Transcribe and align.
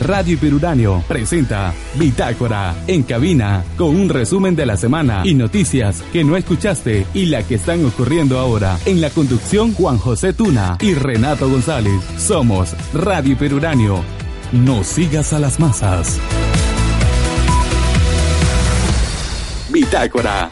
Radio 0.00 0.38
Peruráneo 0.38 1.02
presenta 1.08 1.74
Bitácora 1.96 2.74
en 2.86 3.02
cabina 3.02 3.64
con 3.76 3.96
un 3.96 4.08
resumen 4.08 4.54
de 4.54 4.64
la 4.64 4.76
semana 4.76 5.22
y 5.24 5.34
noticias 5.34 6.02
que 6.12 6.22
no 6.22 6.36
escuchaste 6.36 7.04
y 7.14 7.26
la 7.26 7.42
que 7.42 7.56
están 7.56 7.84
ocurriendo 7.84 8.38
ahora. 8.38 8.78
En 8.86 9.00
la 9.00 9.10
conducción 9.10 9.74
Juan 9.74 9.98
José 9.98 10.32
Tuna 10.32 10.78
y 10.80 10.94
Renato 10.94 11.50
González. 11.50 12.00
Somos 12.16 12.76
Radio 12.94 13.36
Peruráneo. 13.36 14.04
No 14.52 14.84
sigas 14.84 15.32
a 15.32 15.40
las 15.40 15.58
masas. 15.58 16.20
Bitácora. 19.70 20.48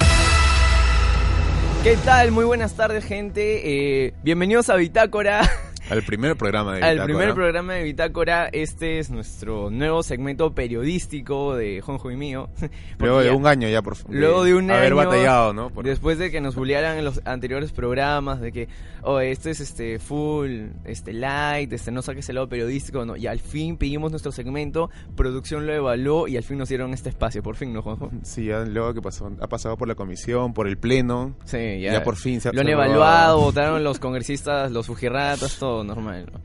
¿Qué 1.84 1.96
tal? 2.04 2.32
Muy 2.32 2.44
buenas 2.44 2.74
tardes, 2.74 3.04
gente. 3.04 4.06
Eh, 4.06 4.14
bienvenidos 4.24 4.68
a 4.70 4.74
Bitácora. 4.74 5.48
Al 5.88 6.02
primer 6.02 6.36
programa 6.36 6.74
de 6.74 6.82
Al 6.82 6.94
Bitácora. 6.94 7.04
primer 7.18 7.34
programa 7.34 7.72
de 7.74 7.84
Bitácora. 7.84 8.48
Este 8.50 8.98
es 8.98 9.08
nuestro 9.10 9.70
nuevo 9.70 10.02
segmento 10.02 10.52
periodístico 10.52 11.54
de 11.54 11.80
Jonjo 11.80 12.10
y 12.10 12.16
mío. 12.16 12.48
Luego 12.98 13.20
de 13.22 13.30
un 13.30 13.46
año 13.46 13.68
ya, 13.68 13.82
por 13.82 13.94
Luego 14.10 14.42
de 14.42 14.54
un 14.56 14.68
haber 14.68 14.86
año, 14.92 14.96
batallado, 14.96 15.52
¿no? 15.54 15.70
Por- 15.70 15.84
Después 15.84 16.18
de 16.18 16.32
que 16.32 16.40
nos 16.40 16.56
bullearan 16.56 16.98
en 16.98 17.04
los 17.04 17.20
anteriores 17.24 17.70
programas, 17.70 18.40
de 18.40 18.50
que, 18.50 18.68
oh, 19.02 19.20
este 19.20 19.50
es 19.52 19.60
este 19.60 20.00
full, 20.00 20.70
este 20.84 21.12
light, 21.12 21.72
este 21.72 21.92
no 21.92 22.02
saques 22.02 22.28
el 22.30 22.34
lado 22.34 22.48
periodístico, 22.48 23.04
no. 23.06 23.14
Y 23.16 23.28
al 23.28 23.38
fin 23.38 23.76
pedimos 23.76 24.10
nuestro 24.10 24.32
segmento, 24.32 24.90
producción 25.14 25.66
lo 25.68 25.72
evaluó 25.72 26.26
y 26.26 26.36
al 26.36 26.42
fin 26.42 26.58
nos 26.58 26.68
dieron 26.68 26.94
este 26.94 27.10
espacio, 27.10 27.44
por 27.44 27.54
fin, 27.54 27.72
¿no, 27.72 27.82
Juanjo? 27.82 28.10
Sí, 28.24 28.46
ya 28.46 28.64
luego 28.64 28.92
que 28.92 29.02
pasó, 29.02 29.30
ha 29.40 29.46
pasado 29.46 29.76
por 29.76 29.86
la 29.86 29.94
comisión, 29.94 30.52
por 30.52 30.66
el 30.66 30.78
pleno. 30.78 31.36
Sí, 31.44 31.80
ya. 31.80 31.92
Ya 31.92 32.02
por 32.02 32.16
fin 32.16 32.40
se 32.40 32.48
ha 32.48 32.52
Lo 32.52 32.62
han 32.62 32.68
evaluado, 32.68 33.38
votaron 33.40 33.84
los 33.84 34.00
congresistas, 34.00 34.72
los 34.72 34.86
fujirratas, 34.88 35.56
todo 35.60 35.75
normal. 35.84 36.26
¿no? 36.32 36.40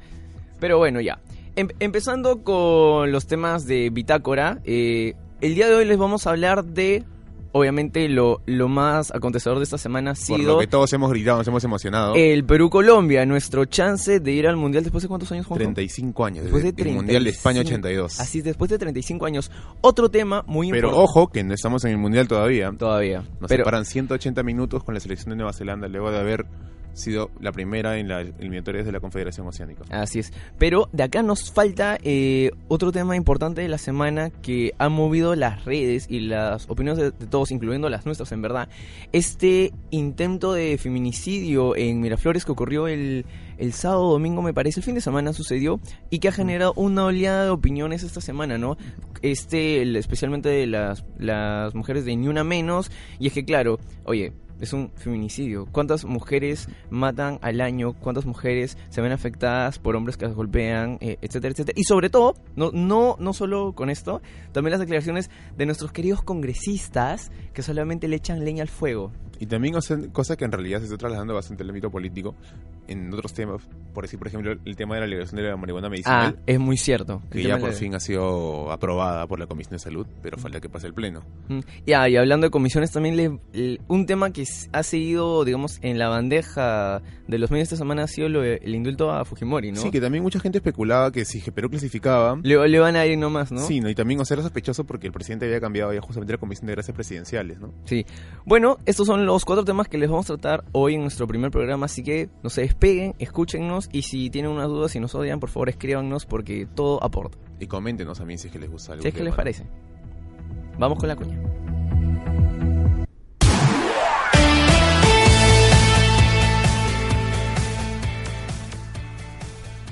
Pero 0.59 0.77
bueno, 0.77 1.01
ya. 1.01 1.19
Em- 1.55 1.69
empezando 1.79 2.43
con 2.43 3.11
los 3.11 3.27
temas 3.27 3.65
de 3.65 3.89
Bitácora, 3.89 4.59
eh, 4.63 5.15
el 5.41 5.55
día 5.55 5.67
de 5.67 5.75
hoy 5.75 5.85
les 5.85 5.97
vamos 5.97 6.25
a 6.25 6.29
hablar 6.29 6.63
de, 6.63 7.03
obviamente, 7.52 8.07
lo, 8.07 8.41
lo 8.45 8.69
más 8.69 9.11
acontecedor 9.13 9.57
de 9.57 9.65
esta 9.65 9.77
semana 9.77 10.11
ha 10.11 10.13
Por 10.13 10.23
sido 10.23 10.53
lo 10.53 10.59
que 10.59 10.67
todos 10.67 10.93
hemos 10.93 11.09
gritado, 11.09 11.39
nos 11.39 11.47
hemos 11.49 11.63
emocionado. 11.65 12.15
el 12.15 12.45
Perú-Colombia, 12.45 13.25
nuestro 13.25 13.65
chance 13.65 14.21
de 14.21 14.31
ir 14.31 14.47
al 14.47 14.55
Mundial 14.55 14.83
después 14.83 15.02
de 15.02 15.09
cuántos 15.09 15.29
años, 15.33 15.45
Juanjo? 15.45 15.59
35 15.63 16.23
años. 16.25 16.43
Después 16.43 16.63
de 16.63 16.71
desde 16.71 16.89
el 16.89 16.95
Mundial 16.95 17.23
de 17.25 17.29
España 17.31 17.63
35. 17.63 17.87
82. 18.05 18.19
Así, 18.21 18.37
es, 18.37 18.43
después 18.45 18.69
de 18.71 18.77
35 18.77 19.25
años. 19.25 19.52
Otro 19.81 20.09
tema 20.09 20.43
muy 20.47 20.69
Pero 20.71 20.87
importante. 20.89 21.11
ojo, 21.19 21.27
que 21.31 21.43
no 21.43 21.53
estamos 21.53 21.83
en 21.83 21.91
el 21.91 21.97
Mundial 21.97 22.29
todavía. 22.29 22.71
Todavía. 22.77 23.23
Nos 23.41 23.49
Pero, 23.49 23.63
separan 23.65 23.83
180 23.83 24.41
minutos 24.43 24.85
con 24.85 24.93
la 24.93 25.02
selección 25.02 25.31
de 25.31 25.35
Nueva 25.35 25.52
Zelanda 25.52 25.89
luego 25.89 26.11
de 26.11 26.19
haber 26.19 26.45
sido 26.94 27.31
la 27.39 27.52
primera 27.52 27.97
en 27.97 28.08
las 28.08 28.28
eliminatorias 28.39 28.86
de 28.86 28.92
la 28.92 29.00
Confederación 29.00 29.47
Oceánica. 29.47 29.84
Así 29.89 30.20
es. 30.20 30.34
Pero 30.58 30.89
de 30.92 31.03
acá 31.03 31.23
nos 31.23 31.52
falta 31.52 31.98
eh, 32.03 32.52
otro 32.67 32.92
tema 32.92 33.16
importante 33.16 33.61
de 33.61 33.67
la 33.67 33.78
semana 33.78 34.30
que 34.30 34.73
ha 34.78 34.89
movido 34.89 35.36
las 35.36 35.66
redes 35.66 36.06
y 36.09 36.22
las 36.22 36.70
opiniones 36.70 37.02
de, 37.02 37.11
de 37.11 37.28
todos, 37.28 37.52
incluyendo 37.52 37.89
las 37.89 38.06
nuestras, 38.06 38.31
en 38.31 38.42
verdad. 38.42 38.70
Este 39.11 39.73
intento 39.89 40.53
de 40.53 40.77
feminicidio 40.77 41.76
en 41.76 41.99
Miraflores 42.02 42.45
que 42.45 42.52
ocurrió 42.52 42.88
el, 42.88 43.26
el 43.58 43.73
sábado 43.73 44.11
domingo, 44.11 44.42
me 44.42 44.54
parece, 44.54 44.80
el 44.80 44.83
fin 44.83 44.95
de 44.95 45.02
semana 45.02 45.33
sucedió 45.33 45.80
y 46.10 46.20
que 46.20 46.30
ha 46.30 46.32
generado 46.32 46.73
una 46.76 47.05
oleada 47.05 47.45
de 47.45 47.49
opiniones 47.52 48.04
esta 48.04 48.21
semana, 48.21 48.58
¿no? 48.58 48.77
Este, 49.21 49.83
especialmente 49.98 50.49
de 50.49 50.67
las, 50.67 51.05
las 51.17 51.76
mujeres 51.76 52.05
de 52.05 52.15
Ni 52.15 52.27
Una 52.27 52.44
Menos. 52.44 52.92
Y 53.20 53.27
es 53.27 53.33
que, 53.33 53.45
claro, 53.45 53.80
oye, 54.04 54.33
es 54.61 54.72
un 54.73 54.92
feminicidio. 54.95 55.66
¿Cuántas 55.72 56.05
mujeres 56.05 56.70
matan 56.89 57.39
al 57.42 57.60
año? 57.61 57.94
¿Cuántas 57.94 58.26
mujeres 58.26 58.77
se 58.89 59.02
ven 59.02 59.11
afectadas 59.11 59.80
por 59.80 59.95
hombres 59.95 60.16
que 60.17 60.26
las 60.26 60.36
golpean? 60.36 60.98
Eh, 61.02 61.17
etcétera, 61.22 61.52
etcétera. 61.52 61.77
Y 61.77 61.83
sobre 61.83 62.10
todo, 62.10 62.36
no, 62.55 62.71
no, 62.71 63.17
no 63.20 63.33
solo 63.33 63.73
con 63.73 63.89
esto, 63.89 64.21
también 64.54 64.71
las 64.71 64.80
declaraciones 64.80 65.30
de 65.58 65.66
nuestros 65.66 65.92
queridos 65.92 66.21
congresistas 66.21 67.32
que 67.54 67.61
solamente 67.64 68.08
le 68.08 68.16
echan 68.17 68.44
leña 68.45 68.61
al 68.61 68.70
fuego. 68.70 69.11
Y 69.39 69.48
también 69.48 69.76
hacen 69.76 70.11
cosas 70.11 70.38
que 70.38 70.45
en 70.45 70.52
realidad 70.52 70.77
se 70.80 70.86
está 70.86 70.98
trasladando 70.98 71.33
bastante 71.33 71.64
al 71.64 71.70
ámbito 71.70 71.89
político 71.89 72.36
en 72.88 73.11
otros 73.11 73.33
temas. 73.33 73.64
Por 73.92 74.04
decir, 74.04 74.20
por 74.20 74.27
ejemplo, 74.27 74.52
el 74.64 74.76
tema 74.76 74.94
de 74.95 75.02
la 75.02 75.08
legalización 75.08 75.42
de 75.42 75.50
la 75.50 75.58
marihuana 75.58 75.88
Ah, 75.88 75.89
medicinal. 75.89 76.39
es 76.45 76.60
muy 76.60 76.77
cierto. 76.77 77.23
que 77.32 77.42
ya 77.42 77.58
por 77.58 77.70
de- 77.71 77.76
fin 77.76 77.95
ha 77.95 78.00
sido 78.00 78.71
aprobada 78.71 79.26
por 79.26 79.39
la 79.39 79.48
Comisión 79.48 79.71
de 79.73 79.80
Salud, 79.80 80.05
pero 80.21 80.38
falta 80.38 80.61
que 80.61 80.70
pase 80.70 80.86
el 80.86 80.94
Pleno. 80.94 81.23
Mm, 81.48 81.60
Ya, 81.88 82.08
y 82.08 82.17
hablando 82.17 82.45
de 82.45 82.52
comisiones, 82.52 82.92
también 82.92 83.17
le, 83.17 83.39
le- 83.54 83.82
un 83.88 84.05
tema 84.05 84.32
que 84.32 84.45
ha 84.72 84.84
seguido, 84.84 85.44
digamos, 85.45 85.80
en 85.82 85.98
la 85.98 86.10
bandeja 86.10 87.02
de 87.28 87.38
los 87.38 87.50
medios 87.52 87.67
esta 87.67 87.78
semana 87.78 88.04
ha 88.04 88.08
sido 88.08 88.30
lo 88.30 88.44
el 88.44 88.76
indulto 88.76 89.12
a 89.12 89.23
Fujimori, 89.26 89.72
¿no? 89.72 89.82
Sí, 89.82 89.92
que 89.92 90.02
también 90.02 90.23
mucha 90.23 90.39
gente 90.39 90.58
especulaba 90.58 91.12
que 91.12 91.26
si 91.26 91.39
Perú 91.52 91.70
clasificaba... 91.70 92.39
le, 92.44 92.67
le 92.67 92.80
van 92.80 92.95
a 92.95 93.06
ir 93.06 93.17
nomás, 93.17 93.52
¿no? 93.52 93.62
Sí, 93.62 93.80
¿no? 93.80 93.89
y 93.89 93.95
también 93.95 94.20
o 94.20 94.26
sea, 94.26 94.36
era 94.36 94.44
sospechoso 94.44 94.84
porque 94.84 95.08
el 95.08 95.14
presidente 95.14 95.45
había 95.45 95.62
cambiado 95.62 95.94
ya 95.94 96.02
justamente 96.02 96.34
la 96.34 96.39
Comisión 96.39 96.67
de 96.67 96.73
Gracias 96.73 96.95
Presidenciales, 96.95 97.60
¿no? 97.60 97.73
Sí. 97.86 98.06
Bueno, 98.45 98.78
estos 98.86 99.08
son 99.08 99.26
los 99.26 99.45
cuatro 99.45 99.64
temas 99.64 99.88
que 99.88 99.98
les 99.98 100.10
vamos 100.10 100.30
a 100.30 100.38
tratar 100.38 100.66
hoy 100.72 100.95
en 100.95 101.02
nuestro 101.02 101.28
primer 101.28 101.52
programa, 101.52 101.86
así 101.86 102.04
que 102.04 102.30
no 102.44 102.50
se 102.50 102.62
despeguen, 102.62 103.16
escúchennos 103.20 103.89
y 103.92 104.04
si 104.04 104.30
tienen 104.30 104.52
unas 104.52 104.68
dudas, 104.68 104.92
si 104.92 105.00
nos 105.00 105.16
odian, 105.16 105.39
por 105.39 105.50
favor 105.50 105.70
escríbanos 105.70 106.26
porque 106.26 106.68
todo 106.73 107.04
aporta. 107.04 107.38
Y 107.60 107.68
coméntenos 107.68 108.20
a 108.20 108.26
mí 108.26 108.38
si 108.38 108.48
es 108.48 108.54
que 108.54 108.60
les 108.60 108.70
gusta 108.70 108.94
algo. 108.94 109.04
Si 109.04 109.08
es 109.08 109.14
que 109.14 109.23
les 109.23 109.33
parece. 109.33 109.66
Vamos 110.78 110.98
con 110.98 111.08
la 111.08 111.16
cuña. 111.16 111.39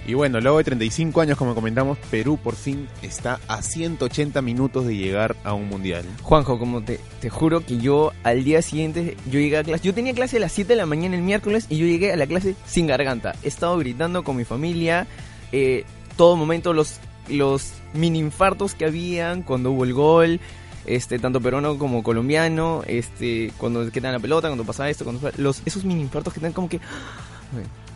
Y 0.09 0.15
bueno, 0.15 0.41
luego 0.41 0.57
de 0.57 0.63
35 0.63 1.21
años, 1.21 1.37
como 1.37 1.53
comentamos, 1.53 1.95
Perú 2.09 2.39
por 2.43 2.55
fin 2.55 2.87
está 3.03 3.39
a 3.47 3.61
180 3.61 4.41
minutos 4.41 4.87
de 4.87 4.97
llegar 4.97 5.35
a 5.43 5.53
un 5.53 5.69
mundial. 5.69 6.03
Juanjo, 6.23 6.57
como 6.57 6.81
te, 6.81 6.99
te 7.21 7.29
juro 7.29 7.63
que 7.63 7.77
yo 7.77 8.11
al 8.23 8.43
día 8.43 8.63
siguiente, 8.63 9.15
yo 9.27 9.39
llegué 9.39 9.59
a 9.59 9.63
clase, 9.63 9.83
yo 9.83 9.93
tenía 9.93 10.15
clase 10.15 10.37
a 10.37 10.39
las 10.39 10.51
7 10.51 10.69
de 10.69 10.77
la 10.77 10.87
mañana 10.87 11.15
el 11.15 11.21
miércoles 11.21 11.67
y 11.69 11.77
yo 11.77 11.85
llegué 11.85 12.11
a 12.11 12.15
la 12.15 12.25
clase 12.25 12.55
sin 12.65 12.87
garganta. 12.87 13.35
He 13.43 13.49
estado 13.49 13.77
gritando 13.77 14.23
con 14.23 14.35
mi 14.35 14.45
familia, 14.45 15.05
eh, 15.51 15.85
todo 16.17 16.35
momento 16.35 16.73
los, 16.73 16.99
los 17.27 17.73
mini 17.93 18.17
infartos 18.17 18.73
que 18.73 18.85
habían 18.85 19.43
cuando 19.43 19.69
hubo 19.69 19.83
el 19.83 19.93
gol, 19.93 20.39
este, 20.87 21.19
tanto 21.19 21.39
peruano 21.39 21.77
como 21.77 22.01
colombiano, 22.01 22.81
este, 22.87 23.53
cuando 23.59 23.91
quedan 23.91 24.13
la 24.13 24.19
pelota, 24.19 24.47
cuando 24.47 24.63
pasa 24.63 24.89
esto, 24.89 25.03
cuando 25.03 25.29
los, 25.37 25.61
esos 25.67 25.85
mini 25.85 26.01
infartos 26.01 26.33
que 26.33 26.39
están 26.39 26.53
como 26.53 26.67
que... 26.67 26.79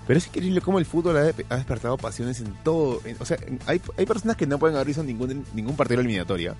Pero 0.07 0.17
es 0.17 0.27
increíble 0.27 0.59
cómo 0.61 0.79
el 0.79 0.85
fútbol 0.85 1.17
ha, 1.17 1.23
despertado 1.55 1.97
pasiones 1.97 2.39
en 2.41 2.53
todo. 2.63 3.01
en- 3.05 3.15
o 3.19 3.25
sea, 3.25 3.37
hay, 3.65 3.79
hay 3.97 4.05
personas 4.05 4.35
que 4.37 4.45
no 4.45 4.59
pueden 4.59 4.75
haber 4.75 4.87
visto 4.87 5.03
ningún, 5.03 5.45
ningún 5.53 5.75
partido 5.75 5.97
de 5.97 6.03
eliminatoria, 6.03 6.55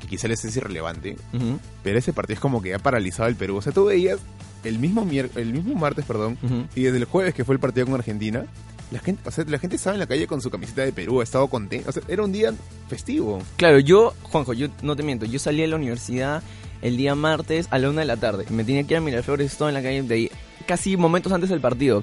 que 0.00 0.06
quizá 0.08 0.26
les 0.28 0.44
es 0.44 0.56
irrelevante, 0.56 1.16
Ujú, 1.32 1.58
pero 1.82 1.98
ese 1.98 2.12
partido 2.12 2.34
es 2.34 2.40
como 2.40 2.60
que 2.62 2.74
ha 2.74 2.78
paralizado 2.78 3.28
el 3.28 3.36
Perú. 3.36 3.56
O 3.56 3.62
sea, 3.62 3.72
tú 3.72 3.84
veías 3.86 4.18
el 4.64 4.78
mismo, 4.80 5.04
mier- 5.06 5.30
el 5.36 5.52
mismo 5.52 5.74
martes, 5.74 6.04
perdón, 6.04 6.36
y 6.74 6.82
desde 6.82 6.98
el 6.98 7.04
jueves 7.04 7.34
que 7.34 7.44
fue 7.44 7.54
el 7.54 7.60
partido 7.60 7.86
con 7.86 7.94
Argentina, 7.94 8.44
la 8.90 8.98
gente, 9.00 9.28
o 9.28 9.30
sea, 9.30 9.44
la 9.46 9.58
gente 9.58 9.76
estaba 9.76 9.94
en 9.94 10.00
la 10.00 10.06
calle 10.06 10.26
con 10.26 10.40
su 10.40 10.50
camiseta 10.50 10.82
de 10.82 10.92
Perú, 10.92 11.20
ha 11.20 11.24
estado 11.24 11.46
contento. 11.48 11.90
O 11.90 11.92
sea, 11.92 12.02
era 12.08 12.24
un 12.24 12.32
día 12.32 12.52
festivo. 12.88 13.42
Claro, 13.56 13.78
yo, 13.78 14.14
Juanjo, 14.22 14.54
yo 14.54 14.68
no 14.82 14.96
te 14.96 15.02
miento, 15.02 15.26
yo 15.26 15.38
salí 15.38 15.60
de 15.60 15.66
la 15.68 15.76
universidad 15.76 16.42
el 16.80 16.96
día 16.96 17.14
martes 17.14 17.66
a 17.70 17.78
la 17.78 17.90
una 17.90 18.00
de 18.00 18.06
la 18.06 18.16
tarde. 18.16 18.46
Me 18.50 18.64
tenía 18.64 18.82
que 18.84 18.94
ir 18.94 18.98
a 18.98 19.00
Miraflores, 19.00 19.52
estaba 19.52 19.68
en 19.70 19.74
la 19.74 19.82
calle 19.82 20.02
de 20.02 20.14
ahí, 20.14 20.30
casi 20.66 20.96
momentos 20.96 21.32
antes 21.32 21.50
del 21.50 21.60
partido. 21.60 22.02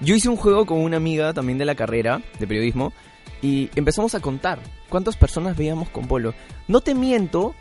Yo 0.00 0.14
hice 0.14 0.28
un 0.28 0.36
juego 0.36 0.64
con 0.64 0.78
una 0.78 0.96
amiga 0.96 1.32
también 1.34 1.58
de 1.58 1.64
la 1.64 1.74
carrera 1.74 2.22
de 2.38 2.46
periodismo 2.46 2.92
y 3.42 3.68
empezamos 3.74 4.14
a 4.14 4.20
contar 4.20 4.60
cuántas 4.88 5.16
personas 5.16 5.56
veíamos 5.56 5.88
con 5.88 6.06
Polo. 6.06 6.34
No 6.68 6.80
te 6.80 6.94
miento 6.94 7.54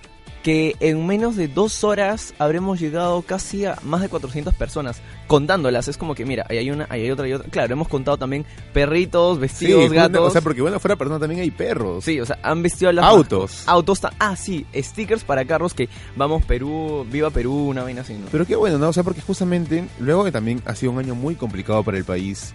que 0.48 0.78
en 0.80 1.06
menos 1.06 1.36
de 1.36 1.50
dos 1.50 1.84
horas 1.84 2.34
habremos 2.40 2.80
llegado 2.80 3.22
casi 3.22 3.66
a 3.66 3.78
más 3.84 4.00
de 4.00 4.08
400 4.08 4.54
personas, 4.54 5.02
contándolas. 5.28 5.90
Es 5.90 5.98
como 5.98 6.16
que, 6.16 6.24
mira, 6.24 6.46
ahí 6.48 6.58
hay 6.58 6.72
una, 6.72 6.88
ahí 6.90 7.02
hay 7.02 7.12
otra 7.12 7.28
y 7.28 7.34
otra. 7.34 7.50
Claro, 7.50 7.74
hemos 7.74 7.90
contado 7.90 8.16
también 8.16 8.46
perritos, 8.72 9.42
vestidos, 9.42 9.92
gatos. 9.92 10.22
o 10.22 10.30
sea, 10.30 10.40
porque 10.40 10.62
bueno, 10.62 10.80
fuera 10.80 10.96
persona 10.96 11.20
también 11.20 11.42
hay 11.42 11.52
perros. 11.52 12.06
Sí, 12.06 12.22
o 12.22 12.26
sea, 12.26 12.40
han 12.44 12.64
vestido 12.64 12.92
a 12.92 12.94
las 12.94 13.04
Autos. 13.04 13.68
Autos. 13.68 14.00
Ah, 14.20 14.38
sí, 14.38 14.66
stickers 14.74 15.26
para 15.26 15.44
carros 15.44 15.74
que 15.74 15.90
vamos 16.16 16.46
Perú, 16.46 17.06
viva 17.12 17.30
Perú, 17.30 17.68
una 17.68 17.84
vaina 17.84 18.00
así, 18.00 18.14
¿no? 18.14 18.28
Pero 18.32 18.46
qué 18.46 18.56
bueno, 18.56 18.78
¿no? 18.78 18.88
O 18.88 18.94
sea, 18.94 19.04
porque 19.04 19.20
justamente, 19.20 19.84
luego 20.00 20.24
que 20.24 20.32
también 20.32 20.62
ha 20.66 20.76
sido 20.76 20.94
un 20.94 21.00
año 21.00 21.14
muy 21.14 21.36
complicado 21.36 21.84
para 21.84 21.98
el 21.98 22.06
país, 22.06 22.54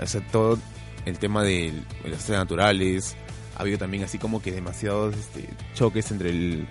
o 0.00 0.06
sea, 0.06 0.24
todo 0.30 0.56
el 1.04 1.18
tema 1.18 1.42
de 1.42 1.72
los 2.04 2.28
naturales, 2.28 3.16
ha 3.56 3.62
habido 3.62 3.76
también 3.76 4.04
así 4.04 4.18
como 4.18 4.40
que 4.40 4.52
demasiados 4.52 5.16
este, 5.16 5.48
choques 5.74 6.12
entre 6.12 6.30
el 6.30 6.68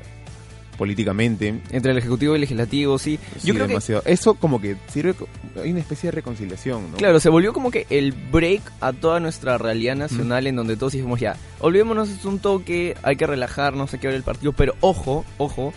políticamente. 0.78 1.60
Entre 1.72 1.92
el 1.92 1.98
ejecutivo 1.98 2.34
y 2.34 2.36
el 2.36 2.42
legislativo, 2.42 2.98
sí. 2.98 3.20
Sí, 3.38 3.48
Yo 3.48 3.54
creo 3.54 3.66
que 3.66 3.74
demasiado. 3.74 4.04
Eso 4.06 4.36
como 4.36 4.62
que 4.62 4.78
sirve, 4.88 5.16
hay 5.62 5.72
una 5.72 5.80
especie 5.80 6.08
de 6.08 6.12
reconciliación, 6.12 6.92
¿no? 6.92 6.98
Claro, 6.98 7.20
se 7.20 7.30
volvió 7.30 7.54
como 7.54 7.72
que 7.72 7.86
el 7.90 8.14
break 8.14 8.62
a 8.80 8.94
toda 8.94 9.20
nuestra 9.20 9.58
realidad 9.58 9.96
nacional 9.96 10.48
en 10.48 10.56
donde 10.56 10.78
todos 10.78 10.94
dijimos 10.94 11.20
ya, 11.20 11.36
olvidémonos, 11.60 12.10
es 12.10 12.26
un 12.26 12.40
toque, 12.40 12.96
hay 13.04 13.16
que 13.16 13.28
relajarnos, 13.28 13.94
hay 13.94 14.00
que 14.00 14.08
ver 14.08 14.16
el 14.16 14.24
partido, 14.24 14.54
pero 14.54 14.76
ojo, 14.82 15.26
ojo, 15.38 15.74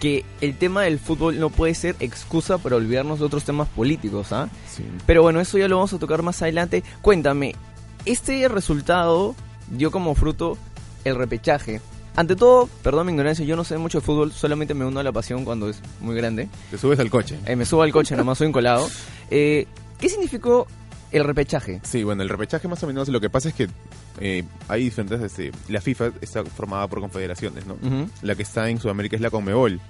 que 0.00 0.24
el 0.40 0.56
tema 0.56 0.82
del 0.82 0.98
fútbol 0.98 1.38
no 1.38 1.50
puede 1.50 1.74
ser 1.74 1.94
excusa 2.00 2.58
para 2.58 2.76
olvidarnos 2.76 3.20
de 3.20 3.26
otros 3.26 3.44
temas 3.44 3.68
políticos, 3.68 4.32
¿ah? 4.32 4.48
Sí. 4.68 4.82
Pero 5.06 5.22
bueno, 5.22 5.40
eso 5.40 5.58
ya 5.58 5.68
lo 5.68 5.76
vamos 5.76 5.92
a 5.92 5.98
tocar 5.98 6.22
más 6.22 6.40
adelante. 6.40 6.82
Cuéntame, 7.02 7.54
este 8.06 8.48
resultado 8.48 9.36
dio 9.68 9.90
como 9.90 10.14
fruto 10.14 10.56
el 11.04 11.16
repechaje. 11.16 11.80
Ante 12.20 12.36
todo, 12.36 12.68
perdón 12.82 13.06
mi 13.06 13.12
ignorancia, 13.12 13.46
yo 13.46 13.56
no 13.56 13.64
sé 13.64 13.78
mucho 13.78 14.00
de 14.00 14.04
fútbol, 14.04 14.30
solamente 14.30 14.74
me 14.74 14.84
uno 14.84 15.00
a 15.00 15.02
la 15.02 15.10
pasión 15.10 15.42
cuando 15.42 15.70
es 15.70 15.80
muy 16.02 16.14
grande. 16.14 16.50
Te 16.70 16.76
subes 16.76 16.98
al 16.98 17.08
coche. 17.08 17.38
Eh, 17.46 17.56
me 17.56 17.64
subo 17.64 17.80
al 17.80 17.92
coche, 17.92 18.14
nomás 18.14 18.36
soy 18.36 18.48
un 18.48 18.52
colado. 18.52 18.86
Eh, 19.32 19.68
¿Qué 20.00 20.08
significó 20.08 20.66
el 21.12 21.22
repechaje? 21.22 21.80
Sí, 21.84 22.02
bueno, 22.02 22.24
el 22.24 22.28
repechaje 22.28 22.66
más 22.66 22.82
o 22.82 22.88
menos 22.88 23.08
lo 23.08 23.20
que 23.20 23.30
pasa 23.30 23.48
es 23.50 23.54
que 23.54 23.68
eh, 24.18 24.42
hay 24.66 24.82
diferentes... 24.82 25.20
Este, 25.20 25.52
la 25.68 25.80
FIFA 25.80 26.10
está 26.20 26.44
formada 26.44 26.88
por 26.88 26.98
confederaciones, 26.98 27.64
¿no? 27.64 27.76
La 28.22 28.34
que 28.34 28.42
está 28.42 28.68
en 28.68 28.80
Sudamérica 28.80 29.14
es 29.14 29.22
la 29.22 29.30
Conmebol. 29.30 29.80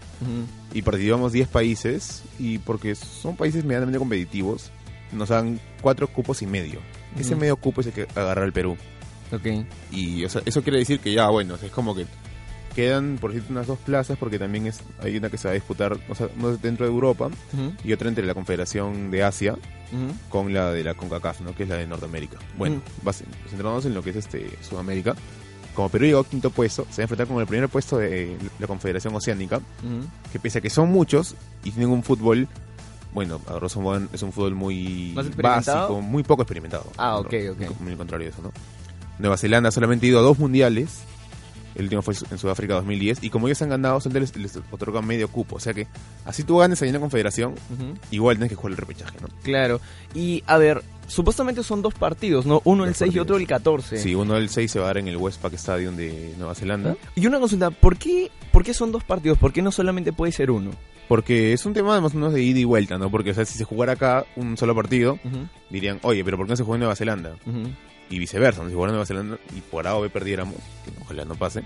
Y 0.74 0.82
participamos 0.82 1.32
10 1.32 1.48
países 1.48 2.22
y 2.38 2.58
porque 2.58 2.94
son 2.94 3.34
países 3.34 3.64
medianamente 3.64 3.98
competitivos, 3.98 4.70
nos 5.12 5.30
dan 5.30 5.58
cuatro 5.80 6.06
cupos 6.06 6.42
y 6.42 6.46
medio. 6.46 6.80
Ese 7.18 7.34
medio 7.34 7.56
cupo 7.56 7.80
es 7.80 7.86
el 7.86 7.94
que 7.94 8.06
agarra 8.14 8.44
el 8.44 8.52
Perú. 8.52 8.76
Ok. 9.32 9.64
Y 9.92 10.24
o 10.24 10.28
sea, 10.28 10.42
eso 10.44 10.62
quiere 10.62 10.78
decir 10.78 11.00
que 11.00 11.12
ya, 11.12 11.28
bueno, 11.28 11.54
o 11.54 11.56
sea, 11.58 11.66
es 11.68 11.72
como 11.74 11.94
que 11.94 12.06
quedan, 12.74 13.18
por 13.20 13.32
decirte, 13.32 13.52
unas 13.52 13.66
dos 13.66 13.78
plazas, 13.80 14.16
porque 14.18 14.38
también 14.38 14.66
es 14.66 14.80
hay 15.02 15.16
una 15.16 15.28
que 15.28 15.36
se 15.38 15.48
va 15.48 15.52
a 15.52 15.54
disputar, 15.54 15.98
o 16.08 16.14
sea, 16.14 16.28
una 16.38 16.50
dentro 16.56 16.86
de 16.86 16.92
Europa 16.92 17.28
y 17.84 17.92
otra 17.92 18.08
entre 18.08 18.24
la 18.24 18.34
Confederación 18.34 19.10
de 19.10 19.24
Asia 19.24 19.56
con 20.28 20.54
la 20.54 20.70
de 20.70 20.84
la 20.84 20.94
CONCACAF, 20.94 21.40
¿no? 21.40 21.52
Que 21.54 21.64
es 21.64 21.68
la 21.68 21.76
de 21.76 21.86
Norteamérica. 21.86 22.38
Bueno, 22.56 22.80
base- 23.02 23.24
centrándonos 23.48 23.84
en 23.86 23.94
lo 23.94 24.02
que 24.04 24.10
es 24.10 24.16
este 24.16 24.48
Sudamérica. 24.62 25.16
Como 25.74 25.88
Perú 25.88 26.04
llegó 26.04 26.20
a 26.20 26.24
quinto 26.26 26.50
puesto, 26.50 26.84
se 26.90 27.00
va 27.00 27.02
a 27.02 27.04
enfrentar 27.04 27.26
con 27.26 27.40
el 27.40 27.46
primer 27.46 27.68
puesto 27.68 27.98
de 27.98 28.36
la 28.60 28.66
Confederación 28.68 29.14
Oceánica, 29.14 29.60
que 30.32 30.38
pese 30.38 30.58
a 30.58 30.60
que 30.60 30.70
son 30.70 30.90
muchos 30.90 31.34
y 31.64 31.70
tienen 31.72 31.90
un 31.90 32.02
fútbol, 32.04 32.46
bueno, 33.12 33.40
es 34.12 34.22
un 34.22 34.32
fútbol 34.32 34.54
muy 34.54 35.12
básico, 35.42 36.00
muy 36.00 36.22
poco 36.22 36.42
experimentado. 36.42 36.86
Ah, 36.96 37.18
ok, 37.18 37.34
ok. 37.52 37.80
Muy 37.80 37.96
contrario 37.96 38.26
de 38.26 38.32
eso, 38.32 38.42
¿no? 38.42 38.52
Nueva 39.20 39.37
Zelanda 39.37 39.70
solamente 39.70 40.06
ha 40.06 40.08
ido 40.08 40.19
a 40.19 40.22
dos 40.22 40.38
mundiales. 40.38 41.00
El 41.76 41.84
último 41.84 42.02
fue 42.02 42.14
en 42.31 42.37
Sudáfrica 42.38 42.75
2010. 42.75 43.22
Y 43.22 43.31
como 43.31 43.46
ellos 43.46 43.62
han 43.62 43.69
ganado, 43.69 44.00
solo 44.00 44.19
les, 44.19 44.37
les 44.37 44.58
otorgan 44.72 45.06
medio 45.06 45.28
cupo. 45.28 45.56
O 45.56 45.61
sea 45.61 45.72
que, 45.72 45.87
así 46.25 46.43
tú 46.43 46.58
ganes 46.58 46.82
ahí 46.82 46.88
en 46.88 46.94
la 46.94 47.00
confederación, 47.00 47.52
Ujú. 47.52 47.94
igual 48.11 48.37
tienes 48.37 48.50
que 48.50 48.56
jugar 48.56 48.72
el 48.72 48.76
repechaje, 48.76 49.17
¿no? 49.22 49.28
Claro. 49.44 49.81
Y 50.12 50.43
a 50.49 50.58
ver, 50.58 50.82
supuestamente 51.06 51.62
son 51.62 51.81
dos 51.81 51.94
partidos, 51.94 52.44
¿no? 52.44 52.61
Uno 52.64 52.82
el 52.84 52.90
Dos 52.90 52.99
6 52.99 53.14
y 53.14 53.19
otro 53.20 53.37
el 53.37 53.46
partidos. 53.46 53.84
14. 53.84 53.99
Sí, 53.99 54.14
uno 54.17 54.34
del 54.34 54.49
6 54.49 54.70
se 54.70 54.78
va 54.81 54.87
a 54.87 54.88
dar 54.88 54.99
en 54.99 55.08
el 55.08 55.17
Westpac 55.17 55.52
Stadium 55.55 55.94
de 55.96 56.34
Nueva 56.38 56.55
Zelanda. 56.56 56.96
Y 57.14 57.26
una 57.28 57.38
consulta, 57.38 57.70
¿por 57.70 57.96
qué, 57.96 58.31
¿por 58.52 58.64
qué 58.64 58.75
son 58.75 58.90
dos 58.90 59.05
partidos? 59.05 59.38
¿Por 59.38 59.52
qué 59.52 59.62
no 59.62 59.70
solamente 59.70 60.12
puede 60.12 60.32
ser 60.32 60.50
uno? 60.50 60.73
Porque 61.08 61.52
es 61.52 61.66
un 61.66 61.73
tema 61.73 62.00
más 62.00 62.12
o 62.14 62.16
menos 62.16 62.32
de 62.32 62.43
ida 62.43 62.58
y 62.61 62.64
vuelta, 62.64 62.99
¿no? 62.99 63.11
Porque, 63.11 63.31
o 63.31 63.34
sea, 63.34 63.44
si 63.44 63.56
se 63.58 63.64
jugara 63.64 63.93
acá 63.93 64.26
un 64.37 64.56
solo 64.56 64.75
partido, 64.76 65.19
dirían, 65.69 65.99
oye, 66.02 66.25
pero 66.25 66.37
¿por 66.37 66.46
qué 66.46 66.50
no 66.50 66.56
se 66.56 66.62
juega 66.64 66.76
en 66.76 66.81
Nueva 66.81 66.96
Zelanda? 66.96 67.34
Y 68.10 68.18
viceversa, 68.18 68.62
¿no? 68.62 68.68
si 68.68 68.74
jugara 68.74 68.90
en 68.90 68.94
Nueva 68.96 69.06
Zelanda 69.06 69.38
y 69.56 69.60
por 69.60 69.86
A 69.86 69.96
o 69.96 70.02
B 70.02 70.10
perdiéramos, 70.10 70.56
que 70.84 70.90
ojalá 71.00 71.24
no 71.24 71.36
pase, 71.36 71.62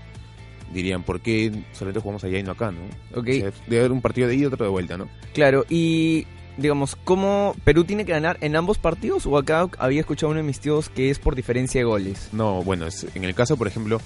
dirían, 0.73 1.03
¿por 1.03 1.19
qué 1.21 1.51
solamente 1.73 1.99
jugamos 1.99 2.23
allá 2.23 2.37
y 2.39 2.43
no 2.43 2.51
acá, 2.51 2.71
no? 2.71 2.79
Ok. 3.19 3.27
O 3.29 3.33
sea, 3.33 3.51
debe 3.67 3.79
haber 3.79 3.91
un 3.91 4.01
partido 4.01 4.27
de 4.27 4.35
ida 4.35 4.43
y 4.43 4.45
otro 4.45 4.63
de 4.65 4.71
vuelta, 4.71 4.95
¿no? 4.97 5.07
Claro, 5.33 5.65
y 5.69 6.25
digamos, 6.57 6.95
¿cómo 7.03 7.55
Perú 7.65 7.83
tiene 7.83 8.05
que 8.05 8.11
ganar 8.13 8.37
en 8.41 8.55
ambos 8.55 8.77
partidos? 8.77 9.25
O 9.25 9.37
acá 9.37 9.67
había 9.79 9.99
escuchado 10.01 10.31
uno 10.31 10.37
de 10.41 10.45
mis 10.47 10.59
tíos 10.59 10.89
que 10.89 11.09
es 11.09 11.19
por 11.19 11.35
diferencia 11.35 11.81
de 11.81 11.85
goles. 11.85 12.29
No, 12.31 12.63
bueno, 12.63 12.85
es- 12.87 13.07
en 13.15 13.23
el 13.23 13.33
caso, 13.35 13.57
por 13.57 13.67
ejemplo, 13.67 13.99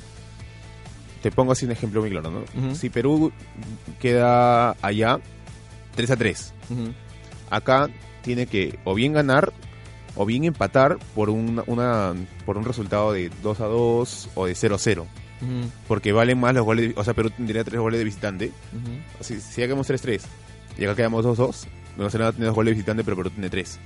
te 1.21 1.31
pongo 1.31 1.51
así 1.51 1.65
un 1.65 1.71
ejemplo 1.71 2.01
muy 2.01 2.09
claro, 2.09 2.31
¿no? 2.31 2.75
Si 2.75 2.89
Perú 2.89 3.31
queda 3.99 4.71
allá 4.81 5.19
3 5.95 6.09
a 6.11 6.15
3, 6.15 6.53
Ujú. 6.69 6.93
acá 7.49 7.89
tiene 8.21 8.47
que 8.47 8.79
o 8.85 8.93
bien 8.95 9.13
ganar 9.13 9.51
o 10.15 10.25
bien 10.25 10.43
empatar 10.45 10.97
por, 11.15 11.29
una, 11.29 11.63
una- 11.67 12.13
por 12.45 12.57
un 12.57 12.65
resultado 12.65 13.13
de 13.13 13.29
2 13.43 13.59
a 13.61 13.65
2 13.65 14.29
o 14.35 14.45
de 14.45 14.55
0 14.55 14.75
a 14.75 14.79
0. 14.79 15.07
Ujú, 15.41 15.69
Porque 15.87 16.11
valen 16.11 16.37
más 16.39 16.53
los 16.53 16.65
goles, 16.65 16.93
o 16.97 17.03
sea, 17.03 17.13
Perú 17.13 17.29
tendría 17.29 17.63
3 17.63 17.79
goles 17.79 17.97
de 17.97 18.03
visitante 18.03 18.47
ujú. 18.73 19.23
Si, 19.23 19.39
si 19.39 19.61
quedamos 19.61 19.89
3-3 19.89 20.21
y 20.77 20.83
acá 20.83 20.95
quedamos 20.95 21.25
2-2, 21.25 21.65
Nueva 21.95 22.11
Zelanda 22.11 22.31
tiene 22.33 22.45
dos 22.47 22.55
goles 22.55 22.71
de 22.71 22.75
visitante, 22.75 23.03
pero 23.05 23.15
Perú 23.17 23.29
tiene 23.29 23.49
3. 23.49 23.79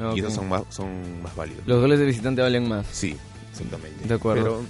Ah, 0.00 0.12
Y 0.14 0.20
esos 0.20 0.32
son 0.34 0.48
más, 0.48 0.62
son 0.70 1.22
más 1.22 1.34
válidos. 1.36 1.62
Los 1.66 1.80
goles 1.80 1.98
de 1.98 2.06
visitante 2.06 2.40
valen 2.40 2.68
más. 2.68 2.86
Sí, 2.90 3.16
exactamente. 3.50 4.06
De 4.08 4.14
acuerdo. 4.14 4.42
Pero, 4.44 4.62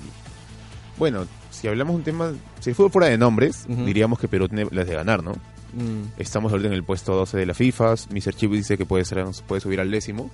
bueno, 0.96 1.26
si 1.50 1.68
hablamos 1.68 1.94
un 1.94 2.02
tema, 2.02 2.32
si 2.60 2.70
el 2.70 2.76
fútbol 2.76 2.90
fuera 2.90 3.08
de 3.08 3.18
nombres, 3.18 3.66
Ujú. 3.68 3.84
diríamos 3.84 4.18
que 4.18 4.26
Perú 4.28 4.48
tiene 4.48 4.66
las 4.70 4.86
de 4.86 4.94
ganar, 4.94 5.22
¿no? 5.22 5.32
Mm, 5.72 6.18
Estamos 6.18 6.50
ahorita 6.52 6.68
en 6.68 6.74
el 6.74 6.82
puesto 6.82 7.14
12 7.14 7.36
de 7.36 7.46
la 7.46 7.54
FIFA, 7.54 7.94
Mr. 8.10 8.34
Chip 8.34 8.50
dice 8.52 8.76
que 8.78 8.86
puede, 8.86 9.04
ser, 9.04 9.24
puede 9.46 9.60
subir 9.60 9.80
al 9.80 9.90
décimo, 9.90 10.30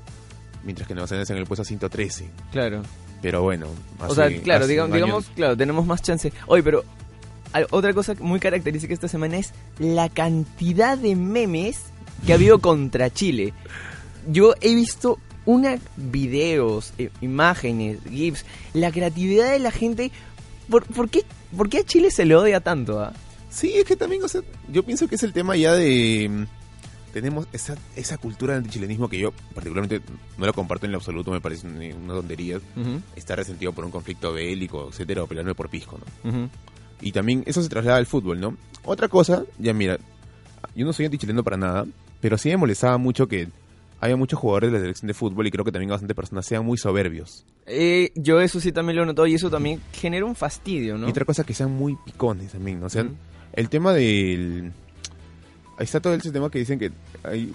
mientras 0.64 0.86
que 0.88 0.94
Nueva 0.94 1.14
en 1.16 1.36
el 1.36 1.46
puesto 1.46 1.64
113. 1.64 2.28
claro. 2.52 2.82
Pero 3.22 3.42
bueno, 3.42 3.68
o 4.06 4.14
sea, 4.14 4.26
hace- 4.26 4.42
claro, 4.42 4.64
hace 4.66 4.74
digam- 4.74 4.84
un 4.86 4.92
año- 4.92 5.04
digamos, 5.06 5.26
claro, 5.34 5.56
tenemos 5.56 5.86
más 5.86 6.02
chance. 6.02 6.30
Oye, 6.46 6.62
pero 6.62 6.84
otra 7.70 7.94
cosa 7.94 8.14
muy 8.20 8.38
característica 8.38 8.92
esta 8.92 9.08
semana 9.08 9.38
es 9.38 9.52
la 9.78 10.10
cantidad 10.10 10.98
de 10.98 11.16
memes 11.16 11.84
que 12.26 12.32
ha 12.32 12.34
habido 12.34 12.58
contra 12.60 13.08
Chile. 13.10 13.54
Yo 14.30 14.54
he 14.60 14.74
visto 14.74 15.18
una 15.46 15.78
videos, 15.96 16.92
eh, 16.98 17.10
imágenes, 17.22 17.98
gifs, 18.10 18.44
la 18.74 18.90
creatividad 18.92 19.50
de 19.52 19.58
la 19.58 19.70
gente. 19.70 20.10
¿Por, 20.68 20.84
por 20.84 21.08
qué, 21.08 21.22
por 21.56 21.68
qué 21.70 21.78
a 21.78 21.84
Chile 21.84 22.10
se 22.10 22.24
le 22.26 22.34
odia 22.36 22.60
tanto? 22.60 23.00
ah? 23.00 23.12
Sí, 23.50 23.72
es 23.74 23.84
que 23.84 23.96
también, 23.96 24.22
o 24.24 24.28
sea, 24.28 24.40
yo 24.70 24.82
pienso 24.82 25.06
que 25.08 25.14
es 25.14 25.22
el 25.22 25.32
tema 25.32 25.56
ya 25.56 25.72
de... 25.74 26.46
Tenemos 27.14 27.46
esa, 27.52 27.76
esa 27.94 28.18
cultura 28.18 28.54
del 28.54 28.68
chilenismo 28.68 29.08
que 29.08 29.20
yo 29.20 29.30
particularmente 29.54 30.00
no 30.36 30.46
la 30.46 30.52
comparto 30.52 30.84
en 30.84 30.90
lo 30.90 30.98
absoluto, 30.98 31.30
me 31.30 31.40
parece 31.40 31.64
una 31.68 32.12
tontería. 32.12 32.56
Ujú, 32.56 33.00
Estar 33.14 33.38
resentido 33.38 33.72
por 33.72 33.84
un 33.84 33.92
conflicto 33.92 34.32
bélico, 34.32 34.88
etcétera, 34.90 35.22
o 35.22 35.28
pelearme 35.28 35.54
por 35.54 35.68
pisco, 35.68 35.96
¿no? 36.24 36.50
Y 37.00 37.12
también 37.12 37.44
eso 37.46 37.62
se 37.62 37.68
traslada 37.68 37.98
al 37.98 38.06
fútbol, 38.06 38.40
¿no? 38.40 38.56
Otra 38.82 39.06
cosa, 39.06 39.44
ya 39.60 39.72
mira, 39.72 39.96
yo 40.74 40.84
no 40.84 40.92
soy 40.92 41.04
antichileno 41.04 41.44
para 41.44 41.56
nada, 41.56 41.86
pero 42.20 42.36
sí 42.36 42.48
me 42.48 42.56
molestaba 42.56 42.98
mucho 42.98 43.28
que 43.28 43.46
haya 44.00 44.16
muchos 44.16 44.40
jugadores 44.40 44.72
de 44.72 44.78
la 44.78 44.82
selección 44.82 45.06
de 45.06 45.14
fútbol 45.14 45.46
y 45.46 45.52
creo 45.52 45.64
que 45.64 45.70
también 45.70 45.90
bastantes 45.90 46.16
personas 46.16 46.44
sean 46.46 46.64
muy 46.64 46.78
soberbios. 46.78 47.44
Eh, 47.66 48.10
yo 48.16 48.40
eso 48.40 48.58
sí 48.58 48.72
también 48.72 48.96
lo 48.96 49.04
he 49.04 49.06
notado 49.06 49.28
y 49.28 49.34
eso 49.34 49.50
también 49.50 49.80
genera 49.92 50.24
un 50.26 50.34
fastidio, 50.34 50.98
¿no? 50.98 51.06
Y 51.06 51.10
otra 51.10 51.24
cosa 51.24 51.44
que 51.44 51.54
sean 51.54 51.70
muy 51.70 51.96
picones 52.04 52.50
también, 52.50 52.80
¿no? 52.80 52.86
O 52.86 52.90
sea, 52.90 53.06
el 53.52 53.68
tema 53.68 53.92
del... 53.92 54.72
Ahí 55.78 55.84
está 55.84 56.00
todo 56.00 56.14
ese 56.14 56.30
tema 56.32 56.50
que 56.50 56.58
dicen 56.58 56.78
que 56.78 56.90
hay 57.24 57.52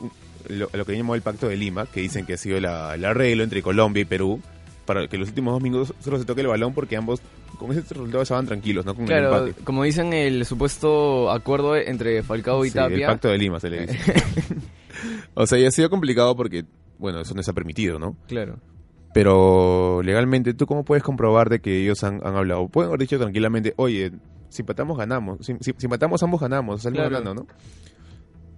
lo, 0.49 0.69
lo 0.73 0.85
que 0.85 0.95
llamó 0.97 1.15
el 1.15 1.21
Pacto 1.21 1.47
de 1.47 1.55
Lima, 1.57 1.85
que 1.85 2.01
dicen 2.01 2.25
que 2.25 2.33
ha 2.33 2.37
sido 2.37 2.59
la- 2.59 2.95
el 2.95 3.05
arreglo 3.05 3.43
entre 3.43 3.61
Colombia 3.61 4.01
y 4.01 4.05
Perú 4.05 4.41
para 4.85 5.07
que 5.07 5.17
los 5.17 5.29
últimos 5.29 5.53
dos 5.53 5.61
minutos 5.61 5.93
solo 5.99 6.17
se 6.17 6.25
toque 6.25 6.41
el 6.41 6.47
balón 6.47 6.73
porque 6.73 6.95
ambos 6.97 7.21
con 7.59 7.71
ese 7.71 7.81
resultado 7.81 8.23
estaban 8.23 8.45
tranquilos, 8.47 8.85
¿no? 8.85 8.93
Con 8.95 9.03
el 9.03 9.07
Claro, 9.09 9.45
empate. 9.47 9.63
como 9.63 9.83
dicen 9.83 10.13
el 10.13 10.45
supuesto 10.45 11.29
acuerdo 11.29 11.75
entre 11.75 12.23
Falcao 12.23 12.65
y 12.65 12.69
Sí, 12.69 12.77
el 12.77 12.83
Tapia. 12.85 13.07
Pacto 13.07 13.27
de 13.27 13.37
Lima 13.37 13.59
se 13.59 13.69
le 13.69 13.85
dice. 13.85 13.97
o 15.33 15.45
sea, 15.45 15.59
y 15.59 15.65
ha 15.65 15.71
sido 15.71 15.89
complicado 15.89 16.35
porque, 16.35 16.65
bueno, 16.97 17.19
eso 17.21 17.33
no 17.33 17.41
está 17.41 17.53
permitido, 17.53 17.99
¿no? 17.99 18.15
Claro. 18.27 18.59
Pero 19.13 20.01
legalmente, 20.03 20.53
¿tú 20.53 20.65
cómo 20.67 20.83
puedes 20.85 21.03
comprobar 21.03 21.49
de 21.49 21.59
que 21.59 21.81
ellos 21.83 22.03
han, 22.03 22.21
han 22.25 22.35
hablado? 22.35 22.67
Pueden 22.67 22.89
haber 22.89 23.01
dicho 23.01 23.17
tranquilamente, 23.19 23.73
oye, 23.75 24.11
si 24.49 24.61
empatamos, 24.61 24.97
ganamos. 24.97 25.39
Si, 25.45 25.53
si, 25.61 25.73
si 25.77 25.85
empatamos, 25.85 26.21
ambos 26.23 26.39
ganamos. 26.41 26.81
Salimos 26.83 27.09
Claro. 27.09 27.23
ganando, 27.23 27.41
¿no? 27.43 27.47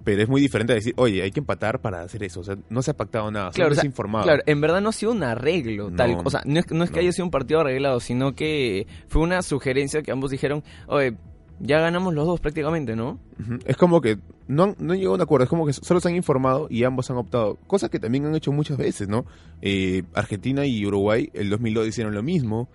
Pero 0.03 0.22
es 0.24 0.29
muy 0.29 0.41
diferente 0.41 0.74
a 0.74 0.75
decir, 0.75 0.93
oye, 0.98 1.22
hay 1.22 1.31
que 1.31 1.39
empatar 1.39 1.79
para 1.81 2.01
hacer 2.01 2.24
eso. 2.24 2.39
O 2.39 2.43
sea, 2.43 2.58
no 2.70 2.81
se 2.81 2.91
ha 2.91 2.93
pactado 2.98 3.29
nada. 3.31 3.51
Claro, 3.51 3.53
Claro, 3.55 3.72
o 3.72 3.75
sea, 3.75 3.81
es 3.81 3.86
informado. 3.86 4.24
Claro, 4.25 4.43
en 4.46 4.62
verdad 4.62 4.81
no 4.81 4.89
ha 4.89 4.93
sido 4.93 5.12
un 5.12 5.24
arreglo, 5.24 5.89
No, 5.89 5.96
tal, 5.96 6.17
o 6.24 6.29
sea, 6.29 6.41
no 6.46 6.60
es, 6.60 6.72
no 6.72 6.84
es 6.84 6.89
que 6.89 6.96
no. 6.98 7.01
haya 7.01 7.12
sido 7.12 7.25
un 7.25 7.31
partido 7.31 7.60
arreglado, 7.62 8.00
sino 8.00 8.34
que 8.34 8.88
fue 9.08 9.22
una 9.22 9.41
sugerencia 9.41 10.01
que 10.01 10.12
ambos 10.12 10.31
dijeron, 10.31 10.63
oye, 10.88 11.15
ya 11.63 11.79
ganamos 11.79 12.15
los 12.15 12.25
dos 12.25 12.39
prácticamente, 12.39 12.96
¿no? 12.96 13.20
Es 13.65 13.77
como 13.77 14.01
que 14.01 14.17
no 14.48 14.63
han, 14.63 14.75
no 14.79 14.93
han 14.93 14.98
llegado 14.98 15.13
a 15.13 15.17
un 15.17 15.22
acuerdo, 15.22 15.43
es 15.43 15.50
como 15.50 15.67
que 15.67 15.74
solo 15.74 16.00
se 16.00 16.10
han 16.10 16.15
informado 16.15 16.65
y 16.72 16.84
ambos 16.86 17.12
han 17.12 17.17
optado. 17.17 17.60
Cosa 17.67 17.88
que 17.88 18.00
también 18.00 18.25
han 18.25 18.34
hecho 18.36 18.51
muchas 18.51 18.77
veces, 18.77 19.08
¿no? 19.08 19.25
Eh, 19.62 20.01
Argentina 20.15 20.65
y 20.65 20.84
Uruguay 20.84 21.29
el 21.36 21.51
2002 21.51 21.88
hicieron 21.88 22.15
lo 22.15 22.24
mismo. 22.24 22.67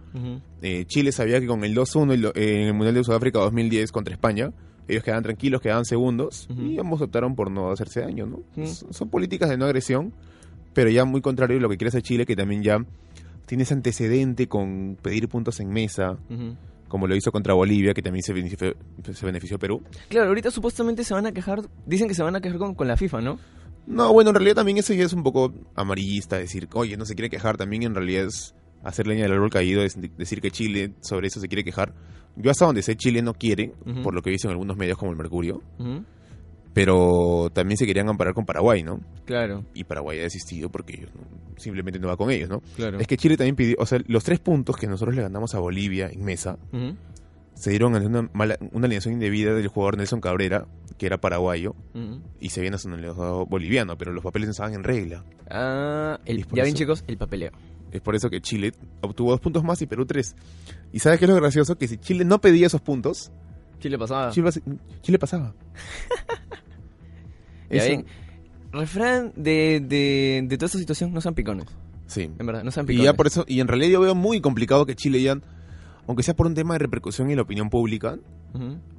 Eh, 0.63 0.85
Chile 0.87 1.11
sabía 1.11 1.41
que 1.41 1.49
con 1.49 1.65
el 1.65 1.75
2-1 1.75 2.13
el 2.13 2.23
do- 2.23 2.33
eh, 2.37 2.63
en 2.63 2.69
el 2.69 2.75
Mundial 2.75 2.95
de 2.95 3.03
Sudáfrica 3.03 3.41
2010 3.41 3.91
contra 3.91 4.15
España, 4.15 4.53
ellos 4.89 5.03
quedaban 5.03 5.23
tranquilos, 5.23 5.61
quedaban 5.61 5.85
segundos 5.85 6.49
y 6.75 6.79
ambos 6.79 7.01
optaron 7.01 7.35
por 7.35 7.51
no 7.51 7.71
hacerse 7.71 8.01
daño, 8.01 8.27
¿no? 8.27 8.41
Son 8.91 9.09
políticas 9.09 9.49
de 9.51 9.57
no 9.57 9.65
agresión, 9.65 10.13
pero 10.75 10.91
ya 10.91 11.05
muy 11.05 11.21
contrario 11.21 11.59
a 11.59 11.61
lo 11.61 11.69
que 11.69 11.77
quiere 11.77 11.89
hacer 11.89 12.03
Chile, 12.03 12.27
que 12.27 12.37
también 12.37 12.63
ya 12.63 12.79
tiene 13.47 13.63
ese 13.65 13.75
antecedente 13.75 14.49
con 14.49 14.97
pedir 15.01 15.29
puntos 15.29 15.61
en 15.61 15.69
mesa, 15.71 16.19
como 16.89 17.07
lo 17.07 17.17
hizo 17.17 17.33
contra 17.33 17.55
Bolivia, 17.55 17.95
que 17.95 18.03
también 18.03 18.23
se 18.23 18.33
benefició, 18.33 18.75
se 19.13 19.27
benefició 19.27 19.59
Perú. 19.59 19.83
Claro, 20.09 20.29
ahorita 20.29 20.51
supuestamente 20.51 21.03
se 21.05 21.15
van 21.15 21.27
a 21.27 21.33
quejar, 21.33 21.63
dicen 21.87 22.07
que 22.09 22.15
se 22.15 22.23
van 22.23 22.37
a 22.37 22.41
quejar 22.41 22.59
con, 22.59 22.75
con 22.75 22.87
la 22.89 22.97
FIFA, 22.97 23.21
¿no? 23.23 23.39
No, 23.87 24.13
bueno, 24.13 24.31
en 24.31 24.35
realidad 24.37 24.57
también 24.57 24.79
eso 24.79 24.93
ya 24.95 25.05
es 25.05 25.13
un 25.13 25.23
poco 25.23 25.53
amarillista, 25.77 26.39
decir, 26.39 26.69
oye, 26.75 26.97
no 26.97 27.05
se 27.05 27.15
quiere 27.15 27.31
quejar, 27.31 27.57
también 27.57 27.85
en 27.85 27.95
realidad 27.95 28.25
es 28.27 28.55
hacer 28.83 29.07
leña 29.07 29.23
del 29.23 29.33
árbol 29.33 29.51
caído, 29.51 29.83
es 29.83 30.01
de- 30.01 30.11
decir 30.17 30.41
que 30.41 30.51
Chile 30.51 30.93
sobre 31.01 31.29
eso 31.29 31.41
se 31.41 31.49
quiere 31.49 31.63
quejar. 31.65 31.93
Yo 32.37 32.51
hasta 32.51 32.67
donde 32.67 32.83
sé, 32.83 32.97
Chile 32.97 33.23
no 33.23 33.35
quiere, 33.35 33.73
por 34.03 34.15
lo 34.15 34.23
que 34.23 34.31
dicen 34.31 34.51
algunos 34.51 34.77
medios 34.77 34.99
como 34.99 35.11
el 35.11 35.17
Mercurio, 35.17 35.63
pero 36.75 37.49
también 37.55 37.79
se 37.79 37.87
querían 37.87 38.09
amparar 38.09 38.35
con 38.35 38.45
Paraguay, 38.45 38.83
¿no? 38.83 39.01
Claro, 39.25 39.65
Y 39.75 39.85
Paraguay 39.85 40.19
ha 40.21 40.23
desistido 40.25 40.69
porque 40.71 40.97
ellos 40.99 41.11
no- 41.15 41.23
simplemente 41.57 41.99
no 41.99 42.09
va 42.09 42.17
con 42.19 42.31
ellos, 42.31 42.51
¿no? 42.51 42.61
claro. 42.77 42.99
Es 43.01 43.07
que 43.07 43.17
Chile 43.17 43.37
también 43.39 43.57
pidió, 43.57 43.77
o 43.79 43.87
sea, 43.87 43.99
los 44.07 44.23
tres 44.25 44.41
puntos 44.41 44.77
que 44.77 44.87
nosotros 44.87 45.15
le 45.17 45.23
ganamos 45.23 45.55
a 45.55 45.59
Bolivia 45.59 46.11
en 46.13 46.23
mesa 46.25 46.59
se 47.55 47.71
dieron 47.71 47.97
en 47.97 48.05
una, 48.05 48.29
mala, 48.35 48.59
una 48.73 48.85
alineación 48.87 49.15
indebida 49.15 49.55
del 49.55 49.69
jugador 49.69 49.97
Nelson 49.97 50.21
Cabrera, 50.21 50.67
que 50.99 51.07
era 51.07 51.17
paraguayo, 51.19 51.75
y 52.39 52.51
se 52.51 52.61
había 52.61 52.73
nacionalizado 52.73 53.47
boliviano, 53.47 53.97
pero 53.97 54.13
los 54.13 54.23
papeles 54.23 54.49
no 54.49 54.51
estaban 54.51 54.75
en 54.75 54.85
regla. 54.85 55.25
Ah, 55.49 56.21
el, 56.27 56.45
ya 56.49 56.63
ven 56.65 56.67
eso. 56.67 56.77
chicos, 56.77 57.05
el 57.07 57.17
papeleo. 57.17 57.53
Es 57.93 58.01
por 58.01 58.15
eso 58.15 58.29
que 58.31 58.41
Chile 58.41 58.73
obtuvo 59.01 59.31
dos 59.31 59.41
puntos 59.41 59.63
más 59.65 59.81
y 59.83 59.87
Perú 59.87 60.05
tres. 60.07 60.35
¿Y 60.93 60.99
sabes 60.99 61.19
qué 61.19 61.25
es 61.25 61.31
lo 61.31 61.37
gracioso? 61.37 61.79
Que 61.79 61.89
si 61.89 61.97
Chile 61.99 62.25
no 62.25 62.41
pedía 62.41 62.67
esos 62.67 62.81
puntos, 62.81 63.31
Chile 63.81 63.99
pasaba. 63.99 64.31
Chile, 64.33 64.49
pas- 64.49 64.63
Chile 65.03 65.19
pasaba. 65.19 65.55
Ya 67.71 67.79
Eso- 67.79 67.89
ven. 67.89 68.07
Refrán 68.73 69.33
de, 69.37 69.81
de, 69.81 70.45
de 70.47 70.57
toda 70.59 70.67
esta 70.67 70.79
situación, 70.79 71.13
no 71.15 71.21
sean 71.21 71.35
picones. 71.35 71.67
Sí. 72.07 72.31
En 72.39 72.47
verdad, 72.47 72.63
no 72.63 72.71
sean 72.71 72.85
Y 72.85 72.89
picones. 72.89 73.05
ya 73.07 73.15
por 73.15 73.27
eso, 73.27 73.45
y 73.49 73.61
en 73.61 73.69
realidad 73.69 73.91
yo 73.91 74.01
veo 74.01 74.15
muy 74.15 74.41
complicado 74.41 74.85
que 74.85 74.95
Chile 74.95 75.23
ya, 75.23 75.39
aunque 76.07 76.23
sea 76.23 76.35
por 76.37 76.47
un 76.47 76.55
tema 76.55 76.75
de 76.75 76.81
repercusión 76.81 77.31
en 77.31 77.37
la 77.37 77.43
opinión 77.43 77.71
pública, 77.71 78.19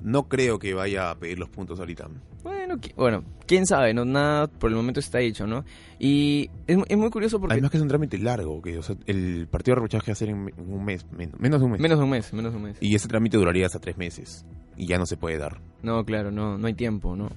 no 0.04 0.28
creo 0.28 0.58
que 0.60 0.74
vaya 0.74 1.10
a 1.12 1.16
pedir 1.20 1.38
los 1.40 1.50
puntos 1.50 1.80
ahorita. 1.80 2.08
Bueno, 2.44 2.57
qui- 2.76 2.94
bueno, 2.96 3.24
quién 3.48 3.66
sabe, 3.66 3.94
no 3.94 4.06
nada 4.06 4.48
por 4.48 4.70
el 4.70 4.76
momento 4.76 5.00
está 5.00 5.20
hecho, 5.22 5.48
¿no? 5.48 5.64
Y 6.00 6.50
es, 6.68 6.78
es 6.88 6.98
muy 6.98 7.10
curioso 7.10 7.40
porque 7.40 7.54
Además 7.54 7.72
que 7.72 7.78
es 7.78 7.84
un 7.84 7.90
trámite 7.90 8.18
largo, 8.20 8.62
que 8.62 8.78
o 8.78 8.84
sea, 8.84 8.96
el 9.08 9.48
partido 9.50 9.76
de 9.76 9.82
repechaje 9.82 10.12
va 10.12 10.14
a 10.14 10.16
ser 10.16 10.30
en, 10.30 10.52
un 10.58 10.86
mes, 10.86 11.06
men- 11.12 11.32
menos 11.40 11.60
de 11.60 11.66
un 11.66 11.72
mes. 11.72 11.82
menos 11.82 11.98
de 11.98 12.04
un 12.04 12.10
mes, 12.12 12.34
menos 12.34 12.52
de 12.52 12.58
un 12.58 12.64
mes. 12.64 12.78
Y 12.82 12.94
ese 12.96 13.08
trámite 13.08 13.38
duraría 13.38 13.66
hasta 13.66 13.80
tres 13.80 13.98
meses. 13.98 14.46
Y 14.76 14.86
ya 14.88 14.98
no 15.00 15.06
se 15.06 15.18
puede 15.18 15.38
dar. 15.38 15.60
No, 15.82 16.04
claro, 16.06 16.30
no, 16.32 16.58
no 16.58 16.68
hay 16.68 16.74
tiempo, 16.74 17.16
¿no? 17.16 17.30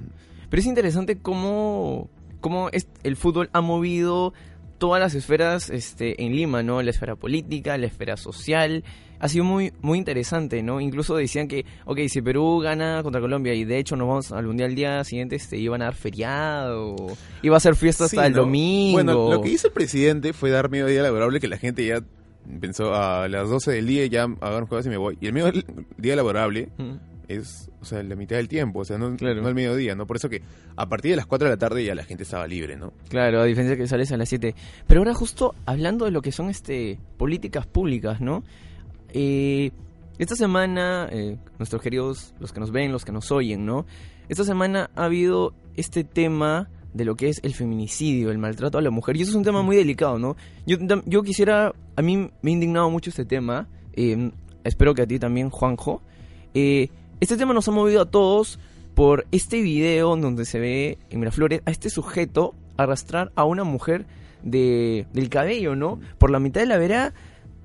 Pero 0.50 0.60
es 0.60 0.66
interesante 0.66 1.18
cómo, 1.18 2.10
cómo 2.40 2.68
es- 2.72 2.88
el 3.02 3.16
fútbol 3.16 3.48
ha 3.52 3.60
movido 3.60 4.34
todas 4.78 5.00
las 5.00 5.14
esferas 5.14 5.70
este, 5.70 6.24
en 6.24 6.34
Lima, 6.34 6.62
¿no? 6.62 6.82
La 6.82 6.90
esfera 6.90 7.14
política, 7.16 7.76
la 7.78 7.86
esfera 7.86 8.16
social. 8.16 8.82
Ha 9.20 9.28
sido 9.28 9.44
muy, 9.44 9.72
muy 9.82 9.98
interesante, 9.98 10.62
¿no? 10.62 10.80
Incluso 10.80 11.14
decían 11.14 11.46
que, 11.46 11.64
ok, 11.84 11.98
si 12.08 12.22
Perú 12.22 12.58
gana 12.60 13.02
contra 13.02 13.20
Colombia 13.20 13.54
y 13.54 13.64
de 13.64 13.78
hecho 13.78 13.94
nos 13.94 14.08
vamos 14.08 14.32
al 14.32 14.46
Mundial 14.46 14.70
el 14.70 14.76
día 14.76 15.04
siguiente, 15.04 15.36
este, 15.36 15.58
iban 15.58 15.82
a 15.82 15.86
dar 15.86 15.94
feriado, 15.94 16.96
iba 17.42 17.56
a 17.56 17.60
ser 17.60 17.76
fiesta 17.76 18.04
hasta 18.04 18.20
Sí, 18.22 18.26
el 18.26 18.32
¿no? 18.32 18.40
domingo. 18.40 18.92
Bueno, 18.94 19.30
lo 19.30 19.40
que 19.42 19.50
hizo 19.50 19.68
el 19.68 19.72
presidente 19.72 20.32
fue 20.32 20.50
dar 20.50 20.70
medio 20.70 20.86
día 20.86 21.02
laborable 21.02 21.38
que 21.40 21.48
la 21.48 21.58
gente 21.58 21.86
ya 21.86 22.02
pensó 22.60 22.94
a 22.94 23.28
las 23.28 23.48
12 23.48 23.70
del 23.72 23.86
día 23.86 24.06
ya 24.06 24.22
hagan 24.40 24.66
juegos 24.66 24.86
y 24.86 24.88
me 24.88 24.96
voy. 24.96 25.18
Y 25.20 25.26
el 25.26 25.32
medio 25.32 25.52
día 25.98 26.16
laborable 26.16 26.68
es, 27.28 27.70
o 27.80 27.84
sea, 27.84 28.02
la 28.02 28.16
mitad 28.16 28.36
del 28.36 28.48
tiempo, 28.48 28.80
o 28.80 28.84
sea, 28.84 28.98
no, 28.98 29.14
Claro. 29.16 29.40
no 29.42 29.48
el 29.48 29.54
mediodía, 29.54 29.94
¿no? 29.94 30.06
Por 30.06 30.16
eso 30.16 30.28
que 30.28 30.42
a 30.76 30.88
partir 30.88 31.12
de 31.12 31.16
las 31.16 31.26
4 31.26 31.46
de 31.46 31.54
la 31.54 31.58
tarde 31.58 31.84
ya 31.84 31.94
la 31.94 32.02
gente 32.04 32.24
estaba 32.24 32.46
libre, 32.48 32.76
¿no? 32.76 32.92
Claro, 33.08 33.40
a 33.40 33.44
diferencia 33.44 33.76
que 33.76 33.86
sales 33.86 34.10
a 34.12 34.16
las 34.16 34.28
7. 34.28 34.54
Pero 34.86 35.00
ahora 35.02 35.14
justo 35.14 35.54
hablando 35.66 36.06
de 36.06 36.10
lo 36.10 36.22
que 36.22 36.32
son 36.32 36.48
este 36.50 36.98
políticas 37.18 37.66
públicas, 37.66 38.20
¿no? 38.20 38.42
Eh, 39.12 39.70
esta 40.18 40.36
semana, 40.36 41.08
eh, 41.10 41.38
nuestros 41.58 41.80
queridos, 41.80 42.34
los 42.40 42.52
que 42.52 42.60
nos 42.60 42.70
ven, 42.70 42.92
los 42.92 43.04
que 43.04 43.12
nos 43.12 43.30
oyen, 43.32 43.64
¿no? 43.64 43.86
Esta 44.28 44.44
semana 44.44 44.90
ha 44.94 45.04
habido 45.04 45.54
este 45.76 46.04
tema 46.04 46.68
de 46.92 47.04
lo 47.04 47.16
que 47.16 47.28
es 47.28 47.40
el 47.42 47.54
feminicidio, 47.54 48.30
el 48.30 48.38
maltrato 48.38 48.78
a 48.78 48.82
la 48.82 48.90
mujer. 48.90 49.16
Y 49.16 49.22
eso 49.22 49.30
es 49.30 49.36
un 49.36 49.44
tema 49.44 49.62
muy 49.62 49.76
delicado, 49.76 50.18
¿no? 50.18 50.36
Yo, 50.66 50.76
yo 51.06 51.22
quisiera, 51.22 51.72
a 51.96 52.02
mí 52.02 52.30
me 52.42 52.50
ha 52.50 52.52
indignado 52.52 52.90
mucho 52.90 53.10
este 53.10 53.24
tema. 53.24 53.68
eh, 53.94 54.30
espero 54.64 54.94
que 54.94 55.02
a 55.02 55.06
ti 55.06 55.18
también, 55.18 55.50
Juanjo. 55.50 56.02
Eh, 56.54 56.88
este 57.20 57.36
tema 57.36 57.54
nos 57.54 57.68
ha 57.68 57.72
movido 57.72 58.02
a 58.02 58.10
todos 58.10 58.58
por 58.94 59.26
este 59.30 59.62
video 59.62 60.16
donde 60.16 60.44
se 60.44 60.58
ve 60.58 60.98
en 61.10 61.20
Miraflores 61.20 61.62
a 61.64 61.70
este 61.70 61.90
sujeto 61.90 62.54
arrastrar 62.76 63.32
a 63.36 63.44
una 63.44 63.64
mujer 63.64 64.06
de, 64.42 65.06
del 65.12 65.28
cabello, 65.28 65.76
¿no? 65.76 66.00
Por 66.18 66.30
la 66.30 66.40
mitad 66.40 66.60
de 66.60 66.66
la 66.66 66.78
vereda, 66.78 67.14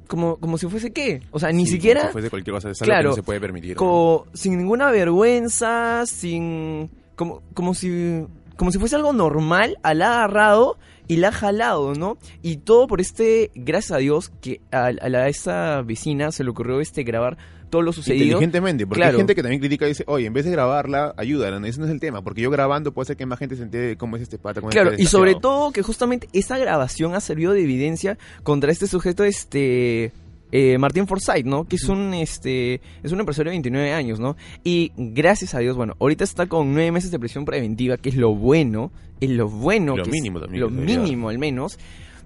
como, 0.08 0.38
como 0.38 0.58
si 0.58 0.68
fuese 0.68 0.92
qué. 0.92 1.22
O 1.32 1.40
sea, 1.40 1.52
ni 1.52 1.66
Sí, 1.66 1.74
siquiera 1.74 2.02
como 2.02 2.10
si 2.10 2.14
fuese 2.14 2.30
cualquier 2.30 2.54
cosa, 2.56 2.70
es 2.72 2.82
algo 2.82 2.90
Claro. 2.90 3.04
que 3.04 3.10
no 3.10 3.16
se 3.16 3.24
puede 3.24 3.40
permitir. 3.40 3.72
¿no? 3.72 3.78
co- 3.78 4.28
sin 4.34 4.58
ninguna 4.58 4.90
vergüenza, 4.92 6.04
sin 6.06 6.90
como, 7.16 7.42
como 7.54 7.74
si 7.74 8.26
como 8.58 8.72
si 8.72 8.80
fuese 8.80 8.96
algo 8.96 9.12
normal, 9.12 9.78
ha 9.84 9.90
agarrado 9.90 10.78
y 11.08 11.18
la 11.18 11.28
ha 11.28 11.32
jalado, 11.34 11.94
¿no? 11.94 12.18
Y 12.42 12.58
todo 12.58 12.88
por 12.88 13.02
este, 13.02 13.52
gracias 13.54 13.92
a 13.92 13.98
Dios, 13.98 14.32
que 14.42 14.62
a, 14.72 14.86
a, 14.86 15.10
la- 15.10 15.24
a 15.24 15.28
esta 15.28 15.82
vecina 15.82 16.32
se 16.32 16.44
le 16.46 16.52
ocurrió 16.52 16.80
este 16.80 17.04
grabar 17.04 17.38
todo 17.76 17.82
lo 17.82 17.92
sucedido. 17.92 18.24
Inteligentemente, 18.24 18.88
porque 18.88 19.02
Claro. 19.02 19.16
hay 19.18 19.20
gente 19.20 19.36
que 19.36 19.42
también 19.42 19.60
critica 19.60 19.86
y 19.86 19.90
dice, 19.90 20.06
oye, 20.08 20.26
en 20.28 20.32
vez 20.34 20.46
de 20.46 20.52
grabarla, 20.52 21.14
ayúdala, 21.18 21.58
ese 21.68 21.80
no 21.80 21.86
es 21.86 21.92
el 21.92 22.00
tema, 22.00 22.22
porque 22.24 22.40
yo 22.42 22.50
grabando 22.50 22.94
puede 22.94 23.08
ser 23.08 23.18
que 23.18 23.26
más 23.26 23.38
gente 23.38 23.58
se 23.58 23.64
entere 23.64 23.88
de 23.88 23.98
cómo 23.98 24.16
es 24.16 24.22
este 24.22 24.38
pata. 24.38 24.62
cómo 24.62 24.72
Claro, 24.72 24.92
está 24.92 25.02
y 25.04 25.06
sobre 25.08 25.36
todo 25.36 25.72
que 25.74 25.82
justamente 25.82 26.30
esa 26.32 26.58
grabación 26.58 27.16
ha 27.16 27.20
servido 27.20 27.52
de 27.52 27.64
evidencia 27.64 28.18
contra 28.44 28.72
este 28.72 28.88
sujeto, 28.88 29.26
este 29.26 30.14
eh, 30.52 30.78
Martín 30.78 31.06
Forsyth, 31.08 31.46
¿no? 31.46 31.66
Que 31.66 31.76
es 31.76 31.84
un 31.90 32.14
este 32.14 32.80
es 33.04 33.12
un 33.12 33.20
empresario 33.20 33.50
de 33.50 33.56
29 33.56 33.92
años, 33.92 34.20
¿no? 34.22 34.38
Y 34.64 34.94
gracias 34.96 35.54
a 35.56 35.60
Dios, 35.60 35.76
bueno, 35.76 35.96
ahorita 36.00 36.24
está 36.24 36.46
con 36.48 36.74
nueve 36.74 36.92
meses 36.94 37.12
de 37.12 37.20
prisión 37.20 37.44
preventiva, 37.44 37.98
que 37.98 38.10
es 38.10 38.16
lo 38.16 38.34
bueno, 38.34 38.92
es 39.20 39.32
lo 39.32 39.50
bueno, 39.50 39.98
Lo 39.98 40.04
que 40.04 40.10
es- 40.10 40.14
mínimo 40.14 40.40
también 40.40 40.62
lo 40.62 40.70
mínimo 40.70 41.28
al 41.30 41.40
menos. 41.40 41.78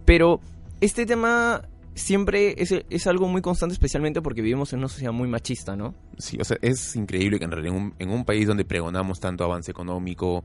Pero 0.06 0.42
este 0.82 1.06
tema 1.06 1.64
siempre 1.96 2.56
es, 2.62 2.74
es 2.90 3.08
algo 3.08 3.28
muy 3.28 3.42
constante, 3.42 3.74
especialmente 3.74 4.22
porque 4.22 4.42
vivimos 4.42 4.72
en 4.74 4.80
una 4.80 4.88
sociedad 4.88 5.12
muy 5.12 5.28
machista, 5.28 5.76
¿no? 5.76 5.96
Sí, 6.18 6.38
o 6.40 6.44
sea, 6.44 6.58
es 6.62 6.96
increíble 6.96 7.40
que 7.40 7.46
en 7.46 7.52
realidad 7.52 7.76
en 7.76 7.82
un, 7.82 7.94
en 8.00 8.10
un 8.10 8.26
país 8.26 8.48
donde 8.48 8.66
pregonamos 8.66 9.20
tanto 9.20 9.44
avance 9.44 9.72
económico, 9.72 10.44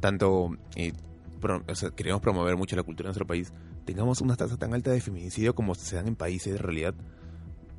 tanto 0.00 0.56
eh, 0.76 0.92
pro- 1.40 1.62
o 1.68 1.74
sea, 1.74 1.90
queremos 1.90 2.20
promover 2.20 2.56
mucho 2.56 2.76
la 2.76 2.82
cultura 2.82 3.06
de 3.06 3.10
nuestro 3.10 3.26
país, 3.26 3.52
tengamos 3.84 4.20
una 4.20 4.36
tasa 4.36 4.56
tan 4.56 4.74
alta 4.74 4.90
de 4.90 5.00
feminicidio 5.00 5.54
como 5.54 5.74
se 5.74 5.96
dan 5.96 6.08
en 6.08 6.16
países 6.16 6.52
de 6.54 6.58
realidad 6.58 6.94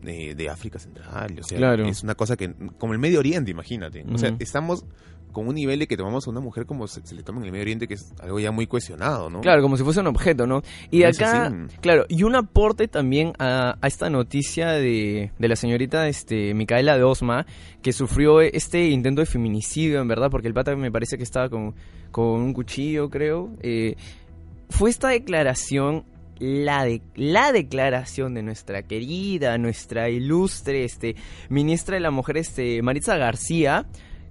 de, 0.02 0.34
de 0.36 0.50
África 0.50 0.80
Central. 0.80 1.38
O 1.40 1.44
sea, 1.44 1.58
Claro. 1.58 1.86
es 1.86 2.04
una 2.04 2.16
cosa 2.16 2.38
que, 2.38 2.54
como 2.78 2.94
el 2.94 3.00
Medio 3.00 3.20
Oriente, 3.20 3.52
imagínate. 3.52 4.06
O 4.12 4.18
sea, 4.18 4.36
estamos 4.40 4.86
con 5.32 5.48
un 5.48 5.56
nivel 5.56 5.80
de 5.80 5.88
que 5.88 5.98
tomamos 5.98 6.28
a 6.28 6.30
una 6.30 6.40
mujer 6.40 6.66
como 6.66 6.88
se, 6.88 7.06
se 7.06 7.16
le 7.16 7.24
toma 7.24 7.40
en 7.40 7.46
el 7.46 7.52
Medio 7.52 7.64
Oriente, 7.64 7.88
que 7.88 7.96
es 7.96 8.14
algo 8.22 8.40
ya 8.40 8.52
muy 8.52 8.68
cuestionado, 8.68 9.30
¿no? 9.30 9.42
Claro, 9.42 9.62
como 9.62 9.78
si 9.78 9.84
fuese 9.84 10.00
un 10.00 10.08
objeto, 10.08 10.48
¿no? 10.48 10.62
Y 10.92 11.00
No 11.00 11.08
acá, 11.08 11.54
claro, 11.82 12.06
y 12.10 12.24
un 12.24 12.36
aporte 12.36 12.88
también 12.88 13.34
a, 13.40 13.78
a 13.82 13.88
esta 13.88 14.10
noticia 14.10 14.72
de, 14.72 15.32
de 15.38 15.48
la 15.48 15.56
señorita 15.56 16.08
este, 16.08 16.54
Micaela 16.54 16.98
de 16.98 17.04
Osma, 17.04 17.46
que 17.82 17.94
sufrió 17.94 18.42
este 18.42 18.88
intento 18.90 19.22
de 19.22 19.26
feminicidio, 19.26 20.02
en 20.02 20.08
verdad, 20.08 20.30
porque 20.30 20.48
el 20.48 20.54
pata 20.54 20.76
me 20.76 20.92
parece 20.92 21.18
que 21.18 21.24
estaba 21.24 21.50
con, 21.50 21.76
con 22.12 22.26
un 22.26 22.54
cuchillo, 22.54 23.10
creo. 23.10 23.52
Eh, 23.62 23.96
fue 24.70 24.90
esta 24.90 25.10
declaración, 25.10 26.06
la, 26.40 26.86
de, 26.86 27.02
la 27.16 27.52
declaración 27.52 28.34
de 28.34 28.44
nuestra 28.44 28.84
querida, 28.84 29.58
nuestra 29.58 30.10
ilustre 30.10 30.84
este, 30.84 31.16
ministra 31.50 31.96
de 31.96 32.02
la 32.02 32.12
Mujer, 32.12 32.38
este, 32.38 32.82
Maritza 32.82 33.18
García, 33.18 33.88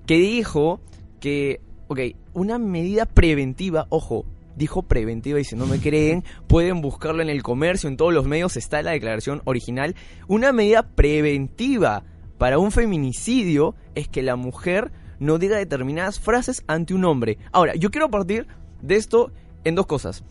que 0.09 0.17
dijo 0.17 0.81
que, 1.21 1.61
ok, 1.89 2.01
una 2.33 2.59
medida 2.59 3.05
preventiva, 3.05 3.87
ojo, 3.91 4.25
dijo 4.57 4.83
preventiva 4.83 5.39
y 5.39 5.45
si 5.45 5.55
no 5.55 5.67
me 5.67 5.81
creen, 5.81 6.25
pueden 6.49 6.81
buscarlo 6.81 7.21
en 7.21 7.29
el 7.29 7.43
comercio, 7.43 7.91
en 7.91 7.99
todos 7.99 8.15
los 8.15 8.25
medios 8.25 8.57
está 8.57 8.83
la 8.83 8.93
declaración 8.93 9.43
original. 9.45 9.95
Una 10.27 10.51
medida 10.51 10.83
preventiva 10.83 12.05
para 12.39 12.59
un 12.59 12.73
feminicidio 12.73 13.75
es 13.95 14.09
que 14.09 14.23
la 14.23 14.35
mujer 14.35 14.93
no 15.21 15.37
diga 15.37 15.59
determinadas 15.59 16.19
frases 16.19 16.65
ante 16.67 16.95
un 16.95 17.05
hombre. 17.05 17.37
Ahora, 17.53 17.75
yo 17.75 17.91
quiero 17.91 18.11
partir 18.11 18.47
de 18.81 18.97
esto 18.97 19.31
en 19.65 19.75
dos 19.75 19.85
cosas. 19.85 20.25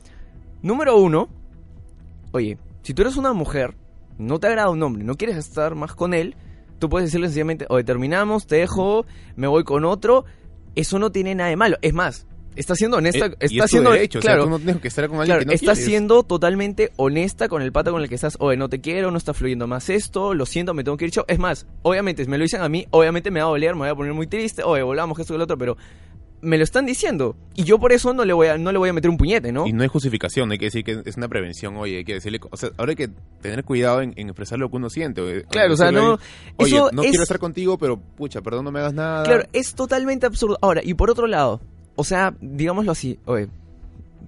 Número 0.63 0.97
uno, 0.97 1.29
oye, 2.31 2.57
si 2.81 2.95
tú 2.95 3.03
eres 3.03 3.15
una 3.15 3.33
mujer, 3.33 3.75
no 4.17 4.39
te 4.39 4.47
agrada 4.47 4.71
un 4.71 4.81
hombre, 4.81 5.03
no 5.03 5.17
quieres 5.17 5.37
estar 5.37 5.75
más 5.75 5.93
con 5.93 6.15
él, 6.15 6.35
tú 6.79 6.89
puedes 6.89 7.07
decirle 7.07 7.27
sencillamente, 7.27 7.65
o 7.69 7.83
terminamos, 7.83 8.47
te 8.47 8.57
dejo, 8.57 9.05
me 9.35 9.47
voy 9.47 9.63
con 9.63 9.85
otro. 9.85 10.25
Eso 10.75 10.99
no 10.99 11.11
tiene 11.11 11.33
nada 11.35 11.49
de 11.49 11.55
malo. 11.55 11.77
Es 11.81 11.93
más, 11.93 12.27
está 12.55 12.75
siendo 12.75 12.97
honesta, 12.97 13.25
Eh, 13.27 13.35
está 13.41 13.67
siendo 13.67 13.91
derecho, 13.91 14.19
o 14.19 14.21
sea, 14.21 14.31
claro, 14.33 14.43
tú 14.45 14.49
no 14.51 14.57
tienes 14.59 14.77
que 14.81 14.87
estar 14.87 15.07
con 15.07 15.15
alguien 15.19 15.27
claro, 15.27 15.39
que 15.41 15.45
no 15.47 15.51
está 15.53 15.73
quieres. 15.73 15.85
siendo 15.85 16.23
totalmente 16.23 16.91
honesta 16.97 17.47
con 17.49 17.61
el 17.61 17.71
pata 17.71 17.91
con 17.91 18.01
el 18.01 18.09
que 18.09 18.15
estás. 18.15 18.37
Oye, 18.39 18.57
no 18.57 18.69
te 18.69 18.79
quiero, 18.81 19.09
no 19.11 19.17
está 19.17 19.33
fluyendo 19.33 19.65
más 19.67 19.89
esto, 19.89 20.33
lo 20.33 20.45
siento, 20.45 20.73
me 20.73 20.83
tengo 20.83 20.97
que 20.97 21.05
ir. 21.05 21.11
Chao. 21.11 21.25
Es 21.27 21.39
más, 21.39 21.65
obviamente, 21.81 22.23
si 22.23 22.29
me 22.29 22.37
lo 22.37 22.43
dicen 22.43 22.61
a 22.61 22.69
mí, 22.69 22.85
obviamente 22.91 23.31
me 23.31 23.39
va 23.39 23.47
a 23.47 23.49
doler, 23.49 23.73
me 23.73 23.81
voy 23.81 23.89
a 23.89 23.95
poner 23.95 24.13
muy 24.13 24.27
triste. 24.27 24.63
Oye, 24.63 24.83
volvamos, 24.83 25.17
esto 25.19 25.33
y 25.33 25.37
lo 25.37 25.43
otro, 25.45 25.57
pero 25.57 25.77
me 26.41 26.57
lo 26.57 26.63
están 26.63 26.85
diciendo. 26.85 27.35
Y 27.55 27.63
yo 27.63 27.79
por 27.79 27.91
eso 27.91 28.13
no 28.13 28.23
le 28.25 28.33
voy 28.33 28.47
a, 28.47 28.57
no 28.57 28.71
le 28.71 28.77
voy 28.77 28.89
a 28.89 28.93
meter 28.93 29.09
un 29.09 29.17
puñete, 29.17 29.51
¿no? 29.51 29.65
Y 29.67 29.73
no 29.73 29.81
hay 29.83 29.89
justificación, 29.89 30.51
hay 30.51 30.57
que 30.57 30.65
decir 30.65 30.83
que 30.83 31.01
es 31.05 31.17
una 31.17 31.27
prevención, 31.27 31.75
oye, 31.77 31.97
hay 31.97 32.05
que 32.05 32.13
decirle, 32.13 32.39
o 32.49 32.57
sea, 32.57 32.69
ahora 32.77 32.91
hay 32.91 32.95
que 32.95 33.09
tener 33.41 33.63
cuidado 33.63 34.01
en, 34.01 34.13
en 34.17 34.27
expresar 34.29 34.59
lo 34.59 34.69
que 34.69 34.75
uno 34.75 34.89
siente. 34.89 35.21
oye, 35.21 35.43
Claro, 35.49 35.73
o 35.73 35.77
sea, 35.77 35.91
no- 35.91 36.19
Oye, 36.57 36.75
eso 36.75 36.89
no 36.93 37.01
es- 37.03 37.09
quiero 37.09 37.23
estar 37.23 37.39
contigo, 37.39 37.77
pero 37.77 37.97
pucha, 37.97 38.41
perdón, 38.41 38.65
no 38.65 38.71
me 38.71 38.79
hagas 38.79 38.93
nada. 38.93 39.23
Claro, 39.23 39.43
es 39.53 39.73
totalmente 39.73 40.25
absurdo. 40.25 40.57
Ahora, 40.61 40.81
y 40.83 40.93
por 40.93 41.09
otro 41.09 41.25
lado, 41.27 41.59
o 41.95 42.03
sea, 42.03 42.35
digámoslo 42.39 42.91
así, 42.91 43.17
oye, 43.25 43.47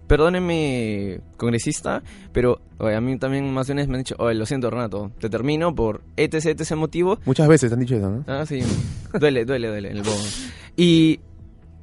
perdóneme, 0.07 1.21
congresista, 1.37 2.01
pero 2.33 2.59
oye, 2.79 2.95
a 2.95 3.01
mí 3.01 3.17
también 3.19 3.53
más 3.53 3.67
de 3.67 3.73
una 3.73 3.81
vez 3.83 3.89
me 3.89 3.95
han 3.97 4.03
dicho, 4.03 4.15
oye, 4.17 4.33
lo 4.35 4.45
siento, 4.45 4.69
Renato, 4.69 5.11
te 5.19 5.29
termino 5.29 5.73
por 5.75 6.01
etc, 6.17 6.45
etc 6.47 6.71
motivo. 6.75 7.19
Muchas 7.25 7.47
veces 7.47 7.69
te 7.69 7.75
han 7.75 7.79
dicho 7.81 7.95
eso, 7.95 8.09
¿no? 8.09 8.23
Ah, 8.27 8.45
sí, 8.45 8.59
duele, 9.19 9.45
duele, 9.45 9.67
duele 9.67 9.91
en 9.91 9.97
el 9.97 10.03
bobo. 10.03 10.17
Y 10.75 11.19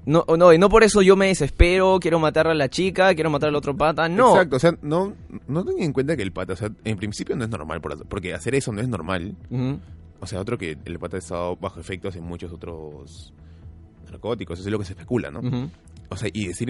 no, 0.06 0.24
no, 0.38 0.52
y 0.52 0.58
no 0.58 0.68
por 0.68 0.82
eso 0.84 1.02
yo 1.02 1.16
me 1.16 1.26
desespero, 1.26 1.98
quiero 2.00 2.18
matar 2.18 2.46
a 2.46 2.54
la 2.54 2.68
chica, 2.68 3.14
quiero 3.14 3.28
matar 3.28 3.48
al 3.50 3.56
otro 3.56 3.76
pata, 3.76 4.08
no. 4.08 4.30
Exacto, 4.30 4.56
o 4.56 4.58
sea, 4.58 4.74
no, 4.82 5.12
no 5.48 5.64
tengan 5.64 5.82
en 5.82 5.92
cuenta 5.92 6.16
que 6.16 6.22
el 6.22 6.32
pata, 6.32 6.54
o 6.54 6.56
sea, 6.56 6.70
en 6.84 6.96
principio 6.96 7.36
no 7.36 7.44
es 7.44 7.50
normal, 7.50 7.80
por- 7.80 8.06
porque 8.06 8.32
hacer 8.32 8.54
eso 8.54 8.72
no 8.72 8.80
es 8.80 8.88
normal. 8.88 9.34
O 10.20 10.26
sea, 10.26 10.40
otro 10.40 10.56
que 10.56 10.78
el 10.84 10.98
pata 10.98 11.16
ha 11.16 11.18
estado 11.18 11.56
bajo 11.56 11.78
efectos 11.80 12.16
en 12.16 12.24
muchos 12.24 12.50
otros 12.52 13.34
narcóticos, 14.10 14.58
eso 14.58 14.68
es 14.68 14.72
lo 14.72 14.78
que 14.78 14.84
se 14.84 14.92
especula, 14.92 15.30
¿no? 15.30 15.40
O 16.08 16.16
sea, 16.16 16.28
y 16.32 16.46
decir 16.46 16.68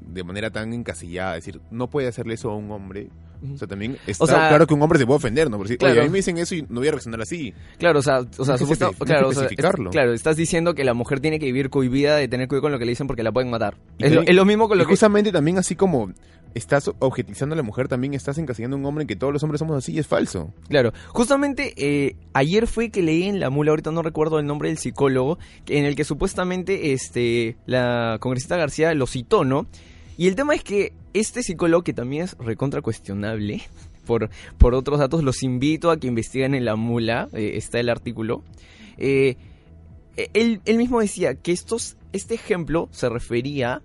de 0.00 0.24
manera 0.24 0.50
tan 0.50 0.72
encasillada, 0.74 1.34
decir, 1.34 1.60
no 1.70 1.88
puede 1.88 2.08
hacerle 2.08 2.34
eso 2.34 2.50
a 2.50 2.56
un 2.56 2.70
hombre. 2.70 3.08
O 3.54 3.56
sea, 3.56 3.68
también 3.68 3.96
está 4.06 4.26
sea- 4.26 4.48
claro 4.48 4.66
que 4.66 4.74
un 4.74 4.82
hombre 4.82 4.98
se 4.98 5.06
puede 5.06 5.18
ofender, 5.18 5.48
¿no? 5.48 5.56
Por 5.58 5.66
decir, 5.68 5.78
oye, 5.82 5.92
Claro. 5.92 6.00
a 6.02 6.04
mí 6.06 6.10
me 6.10 6.16
dicen 6.18 6.38
eso 6.38 6.56
y 6.56 6.62
no 6.68 6.80
voy 6.80 6.88
a 6.88 6.90
reaccionar 6.90 7.20
así. 7.22 7.54
Claro, 7.78 8.00
o 8.00 8.02
sea, 8.02 8.18
o 8.36 8.44
sea, 8.44 8.58
supuesto- 8.58 8.90
claro, 9.04 9.28
o 9.28 9.32
sea, 9.32 9.42
especificarlo. 9.44 9.90
es- 9.90 9.92
claro, 9.94 10.12
estás 10.12 10.36
diciendo 10.36 10.74
que 10.74 10.82
la 10.84 10.92
mujer 10.92 11.20
tiene 11.20 11.38
que 11.38 11.46
vivir 11.46 11.70
cohibida 11.70 12.16
de 12.16 12.26
tener 12.26 12.48
cuidado 12.48 12.62
con 12.62 12.72
lo 12.72 12.78
que 12.80 12.84
le 12.84 12.90
dicen 12.90 13.06
porque 13.06 13.22
la 13.22 13.30
pueden 13.30 13.48
matar. 13.48 13.76
Y 13.98 14.04
Es 14.04 14.10
lo, 14.10 14.16
también- 14.16 14.30
es 14.32 14.36
lo 14.36 14.44
mismo 14.44 14.68
con 14.68 14.76
y 14.76 14.80
lo 14.80 14.84
que 14.86 14.90
justamente 14.90 15.30
también 15.30 15.56
así 15.56 15.76
como 15.76 16.12
estás 16.54 16.90
objetizando 16.98 17.54
a 17.54 17.56
la 17.56 17.62
mujer, 17.62 17.88
también 17.88 18.14
estás 18.14 18.38
encasillando 18.38 18.76
a 18.76 18.80
un 18.80 18.86
hombre 18.86 19.02
en 19.02 19.08
que 19.08 19.16
todos 19.16 19.32
los 19.32 19.42
hombres 19.42 19.58
somos 19.58 19.76
así 19.76 19.98
es 19.98 20.06
falso. 20.06 20.52
Claro, 20.68 20.92
justamente 21.08 21.74
eh, 21.76 22.16
ayer 22.32 22.66
fue 22.66 22.90
que 22.90 23.02
leí 23.02 23.24
en 23.24 23.40
la 23.40 23.50
mula, 23.50 23.70
ahorita 23.70 23.90
no 23.90 24.02
recuerdo 24.02 24.38
el 24.38 24.46
nombre 24.46 24.68
del 24.68 24.78
psicólogo, 24.78 25.38
en 25.66 25.84
el 25.84 25.96
que 25.96 26.04
supuestamente 26.04 26.92
este 26.92 27.56
la 27.66 28.18
congresista 28.20 28.56
García 28.56 28.94
lo 28.94 29.06
citó, 29.06 29.44
¿no? 29.44 29.66
Y 30.16 30.26
el 30.26 30.34
tema 30.34 30.54
es 30.54 30.64
que 30.64 30.92
este 31.14 31.42
psicólogo, 31.42 31.84
que 31.84 31.92
también 31.92 32.24
es 32.24 32.36
recontra 32.38 32.82
cuestionable 32.82 33.62
por, 34.06 34.30
por 34.58 34.74
otros 34.74 34.98
datos, 34.98 35.22
los 35.22 35.42
invito 35.42 35.90
a 35.90 35.98
que 35.98 36.08
investiguen 36.08 36.54
en 36.54 36.64
la 36.64 36.76
mula, 36.76 37.28
eh, 37.32 37.52
está 37.54 37.80
el 37.80 37.88
artículo. 37.88 38.42
eh, 38.96 39.36
él, 40.34 40.60
él 40.64 40.76
mismo 40.78 41.00
decía 41.00 41.36
que 41.36 41.52
estos, 41.52 41.96
este 42.12 42.34
ejemplo 42.34 42.88
se 42.90 43.08
refería 43.08 43.82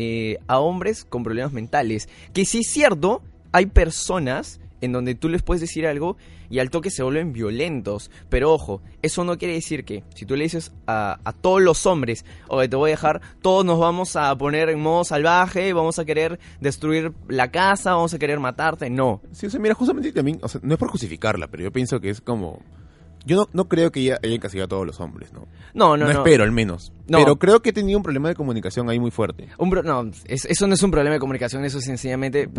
eh, 0.00 0.38
a 0.46 0.60
hombres 0.60 1.04
con 1.04 1.24
problemas 1.24 1.52
mentales. 1.52 2.08
Que 2.32 2.44
sí 2.44 2.60
es 2.60 2.70
cierto, 2.70 3.20
hay 3.50 3.66
personas 3.66 4.60
en 4.80 4.92
donde 4.92 5.16
tú 5.16 5.28
les 5.28 5.42
puedes 5.42 5.60
decir 5.60 5.88
algo 5.88 6.16
y 6.50 6.60
al 6.60 6.70
toque 6.70 6.92
se 6.92 7.02
vuelven 7.02 7.32
violentos. 7.32 8.08
Pero 8.28 8.52
ojo, 8.52 8.80
eso 9.02 9.24
no 9.24 9.36
quiere 9.38 9.54
decir 9.54 9.84
que 9.84 10.04
si 10.14 10.24
tú 10.24 10.36
le 10.36 10.44
dices 10.44 10.70
a, 10.86 11.18
a 11.24 11.32
todos 11.32 11.60
los 11.60 11.84
hombres, 11.84 12.24
oye, 12.46 12.68
te 12.68 12.76
voy 12.76 12.90
a 12.90 12.92
dejar, 12.92 13.20
todos 13.42 13.64
nos 13.64 13.80
vamos 13.80 14.14
a 14.14 14.38
poner 14.38 14.68
en 14.68 14.78
modo 14.78 15.02
salvaje, 15.02 15.72
vamos 15.72 15.98
a 15.98 16.04
querer 16.04 16.38
destruir 16.60 17.12
la 17.26 17.50
casa, 17.50 17.94
vamos 17.94 18.14
a 18.14 18.20
querer 18.20 18.38
matarte. 18.38 18.90
No. 18.90 19.20
Sí, 19.32 19.46
o 19.46 19.50
sea, 19.50 19.58
mira, 19.58 19.74
justamente 19.74 20.12
también, 20.12 20.38
o 20.42 20.48
sea, 20.48 20.60
no 20.62 20.74
es 20.74 20.78
por 20.78 20.90
justificarla, 20.90 21.48
pero 21.48 21.64
yo 21.64 21.72
pienso 21.72 22.00
que 22.00 22.10
es 22.10 22.20
como... 22.20 22.62
Yo 23.28 23.36
no, 23.36 23.48
no 23.52 23.68
creo 23.68 23.92
que 23.92 24.00
ella 24.00 24.18
haya 24.24 24.34
encasillado 24.34 24.64
a 24.64 24.68
todos 24.68 24.86
los 24.86 24.98
hombres, 25.00 25.32
¿no? 25.32 25.46
No, 25.74 25.96
no, 25.96 26.06
no. 26.06 26.10
espero, 26.10 26.42
al 26.44 26.50
menos. 26.52 26.92
No. 27.06 27.18
Pero 27.18 27.36
creo 27.36 27.60
que 27.60 27.70
he 27.70 27.72
tenido 27.72 27.98
un 27.98 28.02
problema 28.02 28.28
de 28.28 28.34
comunicación 28.34 28.88
ahí 28.90 28.98
muy 28.98 29.10
fuerte. 29.10 29.48
Un 29.58 29.70
bro- 29.70 29.82
no, 29.84 30.10
es- 30.24 30.46
eso 30.46 30.66
no 30.66 30.74
es 30.74 30.82
un 30.82 30.90
problema 30.90 31.14
de 31.14 31.20
comunicación, 31.20 31.64
eso 31.64 31.78
es 31.78 31.84
sencillamente, 31.84 32.46
No 32.46 32.52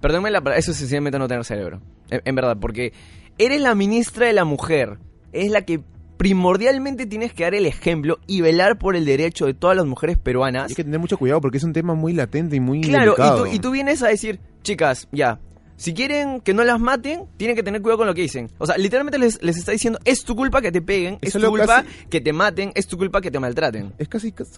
perdón- 0.00 0.26
es- 0.26 0.32
la 0.32 0.56
eso 0.56 0.70
es 0.72 0.76
sencillamente 0.78 1.18
no 1.18 1.28
tener 1.28 1.44
cerebro. 1.44 1.80
En, 2.10 2.22
en 2.24 2.34
verdad, 2.34 2.56
porque 2.60 2.92
eres 3.38 3.60
la 3.60 3.74
ministra 3.74 4.26
de 4.26 4.32
la 4.32 4.44
mujer, 4.44 4.98
es 5.32 5.50
la 5.50 5.62
que 5.66 5.80
primordialmente 6.16 7.06
tienes 7.06 7.32
que 7.32 7.44
dar 7.44 7.54
el 7.54 7.66
ejemplo 7.66 8.18
y 8.26 8.40
velar 8.40 8.78
por 8.78 8.96
el 8.96 9.04
derecho 9.04 9.46
de 9.46 9.54
todas 9.54 9.76
las 9.76 9.84
mujeres 9.86 10.16
peruanas. 10.16 10.70
Hay 10.70 10.74
que 10.74 10.84
tener 10.84 10.98
mucho 10.98 11.18
cuidado 11.18 11.40
porque 11.40 11.58
es 11.58 11.64
un 11.64 11.72
tema 11.72 11.94
muy 11.94 12.12
latente 12.12 12.56
y 12.56 12.60
muy 12.60 12.80
Claro, 12.80 13.14
y 13.18 13.36
tú, 13.38 13.46
y 13.56 13.58
tú 13.58 13.70
vienes 13.72 14.02
a 14.02 14.08
decir, 14.08 14.40
chicas, 14.62 15.06
ya, 15.12 15.38
si 15.76 15.92
quieren 15.92 16.40
que 16.40 16.54
no 16.54 16.62
las 16.64 16.78
maten, 16.80 17.24
tienen 17.36 17.56
que 17.56 17.62
tener 17.62 17.82
cuidado 17.82 17.98
con 17.98 18.06
lo 18.06 18.14
que 18.14 18.22
dicen. 18.22 18.48
O 18.58 18.66
sea, 18.66 18.76
literalmente 18.78 19.18
les, 19.18 19.42
les 19.42 19.56
está 19.56 19.72
diciendo, 19.72 19.98
es 20.04 20.22
tu 20.24 20.36
culpa 20.36 20.62
que 20.62 20.70
te 20.70 20.80
peguen, 20.80 21.18
es 21.20 21.32
tu 21.32 21.40
culpa 21.48 21.82
casi- 21.84 22.06
que 22.08 22.20
te 22.20 22.32
maten, 22.32 22.70
es 22.74 22.86
tu 22.86 22.96
culpa 22.96 23.20
que 23.20 23.30
te 23.30 23.40
maltraten. 23.40 23.92
Es 23.98 24.08
casi, 24.08 24.30
casi, 24.32 24.50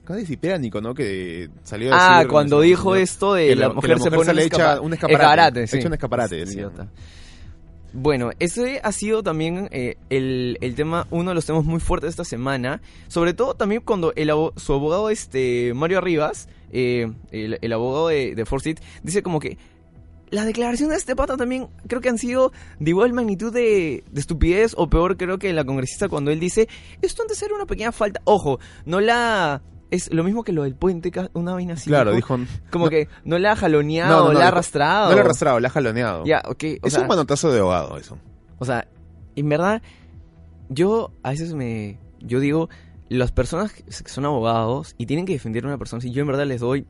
¿no? 0.83 0.95
Que 0.95 1.49
salió 1.65 1.93
a 1.95 1.97
Ah, 1.99 2.17
decir, 2.19 2.31
cuando 2.31 2.57
no 2.57 2.63
sé, 2.63 2.69
dijo 2.69 2.91
¿no? 2.91 2.97
esto 2.97 3.35
de 3.35 3.49
que 3.49 3.57
la, 3.57 3.69
que 3.69 3.75
mujer 3.75 3.99
se 4.01 4.11
pone 4.11 4.25
se 4.25 4.35
le 4.35 4.45
echa 4.45 4.81
un 4.81 4.93
escaparate. 4.93 5.67
sí. 5.67 5.79
Echa 5.79 5.89
un 5.89 5.95
escaparate, 5.95 6.39
idiota. 6.43 6.89
Bueno, 7.93 8.31
ese 8.41 8.81
ha 8.85 8.93
sido 8.93 9.23
también 9.23 9.69
eh, 9.73 9.97
el, 10.11 10.59
el 10.61 10.75
tema, 10.75 11.07
uno 11.11 11.31
de 11.31 11.35
los 11.35 11.47
temas 11.47 11.65
muy 11.65 11.81
fuertes 11.81 12.09
de 12.09 12.11
esta 12.11 12.25
semana. 12.25 12.83
Sobre 13.09 13.33
todo 13.33 13.55
también 13.55 13.81
cuando 13.83 14.13
el, 14.17 14.31
su 14.57 14.73
abogado, 14.75 15.09
este 15.09 15.73
Mario 15.75 15.99
Arribas, 15.99 16.49
eh, 16.73 17.11
el, 17.31 17.59
el 17.63 17.73
abogado 17.73 18.09
de, 18.09 18.35
de 18.35 18.45
Forsyth, 18.45 18.81
dice 19.03 19.23
como 19.23 19.41
que 19.41 19.57
las 20.31 20.47
declaraciones 20.47 20.95
de 20.95 20.99
este 20.99 21.17
pata 21.17 21.37
también 21.37 21.69
creo 21.87 22.01
que 22.01 22.09
han 22.09 22.19
sido 22.19 22.53
de 22.79 22.91
igual 22.91 23.13
magnitud 23.13 23.53
de, 23.53 24.05
de 24.11 24.21
estupidez 24.21 24.75
o 24.77 24.89
peor 24.89 25.17
creo 25.17 25.39
que 25.39 25.53
la 25.53 25.65
congresista 25.65 26.09
cuando 26.09 26.31
él 26.31 26.41
dice 26.41 26.69
esto 27.03 27.23
antes 27.23 27.41
era 27.43 27.55
una 27.55 27.67
pequeña 27.67 27.93
falta. 27.93 28.21
Ojo, 28.25 28.59
no 28.85 29.01
la... 29.01 29.63
Es 29.89 30.13
lo 30.13 30.25
mismo 30.25 30.43
que 30.43 30.51
lo 30.51 30.65
del 30.65 30.75
puente, 30.75 31.13
una 31.33 31.55
vaina 31.55 31.75
así. 31.75 31.89
Claro, 31.89 32.13
dijo, 32.13 32.37
dijo... 32.37 32.51
Como 32.71 32.87
no, 32.87 32.91
que 32.91 33.09
no 33.25 33.39
la 33.39 33.53
ha 33.53 33.57
jaloneado, 33.57 34.33
no, 34.33 34.39
la 34.39 34.47
ha 34.47 34.49
arrastrado. 34.49 35.11
No 35.11 35.15
lo 35.15 35.19
ha 35.19 35.25
arrastrado, 35.25 35.61
la 35.61 35.69
ha 35.69 35.71
jaloneado. 35.71 36.25
Ya, 36.25 36.43
ok. 36.45 36.65
O 36.83 36.87
es 36.89 36.93
sea, 36.93 37.03
un 37.03 37.09
manotazo 37.09 37.53
de 37.53 37.61
abogado 37.61 37.97
eso. 37.97 38.19
o 38.59 38.65
sea, 38.65 38.89
en 39.37 39.49
verdad, 39.49 39.83
yo 40.69 41.13
a 41.23 41.31
veces 41.31 41.55
me. 41.55 42.01
Yo 42.19 42.41
digo, 42.41 42.69
las 43.09 43.31
personas 43.31 43.73
que 43.73 43.85
son 44.09 44.25
abogados 44.25 44.97
y 44.99 45.07
tienen 45.07 45.25
que 45.25 45.35
defender 45.35 45.65
a 45.65 45.69
una 45.69 45.79
persona, 45.79 46.01
si 46.01 46.11
yo 46.11 46.23
en 46.23 46.27
verdad 46.27 46.47
les 46.47 46.61
doy. 46.61 46.85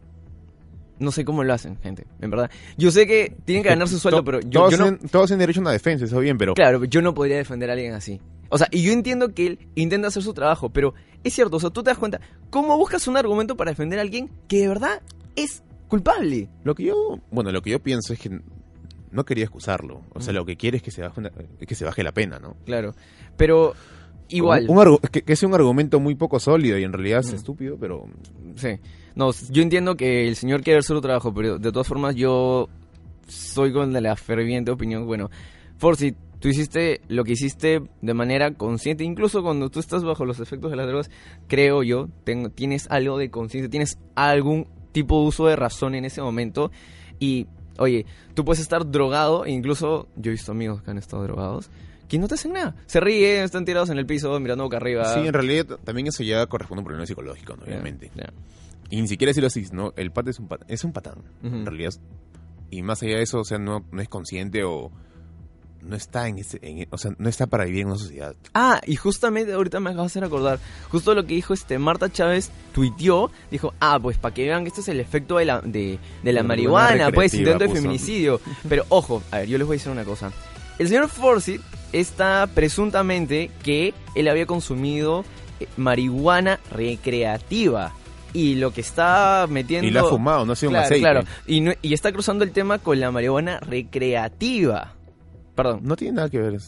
No 0.99 1.11
sé 1.13 1.25
cómo 1.25 1.45
lo 1.45 1.53
hacen, 1.53 1.77
gente. 1.83 2.07
En 2.21 2.31
verdad. 2.31 2.51
Yo 2.79 2.91
sé 2.91 3.07
que 3.07 3.37
tienen 3.45 3.63
que 3.63 3.69
ganar 3.69 3.87
su 3.89 3.99
sueldo, 4.01 4.25
pero 4.25 4.41
yo, 4.41 4.49
todos, 4.61 4.71
yo 4.73 4.79
no. 4.79 4.85
tienen, 4.85 5.09
todos 5.11 5.27
tienen 5.27 5.41
derecho 5.41 5.61
a 5.61 5.63
una 5.63 5.73
defensa, 5.73 6.05
eso 6.07 6.19
bien, 6.21 6.39
pero... 6.39 6.55
Claro, 6.55 6.85
yo 6.85 7.03
no 7.03 7.13
podría 7.15 7.37
defender 7.37 7.69
a 7.71 7.75
alguien 7.75 7.93
así. 7.93 8.21
O 8.49 8.59
sea, 8.59 8.69
y 8.71 8.83
yo 8.83 8.93
entiendo 8.93 9.35
que 9.35 9.47
él 9.47 9.59
intenta 9.75 10.09
hacer 10.09 10.23
su 10.23 10.33
trabajo, 10.33 10.71
pero 10.71 10.95
es 11.25 11.35
cierto, 11.35 11.57
o 11.57 11.61
sea, 11.61 11.71
tú 11.71 11.83
te 11.83 11.91
das 11.91 11.99
cuenta, 11.99 12.21
¿cómo 12.51 12.77
buscas 12.79 13.07
un 13.09 13.17
argumento 13.17 13.57
para 13.57 13.73
defender 13.73 13.99
a 13.99 14.03
alguien 14.03 14.31
que 14.49 14.59
de 14.61 14.69
verdad 14.69 15.03
es 15.35 15.63
culpable? 15.89 16.49
Lo 16.65 16.75
que 16.75 16.85
yo, 16.85 17.19
bueno, 17.31 17.51
lo 17.53 17.61
que 17.61 17.71
yo 17.71 17.83
pienso 17.83 18.13
es 18.13 18.19
que 18.21 18.41
no 19.11 19.25
quería 19.25 19.45
excusarlo. 19.45 20.03
O 20.15 20.21
sea, 20.21 20.33
Mm. 20.33 20.37
lo 20.37 20.47
que 20.47 20.57
quiere 20.57 20.77
es 20.77 20.83
que 20.83 20.91
se 20.93 21.03
baje, 21.03 21.19
una- 21.21 21.31
que 21.31 21.75
se 21.75 21.85
baje 21.85 22.03
la 22.05 22.13
pena, 22.13 22.39
¿no? 22.39 22.57
Claro. 22.65 22.95
Pero 23.37 23.75
igual. 24.29 24.67
Un, 24.69 24.99
que, 25.11 25.23
que 25.23 25.33
es 25.33 25.43
un 25.43 25.55
argumento 25.55 26.01
muy 26.01 26.15
poco 26.15 26.39
sólido 26.39 26.79
y 26.79 26.85
en 26.85 26.93
realidad 26.93 27.21
es 27.21 27.33
Mm. 27.33 27.37
estúpido, 27.37 27.77
pero 27.81 28.05
Sí. 28.57 28.79
No, 29.17 29.31
yo 29.51 29.63
entiendo 29.63 29.97
que 29.97 30.29
el 30.29 30.37
señor 30.37 30.63
quiere 30.63 30.79
hacer 30.79 30.95
su 30.95 31.01
trabajo, 31.01 31.33
pero 31.33 31.59
de 31.59 31.73
todas 31.73 31.89
formas 31.89 32.15
yo 32.15 32.69
soy 33.27 33.73
con 33.73 33.93
la 33.93 34.15
ferviente 34.15 34.71
opinión. 34.71 35.07
Bueno, 35.07 35.31
Forsi, 35.79 36.15
tú 36.39 36.49
hiciste 36.49 37.01
lo 37.09 37.25
que 37.25 37.33
hiciste 37.33 37.83
de 38.03 38.15
manera 38.15 38.53
consciente, 38.53 39.05
incluso 39.05 39.43
cuando 39.43 39.71
tú 39.71 39.81
estás 39.81 40.05
bajo 40.05 40.27
los 40.27 40.39
efectos 40.39 40.71
de 40.71 40.77
las 40.77 40.87
drogas, 40.87 41.11
creo 41.49 41.83
yo, 41.83 42.09
tengo, 42.25 42.51
tienes 42.51 42.87
algo 42.91 43.17
de 43.19 43.31
conciencia, 43.31 43.71
tienes 43.71 43.99
algún 44.15 44.69
tipo 44.93 45.21
de 45.23 45.29
uso 45.29 45.47
de 45.47 45.57
razón 45.57 45.95
en 45.95 46.05
ese 46.05 46.21
momento. 46.21 46.71
Y, 47.19 47.47
oye, 47.79 48.05
tú 48.35 48.45
puedes 48.45 48.61
estar 48.61 48.91
drogado, 48.91 49.47
e 49.47 49.51
incluso 49.51 50.09
yo 50.17 50.31
he 50.31 50.33
visto 50.33 50.53
amigos 50.53 50.83
que 50.83 50.91
han 50.91 50.99
estado 50.99 51.23
drogados, 51.23 51.71
que 52.07 52.19
no 52.19 52.29
te 52.29 52.35
hacen 52.35 52.53
nada. 52.53 52.77
Se 52.87 53.01
ríen, 53.01 53.45
están 53.45 53.65
tirados 53.65 53.89
en 53.91 53.99
el 53.99 54.07
piso, 54.07 54.39
mirando 54.41 54.65
boca 54.65 54.77
arriba. 54.77 55.05
sí, 55.15 55.21
en 55.27 55.33
realidad 55.33 55.79
también 55.85 56.07
eso 56.07 56.23
ya 56.23 56.47
corresponde 56.47 56.81
a 56.81 56.83
un 56.83 56.85
problema 56.85 57.07
psicológico, 57.07 57.55
obviamente. 57.55 58.11
Y 58.91 59.01
ni 59.01 59.09
siquiera 59.09 59.31
decirlo 59.31 59.49
así, 59.49 59.67
¿no? 59.73 59.93
El 59.97 60.11
pata 60.13 60.31
es 60.31 60.39
un, 60.39 60.49
pat- 60.49 60.65
es 60.69 60.85
un 60.85 60.93
patán, 60.93 61.17
en 61.43 61.67
realidad. 61.67 61.93
Y 62.71 62.83
más 62.83 63.03
allá 63.03 63.17
de 63.17 63.23
eso, 63.23 63.41
o 63.41 63.45
sea, 63.45 63.59
no, 63.59 63.85
no 63.91 64.01
es 64.03 64.09
consciente 64.09 64.63
o 64.65 64.91
no 65.83 65.95
está 65.95 66.27
en 66.27 66.39
ese, 66.39 66.59
en- 66.63 66.89
o 66.91 66.99
sea, 66.99 67.13
no 67.19 67.29
está 67.29 67.47
para 67.47 67.65
vivir 67.65 67.83
en 67.83 67.89
una 67.89 67.99
sociedad. 67.99 68.35
Ah, 68.55 68.81
y 68.87 68.97
justamente 68.97 69.53
ahorita 69.53 69.79
me 69.79 69.91
acabas 69.91 70.13
de 70.13 70.19
hacer 70.19 70.25
acordar, 70.25 70.59
justo 70.91 71.15
lo 71.15 71.25
que 71.25 71.35
dijo 71.35 71.55
este 71.55 71.79
Marta 71.79 72.11
Chávez, 72.11 72.51
tuiteó, 72.73 73.31
dijo, 73.53 73.73
ah, 73.79 73.99
pues 74.03 74.19
para 74.19 74.35
que 74.35 74.45
vean 74.47 74.63
que 74.65 74.69
este 74.69 74.81
es 74.81 74.89
el 74.89 74.99
efecto 74.99 75.39
de 75.39 75.45
la, 75.45 75.61
de, 75.61 75.99
de 76.25 76.33
la 76.33 76.41
La 76.41 76.43
marihuana, 76.49 77.11
pues 77.15 77.33
intento 77.35 77.59
de 77.65 77.71
feminicidio. 77.83 78.41
Pero 78.69 78.85
ojo, 78.89 79.23
a 79.31 79.39
ver, 79.39 79.49
yo 79.49 79.59
les 79.59 79.67
voy 79.67 79.75
a 79.75 79.79
decir 79.79 79.93
una 79.93 80.05
cosa. 80.05 80.33
El 80.79 80.89
señor 80.89 81.09
Forsyth 81.09 81.61
está 81.93 82.49
presuntamente 82.53 83.51
que 83.63 83.95
él 84.17 84.27
había 84.29 84.47
consumido 84.47 85.25
eh, 85.61 85.69
marihuana 85.77 86.59
recreativa. 86.73 87.95
Y 88.37 88.57
lo 88.57 88.71
que 88.73 88.83
está 88.83 89.47
metiendo... 89.49 89.87
Y 89.89 89.91
la 89.91 90.01
ha 90.01 90.05
fumado, 90.05 90.45
no 90.45 90.53
ha 90.53 90.57
sido 90.57 90.71
claro, 90.71 90.83
un 90.83 90.85
aceite. 90.87 91.03
Claro, 91.03 91.21
y, 91.47 91.61
no- 91.63 91.73
y 91.81 91.95
está 91.95 92.13
cruzando 92.13 92.45
el 92.45 92.51
tema 92.51 92.79
con 92.79 93.01
la 93.01 93.11
marihuana 93.11 93.59
recreativa. 93.61 94.93
Perdón. 95.55 95.81
No 95.85 95.97
tiene 95.97 96.17
nada 96.17 96.29
que 96.29 96.39
ver. 96.39 96.59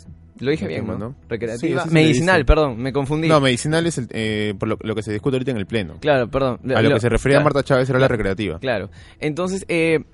Lo 0.41 0.51
dije 0.51 0.67
bien, 0.69 0.83
tema, 0.87 0.97
¿no? 0.97 1.15
Recreativa. 1.29 1.85
Sí, 1.85 1.91
Medicinal, 1.91 2.45
perdón, 2.47 2.79
me 2.79 2.93
confundí. 2.93 3.29
No, 3.29 3.41
medicinal 3.41 3.85
es 3.87 3.99
el, 3.99 4.07
eh, 4.11 4.55
por 4.59 4.69
lo, 4.69 4.79
lo 4.81 4.95
que 4.95 5.03
se 5.03 5.13
discute 5.13 5.37
ahorita 5.37 5.51
en 5.51 5.57
el 5.59 5.67
Pleno. 5.67 5.97
Claro, 6.01 6.29
perdón. 6.31 6.61
A 6.75 6.81
lo 6.81 6.95
que 6.95 7.01
se 7.01 7.09
refería 7.09 7.39
claro, 7.39 7.45
Marta 7.45 7.63
Chávez 7.65 7.91
era 7.91 7.99
la 7.99 8.09
recreativa. 8.09 8.59
Claro. 8.61 8.89
Entonces, 9.19 9.65
eh, 9.69 10.05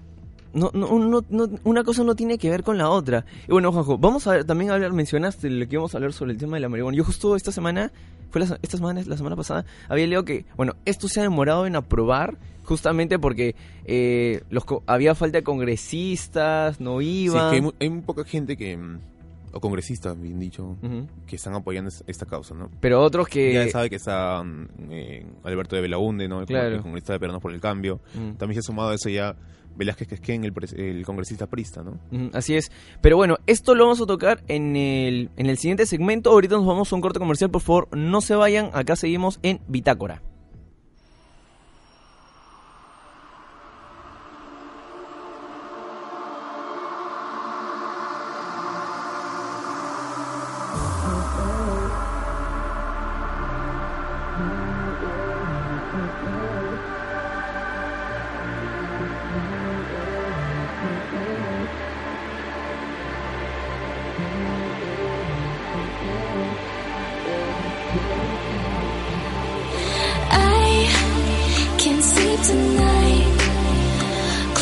no, 0.54 0.70
no, 0.72 0.98
no, 0.98 1.24
no- 1.28 1.50
una 1.64 1.84
cosa 1.84 2.04
no 2.04 2.14
tiene 2.16 2.38
que 2.38 2.48
ver 2.50 2.62
con 2.62 2.78
la 2.78 2.88
otra. 2.88 3.26
Y 3.46 3.52
bueno, 3.52 3.70
Juanjo, 3.70 3.98
vamos 3.98 4.26
a 4.26 4.32
ver, 4.32 4.44
también 4.44 4.70
a 4.70 4.74
hablar, 4.74 4.92
mencionaste 4.92 5.50
lo 5.50 5.68
que 5.68 5.74
íbamos 5.74 5.94
a 5.94 5.98
hablar 5.98 6.12
sobre 6.14 6.32
el 6.32 6.38
tema 6.38 6.56
de 6.56 6.60
la 6.62 6.68
marihuana. 6.70 6.96
Yo 6.96 7.04
justo 7.04 7.36
esta 7.36 7.52
semana, 7.52 7.92
fue 8.34 8.44
la, 8.44 8.58
esta 8.62 8.76
semana, 8.76 9.00
la 9.06 9.16
semana 9.16 9.36
pasada, 9.36 9.64
había 9.88 10.06
leído 10.08 10.24
que, 10.24 10.44
bueno, 10.56 10.74
esto 10.84 11.06
se 11.08 11.20
ha 11.20 11.22
demorado 11.22 11.66
en 11.66 11.76
aprobar 11.76 12.36
justamente 12.64 13.18
porque 13.18 13.54
eh, 13.84 14.42
los 14.50 14.64
co- 14.64 14.82
había 14.86 15.14
falta 15.14 15.38
de 15.38 15.44
congresistas, 15.44 16.80
no 16.80 16.98
Sí, 17.00 17.24
iban. 17.24 17.50
que 17.50 17.56
hay, 17.56 17.70
hay 17.80 17.90
muy 17.90 18.02
poca 18.02 18.24
gente 18.24 18.56
que, 18.56 18.78
o 19.52 19.60
congresistas, 19.60 20.20
bien 20.20 20.40
dicho, 20.40 20.76
que 21.26 21.36
están 21.36 21.54
apoyando 21.54 21.88
es- 21.88 22.02
esta 22.06 22.26
causa, 22.26 22.54
¿no? 22.54 22.70
Pero 22.80 23.00
otros 23.02 23.28
que... 23.28 23.52
ya 23.52 23.68
sabe 23.68 23.88
que 23.90 23.96
está 23.96 24.42
mm, 24.42 24.66
eh, 24.90 25.26
Alberto 25.44 25.76
de 25.76 25.82
Belaunde, 25.82 26.26
¿no? 26.26 26.40
El, 26.40 26.46
Claro. 26.46 26.74
el 26.76 26.82
congresista 26.82 27.12
de 27.12 27.20
Peruanos 27.20 27.40
por 27.42 27.52
el 27.52 27.60
Cambio. 27.60 28.00
Mm. 28.14 28.32
También 28.36 28.54
se 28.54 28.58
ha 28.60 28.62
sumado 28.62 28.90
a 28.90 28.94
eso 28.94 29.08
ya 29.10 29.36
Velázquez 29.76 30.08
Quesquén, 30.08 30.44
el, 30.44 30.52
el 30.76 31.04
congresista 31.04 31.46
prista, 31.46 31.82
¿no? 31.82 31.98
Así 32.32 32.54
es. 32.54 32.70
Pero 33.00 33.16
bueno, 33.16 33.36
esto 33.46 33.74
lo 33.74 33.84
vamos 33.84 34.00
a 34.00 34.06
tocar 34.06 34.42
en 34.48 34.76
el, 34.76 35.30
en 35.36 35.46
el 35.46 35.58
siguiente 35.58 35.86
segmento. 35.86 36.30
Ahorita 36.30 36.56
nos 36.56 36.66
vamos 36.66 36.92
a 36.92 36.96
un 36.96 37.02
corte 37.02 37.18
comercial, 37.18 37.50
por 37.50 37.62
favor, 37.62 37.88
no 37.96 38.20
se 38.20 38.34
vayan. 38.34 38.70
Acá 38.72 38.96
seguimos 38.96 39.38
en 39.42 39.60
Bitácora. 39.68 40.22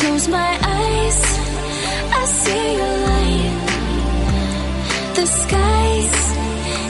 Close 0.03 0.27
my 0.27 0.59
eyes, 0.61 1.21
I 2.11 2.25
see 2.25 2.73
your 2.79 2.95
light. 3.07 3.55
The 5.15 5.25
skies, 5.25 6.35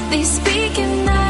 they 0.10 0.24
speak 0.24 0.80
at 0.80 1.06
night. 1.06 1.23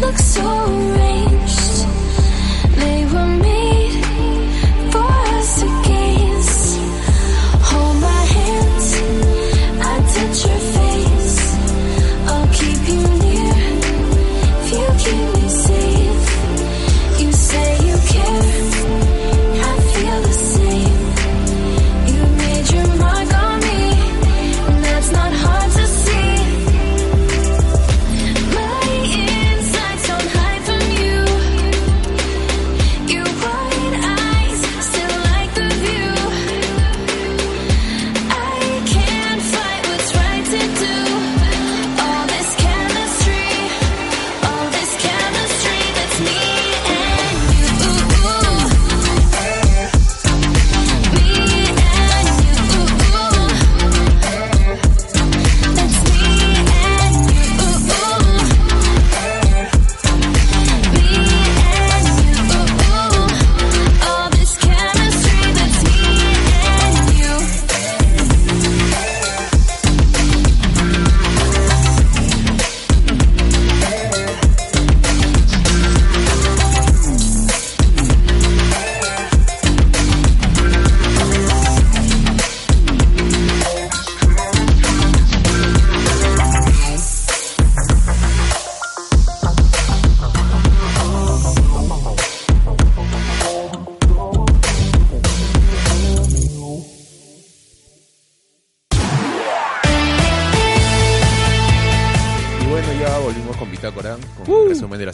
Look 0.00 0.18
so 0.18 0.65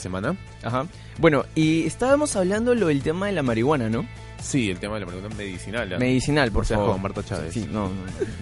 semana. 0.03 0.37
Ajá. 0.63 0.87
Bueno, 1.19 1.45
y 1.55 1.87
estábamos 1.87 2.37
hablando 2.37 2.75
lo 2.75 2.89
del 2.89 3.03
tema 3.03 3.27
de 3.27 3.33
la 3.33 3.43
marihuana, 3.43 3.89
¿no? 3.89 4.07
Sí, 4.43 4.71
el 4.71 4.79
tema 4.79 4.95
de 4.95 5.01
la 5.01 5.07
marihuana 5.07 5.35
medicinal. 5.37 5.99
Medicinal, 5.99 6.51
por 6.51 6.63
O 6.63 6.65
sea, 6.67 6.77
favor. 6.77 6.93
con 6.93 7.03
Marta 7.03 7.25
Chávez. 7.25 7.55
Sí, 7.55 7.69
no, 7.71 7.89
no, 7.89 7.91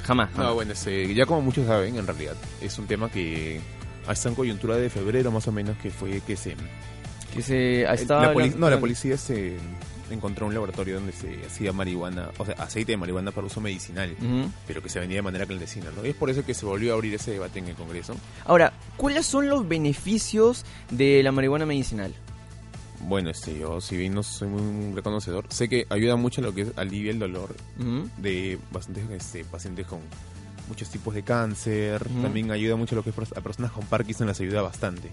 jamás. 0.03 0.35
No, 0.37 0.55
bueno, 0.55 0.73
ya 0.75 1.27
como 1.27 1.42
muchos 1.42 1.66
saben, 1.66 1.96
en 1.96 2.07
realidad, 2.07 2.35
es 2.61 2.79
un 2.79 2.87
tema 2.87 3.11
que 3.11 3.61
hasta 4.07 4.29
en 4.29 4.35
coyuntura 4.35 4.77
de 4.77 4.88
febrero 4.90 5.31
más 5.31 5.46
o 5.46 5.53
menos 5.53 5.77
que 5.79 5.90
fue 5.90 6.20
que 6.23 6.37
se... 6.37 6.57
Que 7.35 7.42
se 7.42 7.87
ha 7.87 7.94
estado 7.94 8.35
la 8.35 8.46
no, 8.57 8.68
la 8.70 8.81
policía 8.81 9.16
se 9.16 9.57
encontró 10.14 10.46
un 10.46 10.55
laboratorio 10.55 10.96
donde 10.96 11.12
se 11.12 11.44
hacía 11.44 11.73
marihuana, 11.73 12.31
o 12.38 12.44
sea, 12.44 12.55
aceite 12.55 12.92
de 12.92 12.96
marihuana 12.96 13.33
para 13.33 13.46
uso 13.46 13.61
medicinal, 13.61 14.16
pero 14.66 14.83
que 14.83 14.88
se 14.88 15.01
vendía 15.01 15.18
de 15.18 15.23
manera 15.23 15.46
clandestina, 15.46 15.90
¿no? 15.96 16.05
Y 16.05 16.11
es 16.11 16.16
por 16.16 16.31
eso 16.31 16.44
que 16.44 16.55
se 16.55 16.66
volvió 16.66 16.92
a 16.92 16.94
abrir 16.94 17.14
ese 17.14 17.33
debate 17.33 17.59
en 17.59 17.68
el 17.68 17.75
Congreso. 17.75 18.14
Ahora, 18.44 18.73
¿cuáles 18.96 19.27
son 19.27 19.49
los 19.49 19.66
beneficios 19.68 20.64
de 20.90 21.23
la 21.23 21.33
marihuana 21.33 21.66
medicinal? 21.66 22.14
Bueno, 23.01 23.31
este, 23.31 23.59
yo 23.59 23.81
si 23.81 23.96
bien 23.96 24.14
no 24.14 24.23
soy 24.23 24.49
muy 24.49 24.94
reconocedor, 24.94 25.46
sé 25.49 25.68
que 25.68 25.87
ayuda 25.88 26.16
mucho 26.16 26.40
en 26.40 26.46
lo 26.46 26.55
que 26.55 26.62
es 26.62 26.73
alivia 26.77 27.11
el 27.11 27.18
dolor 27.18 27.55
de 28.18 28.59
bastantes 28.70 29.11
este, 29.11 29.44
pacientes 29.44 29.87
con 29.87 30.01
muchos 30.68 30.88
tipos 30.90 31.14
de 31.14 31.23
cáncer, 31.23 32.07
también 32.23 32.51
ayuda 32.51 32.77
mucho 32.77 32.94
a 32.94 32.96
lo 32.96 33.03
que 33.03 33.11
es 33.11 33.16
a 33.37 33.40
personas 33.40 33.73
con 33.73 33.85
Parkinson 33.87 34.27
les 34.29 34.40
ayuda 34.40 34.62
bastante. 34.62 35.11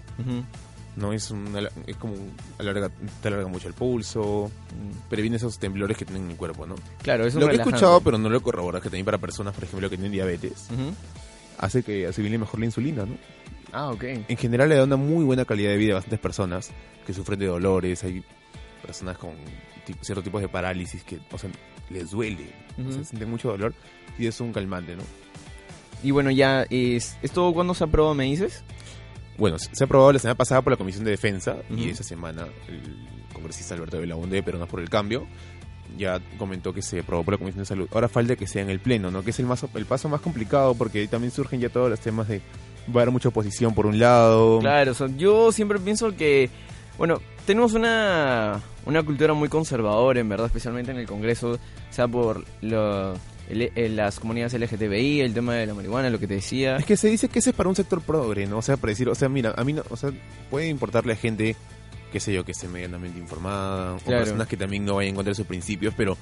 No 0.96 1.12
es 1.12 1.30
una, 1.30 1.68
es 1.86 1.96
como 1.96 2.14
alarga, 2.58 2.90
te 3.22 3.28
alarga 3.28 3.46
mucho 3.46 3.68
el 3.68 3.74
pulso, 3.74 4.50
previene 5.08 5.36
esos 5.36 5.58
temblores 5.58 5.96
que 5.96 6.04
tienen 6.04 6.24
en 6.24 6.30
el 6.32 6.36
cuerpo, 6.36 6.66
¿no? 6.66 6.74
Claro, 7.02 7.24
es 7.24 7.34
un 7.34 7.42
Lo 7.42 7.48
que 7.48 7.56
he 7.56 7.58
escuchado, 7.58 8.00
pero 8.00 8.18
no 8.18 8.28
lo 8.28 8.38
he 8.38 8.40
corroborado, 8.40 8.82
que 8.82 8.88
también 8.88 9.04
para 9.04 9.18
personas, 9.18 9.54
por 9.54 9.64
ejemplo, 9.64 9.88
que 9.88 9.96
tienen 9.96 10.12
diabetes, 10.12 10.68
hace 11.58 11.82
que 11.82 12.06
asimile 12.06 12.38
mejor 12.38 12.58
la 12.58 12.66
insulina, 12.66 13.04
¿no? 13.04 13.16
Ah, 13.72 13.90
ok. 13.90 14.04
En 14.28 14.36
general 14.36 14.68
le 14.68 14.76
da 14.76 14.84
una 14.84 14.96
muy 14.96 15.24
buena 15.24 15.44
calidad 15.44 15.70
de 15.70 15.76
vida 15.76 15.92
a 15.92 15.96
bastantes 15.96 16.20
personas 16.20 16.70
que 17.06 17.12
sufren 17.14 17.38
de 17.38 17.46
dolores, 17.46 18.02
hay 18.02 18.24
personas 18.82 19.18
con 19.18 19.32
ciertos 20.00 20.24
tipos 20.24 20.40
de 20.40 20.48
parálisis 20.48 21.04
que, 21.04 21.18
o 21.30 21.38
sea, 21.38 21.50
les 21.90 22.10
duele, 22.10 22.52
o 22.86 22.92
sea, 22.92 23.04
sienten 23.04 23.30
mucho 23.30 23.50
dolor 23.50 23.74
y 24.18 24.26
es 24.26 24.40
un 24.40 24.52
calmante, 24.52 24.96
¿no? 24.96 25.02
Y 26.02 26.10
bueno, 26.10 26.30
ya, 26.30 26.64
es, 26.70 27.16
¿esto 27.22 27.52
cuándo 27.52 27.74
se 27.74 27.84
aprobó, 27.84 28.14
me 28.14 28.24
dices? 28.24 28.62
Bueno, 29.38 29.56
se 29.58 29.70
ha 29.82 29.86
aprobado 29.86 30.12
la 30.12 30.18
semana 30.18 30.34
pasada 30.36 30.60
por 30.62 30.72
la 30.72 30.76
Comisión 30.76 31.04
de 31.04 31.12
Defensa 31.12 31.56
y 31.70 31.88
esa 31.90 32.02
semana 32.02 32.46
el 32.68 32.82
congresista 33.32 33.74
Alberto 33.74 33.98
Belaunde 33.98 34.36
de 34.36 34.42
Peronas 34.42 34.68
por 34.68 34.80
el 34.80 34.90
Cambio 34.90 35.26
ya 35.96 36.20
comentó 36.38 36.74
que 36.74 36.82
se 36.82 37.00
aprobó 37.00 37.24
por 37.24 37.34
la 37.34 37.38
Comisión 37.38 37.62
de 37.62 37.66
Salud. 37.66 37.88
Ahora 37.92 38.08
falta 38.08 38.36
que 38.36 38.46
sea 38.46 38.60
en 38.62 38.68
el 38.68 38.78
Pleno, 38.78 39.10
¿no? 39.10 39.22
Que 39.24 39.30
es 39.30 39.38
el, 39.38 39.46
más, 39.46 39.64
el 39.74 39.86
paso 39.86 40.08
más 40.08 40.20
complicado 40.20 40.74
porque 40.74 41.00
ahí 41.00 41.08
también 41.08 41.30
surgen 41.30 41.60
ya 41.60 41.70
todos 41.70 41.88
los 41.88 41.98
temas 42.00 42.28
de 42.28 42.38
va 42.94 43.00
a 43.00 43.02
haber 43.02 43.10
mucha 43.10 43.28
oposición 43.30 43.74
por 43.74 43.86
un 43.86 43.98
lado. 43.98 44.58
Claro, 44.60 44.90
o 44.92 44.94
sea, 44.94 45.06
yo 45.16 45.50
siempre 45.52 45.78
pienso 45.78 46.14
que, 46.14 46.50
bueno, 46.98 47.20
tenemos 47.46 47.72
una, 47.74 48.60
una 48.86 49.02
cultura 49.02 49.32
muy 49.34 49.48
conservadora, 49.48 50.20
en 50.20 50.28
verdad, 50.28 50.46
especialmente 50.46 50.90
en 50.90 50.98
el 50.98 51.06
Congreso, 51.06 51.58
sea 51.90 52.06
por 52.08 52.44
lo- 52.60 53.14
el- 53.48 53.72
el- 53.74 53.96
las 53.96 54.20
comunidades 54.20 54.54
LGTBI, 54.54 55.20
el 55.20 55.34
tema 55.34 55.54
de 55.54 55.66
la 55.66 55.74
marihuana, 55.74 56.10
lo 56.10 56.18
que 56.18 56.26
te 56.26 56.34
decía. 56.34 56.76
Es 56.76 56.84
que 56.84 56.96
se 56.96 57.08
dice 57.08 57.28
que 57.28 57.38
ese 57.38 57.50
es 57.50 57.56
para 57.56 57.68
un 57.68 57.74
sector 57.76 58.00
progre, 58.02 58.46
¿no? 58.46 58.58
O 58.58 58.62
sea, 58.62 58.76
para 58.76 58.90
decir, 58.90 59.08
o 59.08 59.14
sea, 59.14 59.28
mira, 59.28 59.54
a 59.56 59.64
mí 59.64 59.72
no, 59.72 59.82
o 59.90 59.96
sea, 59.96 60.10
puede 60.50 60.68
importarle 60.68 61.14
a 61.14 61.16
gente, 61.16 61.56
qué 62.12 62.20
sé 62.20 62.32
yo, 62.32 62.44
que 62.44 62.52
esté 62.52 62.68
medianamente 62.68 63.18
informada, 63.18 63.94
o 63.94 63.98
personas 64.00 64.46
que 64.48 64.56
también 64.56 64.84
no 64.84 64.96
vayan 64.96 65.10
en 65.10 65.14
contra 65.16 65.30
de 65.30 65.34
sus 65.36 65.46
principios, 65.46 65.94
pero 65.96 66.16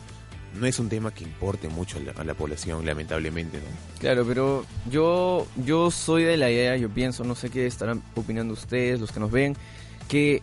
no 0.54 0.66
es 0.66 0.78
un 0.78 0.88
tema 0.88 1.12
que 1.12 1.22
importe 1.24 1.68
mucho 1.68 1.98
a 1.98 2.00
la, 2.00 2.12
a 2.12 2.24
la 2.24 2.32
población, 2.34 2.86
lamentablemente, 2.86 3.58
¿no? 3.58 3.64
Claro, 4.00 4.24
pero 4.26 4.64
yo, 4.90 5.46
yo 5.56 5.90
soy 5.90 6.22
de 6.24 6.36
la 6.38 6.50
idea, 6.50 6.76
yo 6.76 6.88
pienso, 6.88 7.24
no 7.24 7.34
sé 7.34 7.50
qué 7.50 7.66
estarán 7.66 8.02
opinando 8.14 8.54
ustedes, 8.54 8.98
los 9.00 9.12
que 9.12 9.20
nos 9.20 9.30
ven, 9.30 9.54
que 10.08 10.42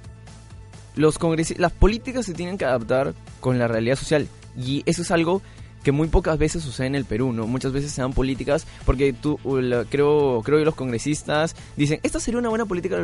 los 0.96 1.18
las 1.58 1.72
políticas 1.72 2.26
se 2.26 2.34
tienen 2.34 2.58
que 2.58 2.66
adaptar 2.66 3.16
con 3.40 3.58
la 3.58 3.68
realidad 3.68 3.96
social. 3.96 4.28
Y 4.56 4.84
eso 4.86 5.02
es 5.02 5.10
algo 5.10 5.42
que 5.84 5.92
muy 5.92 6.08
pocas 6.08 6.38
veces 6.38 6.64
sucede 6.64 6.88
en 6.88 6.96
el 6.96 7.06
Perú, 7.06 7.34
¿no? 7.34 7.46
Muchas 7.46 7.72
veces 7.74 7.92
se 7.92 8.02
dan 8.02 8.14
políticas 8.14 8.66
porque 8.86 9.12
tú, 9.14 9.38
uh, 9.44 9.58
la- 9.58 9.84
creo, 9.86 10.42
creo 10.44 10.58
que 10.60 10.66
los 10.66 10.76
congresistas 10.76 11.56
dicen, 11.76 12.00
esta 12.04 12.20
sería 12.20 12.40
una 12.40 12.50
buena 12.50 12.66
política 12.66 12.98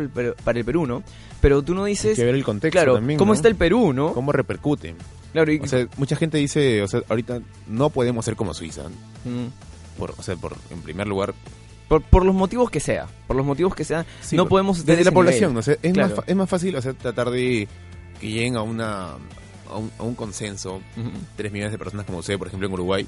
para 0.44 0.60
el 0.60 0.66
Perú, 0.66 0.86
¿no? 0.88 1.04
Pero 1.42 1.62
tú 1.62 1.76
no 1.76 1.84
Hay 1.84 1.92
dices, 1.94 2.16
que 2.18 2.24
ver 2.26 2.36
el 2.36 2.44
contexto 2.44 2.76
claro, 2.78 2.96
también, 2.96 3.18
¿cómo 3.20 3.32
¿no? 3.32 3.36
está 3.36 3.48
el 3.50 3.56
Perú, 3.56 3.92
no? 3.94 4.14
¿Cómo 4.14 4.32
repercute? 4.32 4.96
Claro, 5.34 5.52
y- 5.52 5.60
O 5.60 5.68
sea, 5.68 5.88
mucha 5.98 6.16
gente 6.16 6.38
dice, 6.38 6.82
o 6.82 6.88
sea, 6.88 7.02
ahorita 7.10 7.42
no 7.68 7.90
podemos 7.90 8.24
ser 8.26 8.36
como 8.36 8.54
Suiza, 8.54 8.84
Mm. 9.26 9.98
por, 10.00 10.16
o 10.18 10.24
sea, 10.24 10.36
por, 10.38 10.56
en 10.72 10.82
primer 10.82 11.08
lugar, 11.08 11.34
por, 11.90 12.02
por 12.02 12.26
los 12.26 12.34
motivos 12.34 12.70
que 12.72 12.80
sea, 12.80 13.08
por 13.28 13.36
los 13.36 13.46
motivos 13.46 13.76
que 13.76 13.84
sea, 13.84 14.06
Sí, 14.22 14.36
no 14.38 14.48
podemos 14.48 14.86
desde 14.86 15.04
la 15.04 15.12
población. 15.12 15.54
¿no? 15.54 15.60
O 15.60 15.64
sea, 15.64 15.76
es, 15.82 15.94
Claro. 15.94 16.16
más, 16.16 16.26
es 16.28 16.36
más 16.36 16.50
fácil, 16.50 16.76
o 16.76 16.82
sea, 16.82 16.94
tratar 16.94 17.30
de 17.30 17.68
que 18.22 18.28
lleguen 18.28 18.56
a 18.56 18.62
una 18.62 19.10
a 19.70 19.78
un, 19.78 19.92
a 19.98 20.04
un 20.04 20.16
consenso, 20.16 20.76
Ujú. 20.98 21.10
3 21.38 21.52
millones 21.52 21.72
de 21.72 21.78
personas 21.78 22.06
como 22.06 22.22
se 22.22 22.38
por 22.38 22.48
ejemplo, 22.48 22.68
en 22.68 22.74
Uruguay, 22.74 23.08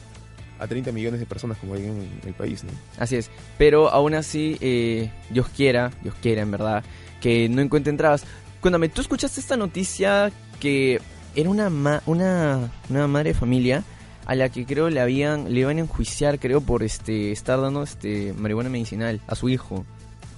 a 0.60 0.67
30 0.67 0.91
millones 0.91 1.19
de 1.19 1.26
personas 1.26 1.58
como 1.58 1.74
hay 1.74 1.86
en 1.86 2.21
el 2.26 2.34
país, 2.34 2.63
¿no? 2.63 2.71
Así 3.00 3.15
es. 3.15 3.30
Pero 3.58 3.89
aún 3.89 4.13
así, 4.13 4.58
eh, 4.62 5.10
Dios 5.30 5.47
quiera, 5.56 5.91
Dios 6.04 6.13
quiera 6.21 6.41
en 6.43 6.52
verdad, 6.52 6.84
que 7.19 7.50
no 7.50 7.62
encuentren 7.62 7.97
trabas. 7.97 8.24
Cuéntame, 8.62 8.88
¿tú 8.89 9.02
escuchaste 9.02 9.39
esta 9.39 9.58
noticia 9.58 10.32
que 10.60 11.02
era 11.36 11.50
una, 11.50 11.69
ma- 11.69 12.04
una, 12.06 12.69
una 12.89 13.08
madre 13.08 13.30
de 13.34 13.39
familia 13.39 13.84
a 14.28 14.36
la 14.36 14.50
que 14.50 14.65
creo 14.67 14.89
le 14.91 15.00
habían 15.02 15.52
le 15.52 15.62
iban 15.62 15.78
a 15.78 15.82
enjuiciar, 15.82 16.38
creo, 16.39 16.62
por 16.62 16.84
este 16.84 17.32
estar 17.32 17.60
dando 17.60 17.82
este 17.82 18.34
marihuana 18.34 18.69
medicinal 18.69 19.19
a 19.28 19.34
su 19.34 19.50
hijo? 19.50 19.84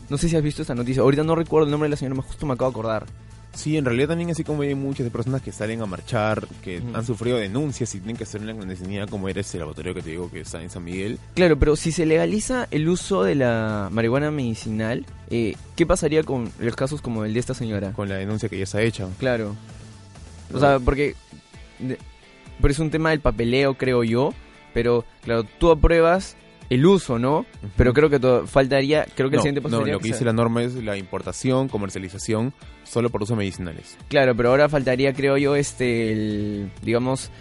No 0.09 0.17
sé 0.17 0.29
si 0.29 0.35
has 0.37 0.43
visto 0.43 0.61
esta 0.61 0.73
noticia. 0.75 1.01
Ahorita 1.01 1.23
no 1.23 1.35
recuerdo 1.35 1.65
el 1.65 1.71
nombre 1.71 1.87
de 1.87 1.91
la 1.91 1.97
señora, 1.97 2.21
justo 2.21 2.45
me 2.45 2.53
acabo 2.53 2.71
de 2.71 2.73
acordar. 2.75 3.05
Sí, 3.53 3.77
en 3.77 3.85
realidad 3.85 4.07
también 4.09 4.31
así 4.31 4.43
como 4.43 4.63
hay 4.63 4.73
muchas 4.73 5.03
de 5.05 5.11
personas 5.11 5.41
que 5.41 5.51
salen 5.51 5.81
a 5.81 5.85
marchar, 5.85 6.47
que 6.63 6.81
han 6.93 7.05
sufrido 7.05 7.37
denuncias 7.37 7.93
y 7.93 7.99
tienen 7.99 8.17
que 8.17 8.23
hacer 8.23 8.41
en 8.41 8.47
la 8.47 8.53
clandestinidad, 8.55 9.07
como 9.07 9.29
era 9.29 9.41
ese 9.41 9.59
laboratorio 9.59 9.93
que 9.93 10.01
te 10.01 10.09
digo 10.09 10.31
que 10.31 10.41
está 10.41 10.61
en 10.61 10.69
San 10.71 10.83
Miguel. 10.83 11.19
Claro, 11.35 11.57
pero 11.59 11.75
si 11.75 11.91
se 11.91 12.05
legaliza 12.07 12.67
el 12.71 12.89
uso 12.89 13.23
de 13.23 13.35
la 13.35 13.89
marihuana 13.91 14.31
medicinal, 14.31 15.05
eh, 15.29 15.55
¿qué 15.75 15.85
pasaría 15.85 16.23
con 16.23 16.51
los 16.59 16.75
casos 16.75 17.01
como 17.01 17.25
el 17.25 17.33
de 17.33 17.39
esta 17.39 17.53
señora? 17.53 17.91
con 17.93 18.09
la 18.09 18.15
denuncia 18.15 18.49
que 18.49 18.57
ya 18.57 18.65
se 18.65 18.77
ha 18.79 18.81
hecho. 18.81 19.09
Claro. 19.19 19.55
O 20.53 20.59
sea, 20.59 20.79
porque. 20.79 21.15
de- 21.79 21.97
pero 22.61 22.71
es 22.71 22.79
un 22.79 22.89
tema 22.91 23.09
del 23.11 23.19
papeleo, 23.19 23.75
creo 23.75 24.03
yo. 24.03 24.33
Pero, 24.73 25.05
claro, 25.23 25.43
tú 25.43 25.69
apruebas 25.69 26.35
el 26.73 26.85
uso, 26.85 27.19
¿no? 27.19 27.45
Pero 27.75 27.93
creo 27.93 28.09
que 28.09 28.19
to- 28.19 28.47
faltaría. 28.47 29.05
Creo 29.15 29.29
que 29.29 29.35
el 29.37 29.41
siguiente 29.41 29.61
paso 29.61 29.75
no, 29.75 29.79
sería 29.81 29.93
lo 29.93 29.99
que 29.99 30.07
dice 30.09 30.23
la 30.25 30.33
norma 30.33 30.63
es 30.63 30.75
la 30.75 30.97
importación, 30.97 31.67
comercialización, 31.69 32.53
solo 32.83 33.09
por 33.09 33.23
usos 33.23 33.37
medicinales. 33.37 33.97
Claro, 34.09 34.35
pero 34.35 34.49
ahora 34.49 34.69
faltaría, 34.69 35.13
creo 35.13 35.37
yo, 35.37 35.55
este. 35.55 36.11
El, 36.11 36.71
digamos. 36.81 37.31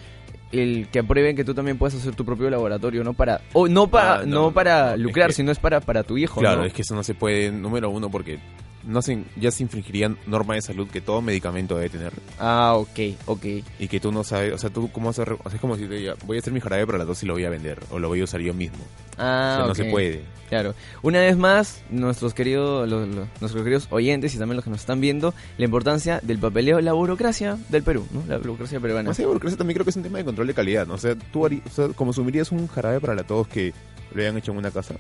El 0.51 0.89
que 0.93 0.99
aprueben 0.99 1.35
que 1.35 1.45
tú 1.45 1.55
también 1.55 1.79
puedes 1.79 1.95
hacer 1.95 2.15
tu 2.15 2.27
propio 2.27 2.51
laboratorio, 2.51 3.03
¿no? 3.05 3.15
Para. 3.15 3.41
O 3.55 3.69
no 3.69 3.87
para, 3.89 4.17
Ah, 4.17 4.23
no, 4.27 4.35
no, 4.49 4.53
para 4.53 4.89
no, 4.91 4.95
es 4.97 5.01
lucrar, 5.01 5.29
que- 5.29 5.33
sino 5.35 5.51
es 5.51 5.59
para, 5.59 5.81
para 5.81 6.03
tu 6.03 6.19
hijo, 6.19 6.41
Claro, 6.41 6.61
¿no? 6.61 6.67
es 6.67 6.75
que 6.75 6.83
eso 6.83 6.95
no 6.95 7.03
se 7.03 7.15
puede, 7.15 7.51
número 7.51 7.89
uno, 7.89 8.11
porque 8.11 8.39
no 8.85 9.01
se, 9.03 9.23
ya 9.37 9.51
se 9.51 9.63
infringirían 9.63 10.19
normas 10.27 10.57
de 10.57 10.63
salud 10.63 10.89
que 10.89 11.01
todo 11.01 11.23
medicamento 11.23 11.77
debe 11.77 11.89
tener 11.91 12.13
Ah, 12.39 12.75
ok, 12.77 12.99
ok. 13.27 13.45
y 13.79 13.89
que 13.89 14.01
tú 14.01 14.11
no 14.13 14.25
sabes, 14.25 14.53
o 14.53 14.59
sea, 14.59 14.71
tú 14.71 14.91
cómo 14.93 15.11
hacer, 15.11 15.33
o 15.33 15.43
sea, 15.49 15.55
es 15.55 15.61
como 15.61 15.77
si 15.77 15.87
te 15.87 15.95
diga, 15.95 16.15
voy 16.27 16.37
a 16.37 16.41
hacer 16.41 16.53
mi 16.53 16.61
jarabe 16.61 16.87
para 16.87 16.99
la 16.99 17.07
tos 17.07 17.23
y 17.23 17.27
lo 17.27 17.35
voy 17.35 17.45
a 17.45 17.51
vender 17.51 17.79
o 17.91 17.99
lo 17.99 18.09
voy 18.09 18.21
a 18.21 18.25
usar 18.25 18.41
yo 18.41 18.55
mismo. 18.55 18.79
Ah, 19.19 19.53
o 19.55 19.57
sea, 19.59 19.67
no 19.69 19.75
se 19.75 19.85
puede. 19.85 20.23
Claro. 20.49 20.75
Una 21.03 21.21
vez 21.21 21.37
más, 21.37 21.83
nuestros 21.91 22.35
queridos, 22.35 22.89
los- 22.89 23.09
los- 23.09 23.29
nuestros 23.41 23.63
queridos 23.63 23.87
oyentes 23.91 24.35
y 24.35 24.39
también 24.39 24.57
los 24.57 24.65
que 24.65 24.71
nos 24.71 24.81
están 24.81 25.01
viendo, 25.01 25.33
la 25.59 25.65
importancia 25.65 26.21
del 26.23 26.39
papeleo, 26.39 26.81
la 26.81 26.93
burocracia 26.93 27.57
del 27.69 27.83
Perú, 27.83 28.07
¿no? 28.13 28.23
La 28.29 28.37
burocracia 28.39 28.79
peruana. 28.81 29.09
Más 29.11 29.19
allá 29.19 29.25
de 29.25 29.29
burocracia, 29.29 29.57
también 29.57 29.77
creo 29.77 29.85
que 29.85 29.91
es 29.91 29.97
un 29.97 30.03
tema 30.03 30.19
de 30.19 30.25
control 30.25 30.47
de 30.47 30.55
calidad, 30.55 30.87
¿no? 30.87 30.95
O 30.95 30.99
sea, 30.99 31.15
tú 31.15 31.47
harí- 31.47 31.63
o 31.67 31.71
sea, 31.71 31.89
consumirías 31.89 32.53
un 32.53 32.67
jarabe 32.69 33.01
para 33.01 33.15
la 33.15 33.23
tos 33.25 33.47
que 33.49 33.73
lo 34.15 34.21
hayan 34.21 34.37
hecho 34.37 34.53
en 34.53 34.59
una 34.59 34.71
casa. 34.71 34.95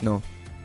No. 0.00 0.22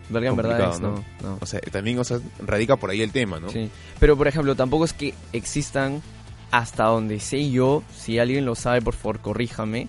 Verga, 0.10 0.30
en 0.30 0.36
verdad 0.36 0.60
es, 0.60 0.80
Complicado, 0.80 1.04
no, 1.22 1.30
no. 1.30 1.38
O 1.42 1.46
sea, 1.46 1.60
también, 1.60 2.00
o 2.00 2.04
sea, 2.04 2.20
radica 2.46 2.76
por 2.76 2.90
ahí 2.90 3.02
el 3.02 3.12
tema, 3.12 3.40
¿no? 3.40 3.50
Sí. 3.50 3.70
Pero, 4.00 4.18
por 4.18 4.28
ejemplo, 4.28 4.56
tampoco 4.56 4.86
es 4.86 4.94
que 4.94 5.14
existan, 5.34 6.02
hasta 6.52 6.86
donde 6.86 7.20
sé 7.20 7.50
yo, 7.52 7.84
si 7.96 8.20
alguien 8.20 8.46
lo 8.46 8.56
sabe, 8.56 8.82
por 8.82 8.96
favor, 8.96 9.20
corríjame, 9.20 9.88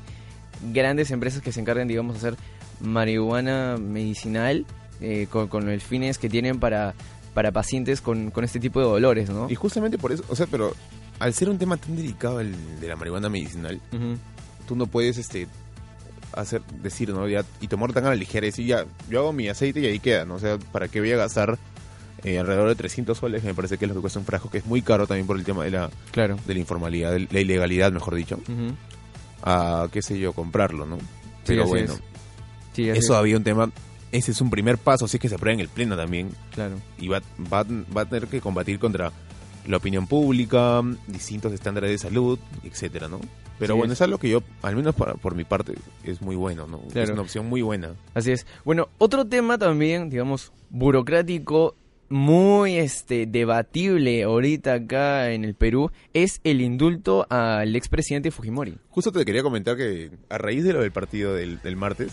grandes 0.72 1.10
empresas 1.10 1.42
que 1.42 1.52
se 1.52 1.60
encarguen, 1.60 1.88
digamos, 1.88 2.14
de 2.20 2.28
hacer 2.28 2.40
marihuana 2.80 3.76
medicinal 3.78 4.66
eh, 5.00 5.26
con, 5.30 5.48
con 5.48 5.70
los 5.70 5.82
fines 5.82 6.18
que 6.18 6.28
tienen 6.28 6.60
para, 6.60 6.94
para 7.34 7.52
pacientes 7.52 8.00
con, 8.00 8.30
con 8.30 8.44
este 8.44 8.60
tipo 8.60 8.80
de 8.80 8.86
dolores, 8.86 9.30
¿no? 9.30 9.48
Y 9.48 9.54
justamente 9.54 9.98
por 9.98 10.12
eso, 10.12 10.24
o 10.28 10.36
sea, 10.36 10.46
pero 10.46 10.74
al 11.18 11.34
ser 11.34 11.48
un 11.48 11.58
tema 11.58 11.76
tan 11.76 11.96
delicado 11.96 12.40
el 12.40 12.54
de 12.80 12.88
la 12.88 12.96
marihuana 12.96 13.28
medicinal, 13.28 13.80
tú 14.66 14.76
no 14.76 14.86
puedes 14.86 15.18
este 15.18 15.46
hacer 16.34 16.62
decir 16.82 17.10
no 17.10 17.26
ya 17.28 17.44
y 17.60 17.68
tomar 17.68 17.92
tan 17.92 18.06
a 18.06 18.10
la 18.10 18.14
ligera 18.14 18.46
y 18.46 18.50
decir 18.50 18.66
ya 18.66 18.84
yo 19.08 19.20
hago 19.20 19.32
mi 19.32 19.48
aceite 19.48 19.80
y 19.80 19.86
ahí 19.86 19.98
queda 19.98 20.24
no 20.24 20.34
o 20.34 20.38
sea 20.38 20.58
para 20.72 20.88
qué 20.88 21.00
voy 21.00 21.12
a 21.12 21.16
gastar 21.16 21.58
eh, 22.22 22.38
alrededor 22.38 22.68
de 22.68 22.74
300 22.74 23.16
soles 23.18 23.40
que 23.42 23.48
me 23.48 23.54
parece 23.54 23.78
que 23.78 23.84
es 23.86 23.88
lo 23.88 23.94
que 23.94 24.00
cuesta 24.02 24.18
un 24.18 24.24
frasco 24.26 24.50
que 24.50 24.58
es 24.58 24.66
muy 24.66 24.82
caro 24.82 25.06
también 25.06 25.26
por 25.26 25.36
el 25.38 25.44
tema 25.44 25.64
de 25.64 25.70
la 25.70 25.90
Claro. 26.12 26.36
de 26.46 26.54
la 26.54 26.60
informalidad 26.60 27.12
de 27.12 27.26
la 27.30 27.40
ilegalidad 27.40 27.90
mejor 27.92 28.14
dicho 28.14 28.38
a 29.42 29.88
qué 29.92 30.02
sé 30.02 30.18
yo 30.18 30.32
comprarlo 30.32 30.86
no 30.86 30.98
pero 31.46 31.66
bueno 31.66 31.94
es. 31.94 32.00
Sí, 32.74 32.88
eso 32.88 32.98
es. 33.14 33.18
había 33.18 33.36
un 33.36 33.44
tema 33.44 33.70
ese 34.12 34.32
es 34.32 34.40
un 34.40 34.50
primer 34.50 34.76
paso 34.78 35.04
así 35.06 35.18
que 35.18 35.28
se 35.28 35.36
aprueba 35.36 35.54
en 35.54 35.60
el 35.60 35.68
pleno 35.68 35.96
también 35.96 36.30
Claro. 36.52 36.76
y 36.98 37.08
va, 37.08 37.20
va, 37.52 37.64
va 37.96 38.02
a 38.02 38.04
tener 38.06 38.28
que 38.28 38.40
combatir 38.40 38.78
contra 38.78 39.12
la 39.66 39.76
opinión 39.76 40.06
pública, 40.06 40.82
distintos 41.06 41.52
estándares 41.52 41.90
de 41.90 41.98
salud, 41.98 42.38
etcétera, 42.64 43.08
¿no? 43.08 43.20
Pero 43.58 43.74
Sí, 43.74 43.78
bueno, 43.78 43.92
es. 43.92 43.98
es 43.98 44.02
algo 44.02 44.18
que 44.18 44.30
yo, 44.30 44.42
al 44.62 44.74
menos 44.74 44.94
para, 44.94 45.14
por 45.14 45.34
mi 45.34 45.44
parte, 45.44 45.74
es 46.04 46.22
muy 46.22 46.34
bueno, 46.34 46.66
¿no? 46.66 46.80
Es 46.94 47.10
una 47.10 47.20
opción 47.20 47.46
muy 47.46 47.60
buena. 47.62 47.90
Así 48.14 48.32
es. 48.32 48.46
Bueno, 48.64 48.88
otro 48.98 49.26
tema 49.26 49.58
también, 49.58 50.08
digamos, 50.08 50.52
burocrático, 50.70 51.74
muy 52.08 52.76
este 52.78 53.26
debatible 53.26 54.22
ahorita 54.24 54.74
acá 54.74 55.30
en 55.32 55.44
el 55.44 55.54
Perú, 55.54 55.90
es 56.14 56.40
el 56.42 56.60
indulto 56.60 57.26
al 57.30 57.76
expresidente 57.76 58.30
Fujimori. 58.30 58.78
Justo 58.90 59.12
te 59.12 59.24
quería 59.24 59.42
comentar 59.42 59.76
que 59.76 60.10
a 60.28 60.38
raíz 60.38 60.64
de 60.64 60.72
lo 60.72 60.80
del 60.80 60.90
partido 60.90 61.34
del, 61.34 61.60
del 61.60 61.76
martes, 61.76 62.12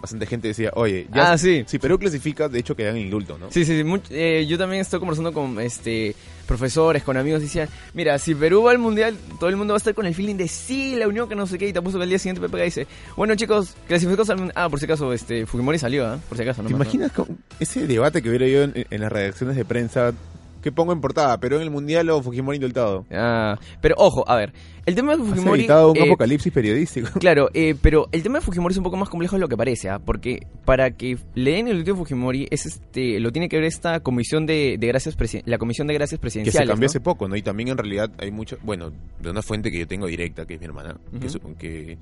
bastante 0.00 0.26
gente 0.26 0.48
decía, 0.48 0.70
oye, 0.74 1.06
ya, 1.12 1.32
Ah, 1.32 1.38
sí. 1.38 1.64
si 1.66 1.78
Perú 1.78 1.98
clasifica, 1.98 2.48
de 2.48 2.58
hecho 2.60 2.76
que 2.76 2.84
dan 2.84 2.96
el 2.96 3.02
indulto, 3.04 3.36
¿no? 3.38 3.50
Sí, 3.50 3.64
sí, 3.64 3.76
sí. 3.76 3.84
much- 3.84 4.10
eh, 4.10 4.46
yo 4.48 4.56
también 4.58 4.80
estoy 4.80 4.98
conversando 5.00 5.32
con 5.32 5.60
este 5.60 6.14
profesores, 6.46 7.02
con 7.02 7.16
amigos, 7.18 7.40
y 7.42 7.44
decían, 7.44 7.68
mira, 7.92 8.18
si 8.18 8.34
Perú 8.34 8.62
va 8.62 8.70
al 8.70 8.78
mundial, 8.78 9.14
todo 9.38 9.50
el 9.50 9.56
mundo 9.56 9.72
va 9.74 9.76
a 9.76 9.78
estar 9.78 9.92
con 9.94 10.06
el 10.06 10.14
feeling 10.14 10.36
de 10.36 10.48
sí, 10.48 10.96
la 10.96 11.06
unión 11.06 11.28
que 11.28 11.34
no 11.34 11.46
sé 11.46 11.58
qué, 11.58 11.68
y 11.68 11.72
te 11.74 11.82
puso 11.82 11.98
que 11.98 12.04
al 12.04 12.08
día 12.08 12.18
siguiente 12.18 12.40
Pepe 12.40 12.62
dice, 12.64 12.86
bueno 13.16 13.34
chicos, 13.34 13.74
clasificamos 13.86 14.30
al 14.30 14.36
mundial. 14.38 14.54
Ah, 14.56 14.68
por 14.70 14.78
si 14.78 14.86
acaso, 14.86 15.12
este, 15.12 15.44
Fujimori 15.44 15.78
salió, 15.78 16.06
¿ah? 16.06 16.18
Por 16.26 16.38
si 16.38 16.44
acaso, 16.44 16.62
¿Te 16.62 16.70
¿no? 16.70 16.76
imaginas 16.76 17.12
cómo- 17.12 17.36
ese 17.60 17.86
debate 17.86 18.22
que 18.22 18.30
hubiera 18.30 18.46
yo 18.46 18.62
en, 18.62 18.86
en 18.88 19.00
las 19.00 19.12
redacciones 19.12 19.56
de 19.56 19.64
prensa? 19.66 20.14
¿Qué 20.62 20.72
pongo 20.72 20.92
en 20.92 21.00
portada? 21.00 21.38
¿Perú 21.38 21.56
en 21.56 21.62
el 21.62 21.70
mundial 21.70 22.10
o 22.10 22.22
Fujimori 22.22 22.56
indultado? 22.56 23.06
Ah, 23.10 23.56
pero 23.80 23.94
ojo, 23.98 24.28
a 24.28 24.36
ver, 24.36 24.52
el 24.86 24.94
tema 24.94 25.16
de 25.16 25.22
Fujimori... 25.22 25.64
un 25.64 25.96
eh, 25.96 26.02
apocalipsis 26.04 26.52
periodístico. 26.52 27.08
Claro, 27.20 27.48
eh, 27.54 27.74
pero 27.80 28.08
el 28.12 28.22
tema 28.22 28.38
de 28.38 28.44
Fujimori 28.44 28.72
es 28.72 28.78
un 28.78 28.84
poco 28.84 28.96
más 28.96 29.08
complejo 29.08 29.36
de 29.36 29.40
lo 29.40 29.48
que 29.48 29.56
parece, 29.56 29.88
¿ah? 29.88 29.98
porque 29.98 30.40
para 30.64 30.92
que 30.92 31.16
le 31.34 31.52
den 31.52 31.68
el 31.68 31.78
último 31.78 31.98
Fujimori 31.98 32.48
es 32.50 32.66
este, 32.66 33.20
lo 33.20 33.30
tiene 33.32 33.48
que 33.48 33.56
ver 33.56 33.66
esta 33.66 34.00
comisión 34.00 34.46
de, 34.46 34.76
de 34.78 34.86
gracias 34.86 35.16
la 35.44 35.58
comisión 35.58 35.86
de 35.86 35.94
gracias 35.94 36.18
que 36.18 36.22
presidenciales. 36.22 36.66
se 36.66 36.70
cambió 36.70 36.86
¿no? 36.86 36.90
hace 36.90 37.00
poco, 37.00 37.28
¿no? 37.28 37.36
Y 37.36 37.42
también 37.42 37.68
en 37.68 37.78
realidad 37.78 38.10
hay 38.18 38.30
mucho, 38.30 38.56
bueno, 38.62 38.90
de 39.20 39.30
una 39.30 39.42
fuente 39.42 39.70
que 39.70 39.78
yo 39.78 39.86
tengo 39.86 40.06
directa, 40.06 40.46
que 40.46 40.54
es 40.54 40.60
mi 40.60 40.66
hermana, 40.66 40.98
que, 41.20 41.28
su, 41.28 41.40
que 41.56 41.98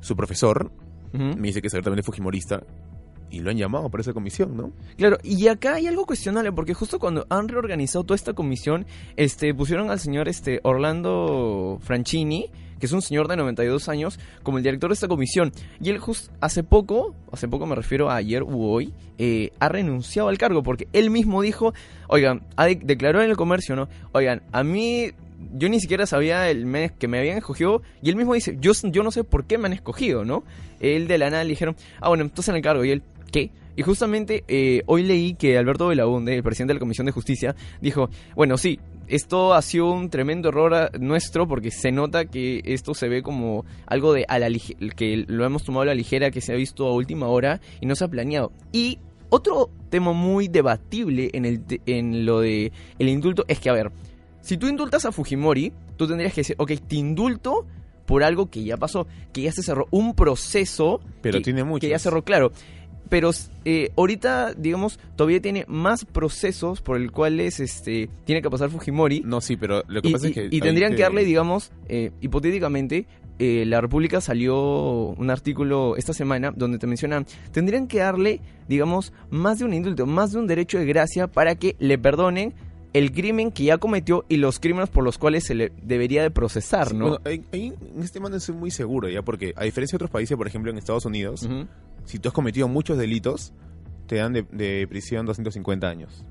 su 0.00 0.16
profesor 0.16 0.70
me 1.12 1.48
dice 1.48 1.60
que 1.60 1.66
es 1.68 2.06
fujimorista 2.06 2.62
y 3.30 3.40
lo 3.40 3.50
han 3.50 3.56
llamado 3.56 3.88
para 3.88 4.02
esa 4.02 4.12
comisión, 4.12 4.56
¿no? 4.56 4.72
Claro, 4.96 5.18
y 5.22 5.46
acá 5.48 5.74
hay 5.74 5.86
algo 5.86 6.04
cuestionable, 6.04 6.52
porque 6.52 6.74
justo 6.74 6.98
cuando 6.98 7.26
han 7.30 7.48
reorganizado 7.48 8.04
toda 8.04 8.16
esta 8.16 8.32
comisión, 8.32 8.86
este, 9.16 9.54
pusieron 9.54 9.90
al 9.90 10.00
señor 10.00 10.28
este, 10.28 10.60
Orlando 10.64 11.78
Franchini, 11.82 12.50
que 12.80 12.86
es 12.86 12.92
un 12.92 13.02
señor 13.02 13.28
de 13.28 13.36
92 13.36 13.88
años, 13.88 14.18
como 14.42 14.58
el 14.58 14.64
director 14.64 14.90
de 14.90 14.94
esta 14.94 15.06
comisión. 15.06 15.52
Y 15.80 15.90
él 15.90 15.98
justo 15.98 16.32
hace 16.40 16.64
poco, 16.64 17.14
hace 17.30 17.46
poco 17.46 17.66
me 17.66 17.74
refiero 17.74 18.10
a 18.10 18.16
ayer 18.16 18.42
u 18.42 18.64
hoy, 18.64 18.92
eh, 19.18 19.52
ha 19.60 19.68
renunciado 19.68 20.28
al 20.28 20.38
cargo, 20.38 20.62
porque 20.62 20.88
él 20.92 21.10
mismo 21.10 21.42
dijo, 21.42 21.74
oigan, 22.08 22.42
declaró 22.82 23.22
en 23.22 23.30
el 23.30 23.36
comercio, 23.36 23.76
¿no? 23.76 23.88
Oigan, 24.12 24.42
a 24.50 24.64
mí... 24.64 25.12
Yo 25.54 25.70
ni 25.70 25.80
siquiera 25.80 26.04
sabía 26.04 26.50
el 26.50 26.66
mes 26.66 26.92
que 26.92 27.08
me 27.08 27.18
habían 27.18 27.38
escogido 27.38 27.80
y 28.02 28.10
él 28.10 28.16
mismo 28.16 28.34
dice, 28.34 28.58
yo, 28.60 28.72
yo 28.84 29.02
no 29.02 29.10
sé 29.10 29.24
por 29.24 29.46
qué 29.46 29.56
me 29.56 29.68
han 29.68 29.72
escogido, 29.72 30.22
¿no? 30.22 30.44
Él 30.80 31.08
de 31.08 31.16
la 31.16 31.30
nada 31.30 31.44
le 31.44 31.48
dijeron, 31.48 31.76
ah, 32.02 32.08
bueno, 32.08 32.24
entonces 32.24 32.50
en 32.50 32.56
el 32.56 32.62
cargo. 32.62 32.84
Y 32.84 32.90
él, 32.90 33.02
¿qué? 33.30 33.50
Y 33.76 33.82
justamente 33.82 34.44
eh, 34.48 34.82
hoy 34.86 35.02
leí 35.04 35.34
que 35.34 35.56
Alberto 35.56 35.86
Belaunde, 35.88 36.34
el 36.36 36.42
presidente 36.42 36.72
de 36.72 36.74
la 36.74 36.80
Comisión 36.80 37.06
de 37.06 37.12
Justicia, 37.12 37.54
dijo, 37.80 38.10
bueno, 38.34 38.58
sí, 38.58 38.78
esto 39.08 39.54
ha 39.54 39.62
sido 39.62 39.90
un 39.92 40.10
tremendo 40.10 40.50
error 40.50 40.74
a- 40.74 40.90
nuestro 40.98 41.48
porque 41.48 41.70
se 41.70 41.90
nota 41.90 42.26
que 42.26 42.60
esto 42.64 42.94
se 42.94 43.08
ve 43.08 43.22
como 43.22 43.64
algo 43.86 44.12
de 44.12 44.26
a 44.28 44.38
la 44.38 44.48
que 44.96 45.24
lo 45.26 45.44
hemos 45.46 45.64
tomado 45.64 45.82
a 45.82 45.86
la 45.86 45.94
ligera, 45.94 46.30
que 46.30 46.40
se 46.40 46.52
ha 46.52 46.56
visto 46.56 46.86
a 46.86 46.92
última 46.92 47.28
hora 47.28 47.60
y 47.80 47.86
no 47.86 47.94
se 47.94 48.04
ha 48.04 48.08
planeado. 48.08 48.52
Y 48.72 48.98
otro 49.30 49.70
tema 49.88 50.12
muy 50.12 50.48
debatible 50.48 51.30
en, 51.32 51.44
el 51.44 51.62
en 51.86 52.26
lo 52.26 52.40
de 52.40 52.72
el 52.98 53.08
indulto 53.08 53.44
es 53.48 53.60
que, 53.60 53.70
a 53.70 53.72
ver, 53.72 53.90
si 54.42 54.56
tú 54.58 54.68
indultas 54.68 55.04
a 55.06 55.12
Fujimori, 55.12 55.72
tú 55.96 56.06
tendrías 56.06 56.34
que 56.34 56.40
decir, 56.42 56.56
ok, 56.58 56.72
te 56.86 56.96
indulto 56.96 57.66
por 58.06 58.24
algo 58.24 58.50
que 58.50 58.64
ya 58.64 58.76
pasó, 58.76 59.06
que 59.32 59.42
ya 59.42 59.52
se 59.52 59.62
cerró, 59.62 59.86
un 59.92 60.14
proceso 60.14 61.00
Pero 61.22 61.38
que, 61.38 61.44
tiene 61.44 61.62
muchos. 61.62 61.80
que 61.80 61.88
ya 61.90 61.98
cerró, 62.00 62.22
claro. 62.24 62.50
Pero 63.10 63.32
eh, 63.66 63.90
ahorita, 63.96 64.54
digamos, 64.54 64.98
todavía 65.16 65.42
tiene 65.42 65.66
más 65.68 66.06
procesos 66.06 66.80
por 66.80 66.96
el 66.96 67.10
cuales 67.10 67.60
este, 67.60 68.08
tiene 68.24 68.40
que 68.40 68.48
pasar 68.48 68.70
Fujimori. 68.70 69.20
No, 69.26 69.40
sí, 69.42 69.56
pero 69.56 69.82
lo 69.88 70.00
que 70.00 70.08
y, 70.08 70.12
pasa 70.12 70.28
es 70.28 70.34
que... 70.34 70.48
y 70.50 70.60
tendrían 70.60 70.92
te- 70.92 70.96
que 70.96 71.02
darle, 71.02 71.24
digamos, 71.24 71.72
eh, 71.88 72.12
hipotéticamente, 72.22 73.06
eh, 73.40 73.64
la 73.66 73.80
República 73.80 74.20
salió 74.20 75.08
un 75.16 75.30
artículo 75.30 75.96
esta 75.96 76.12
semana 76.12 76.52
donde 76.54 76.78
te 76.78 76.86
mencionan, 76.86 77.26
tendrían 77.52 77.88
que 77.88 77.98
darle, 77.98 78.40
digamos, 78.68 79.12
más 79.30 79.58
de 79.58 79.64
un 79.64 79.74
indulto, 79.74 80.06
más 80.06 80.32
de 80.32 80.38
un 80.38 80.46
derecho 80.46 80.78
de 80.78 80.86
gracia 80.86 81.26
para 81.26 81.54
que 81.56 81.74
le 81.78 81.98
perdonen 81.98 82.54
el 82.92 83.12
crimen 83.12 83.52
que 83.52 83.64
ya 83.64 83.78
cometió 83.78 84.24
y 84.28 84.36
los 84.36 84.58
crímenes 84.58 84.88
por 84.90 85.04
los 85.04 85.16
cuales 85.18 85.44
se 85.44 85.54
le 85.54 85.72
debería 85.82 86.22
de 86.22 86.30
procesar, 86.30 86.88
Sí, 86.88 86.96
¿no? 86.96 87.18
bueno, 87.20 87.20
en 87.52 87.74
este 88.02 88.18
no 88.20 88.28
estoy 88.34 88.54
muy 88.54 88.70
seguro 88.70 89.08
ya, 89.08 89.22
porque 89.22 89.52
a 89.56 89.64
diferencia 89.64 89.94
de 89.94 89.98
otros 90.04 90.10
países, 90.10 90.36
por 90.36 90.46
ejemplo 90.46 90.70
en 90.70 90.78
Estados 90.78 91.04
Unidos, 91.04 91.48
si 92.04 92.18
tú 92.18 92.28
has 92.28 92.34
cometido 92.34 92.66
muchos 92.68 92.98
delitos, 92.98 93.52
te 94.06 94.16
dan 94.16 94.32
de, 94.32 94.42
de 94.50 94.86
prisión 94.88 95.24
250 95.26 95.88
años. 95.88 96.24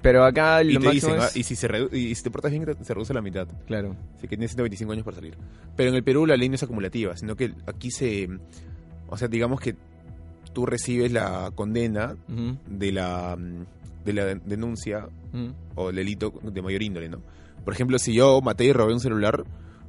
Pero 0.00 0.24
acá 0.24 0.62
Y 0.62 0.72
lo 0.72 0.80
te 0.80 0.86
máximo 0.86 1.12
dicen, 1.12 1.22
ah, 1.22 1.26
es... 1.26 1.36
y, 1.36 1.42
si 1.42 1.54
se 1.54 1.68
y 1.92 2.14
si 2.14 2.22
te 2.22 2.30
portas 2.30 2.50
bien, 2.50 2.64
te- 2.64 2.82
se 2.82 2.94
reduce 2.94 3.12
a 3.12 3.16
la 3.16 3.20
mitad. 3.20 3.46
Claro. 3.66 3.94
Así 4.16 4.22
que 4.22 4.28
tienes 4.38 4.52
125 4.52 4.92
años 4.94 5.04
para 5.04 5.16
salir. 5.16 5.36
Pero 5.76 5.90
en 5.90 5.96
el 5.96 6.02
Perú 6.02 6.24
la 6.24 6.38
ley 6.38 6.48
no 6.48 6.54
es 6.54 6.62
acumulativa, 6.62 7.14
sino 7.18 7.36
que 7.36 7.52
aquí 7.66 7.90
se... 7.90 8.26
O 9.08 9.18
sea, 9.18 9.28
digamos 9.28 9.60
que 9.60 9.74
tú 10.54 10.64
recibes 10.64 11.12
la 11.12 11.50
condena 11.54 12.16
de 12.66 12.92
la, 12.92 13.36
de 14.04 14.12
la 14.12 14.24
denuncia 14.24 15.08
ujú. 15.32 15.54
o 15.74 15.90
el 15.90 15.96
delito 15.96 16.32
de 16.42 16.62
mayor 16.62 16.82
índole, 16.82 17.08
¿no? 17.08 17.22
Por 17.64 17.74
ejemplo, 17.74 17.98
si 17.98 18.14
yo 18.14 18.40
maté 18.40 18.64
y 18.64 18.72
robé 18.72 18.92
un 18.92 19.00
celular, 19.00 19.44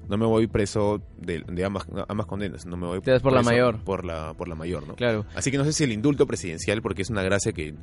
no 0.09 0.17
me 0.17 0.25
voy 0.25 0.47
preso 0.47 1.01
de, 1.17 1.43
de 1.47 1.65
ambas, 1.65 1.85
ambas 2.07 2.27
condenas, 2.27 2.65
no 2.65 2.75
me 2.75 2.87
voy 2.87 3.01
Te 3.01 3.11
das 3.11 3.21
por 3.21 3.31
la 3.31 3.43
mayor. 3.43 3.79
Por 3.83 4.03
la, 4.03 4.33
por 4.33 4.47
la 4.47 4.55
mayor, 4.55 4.85
¿no? 4.87 4.95
Claro. 4.95 5.25
Así 5.35 5.51
que 5.51 5.57
no 5.57 5.63
sé 5.63 5.71
si 5.73 5.85
el 5.85 5.91
indulto 5.91 6.27
presidencial, 6.27 6.81
porque 6.81 7.01
es 7.01 7.09
una 7.09 7.23
gracia 7.23 7.53
que... 7.53 7.75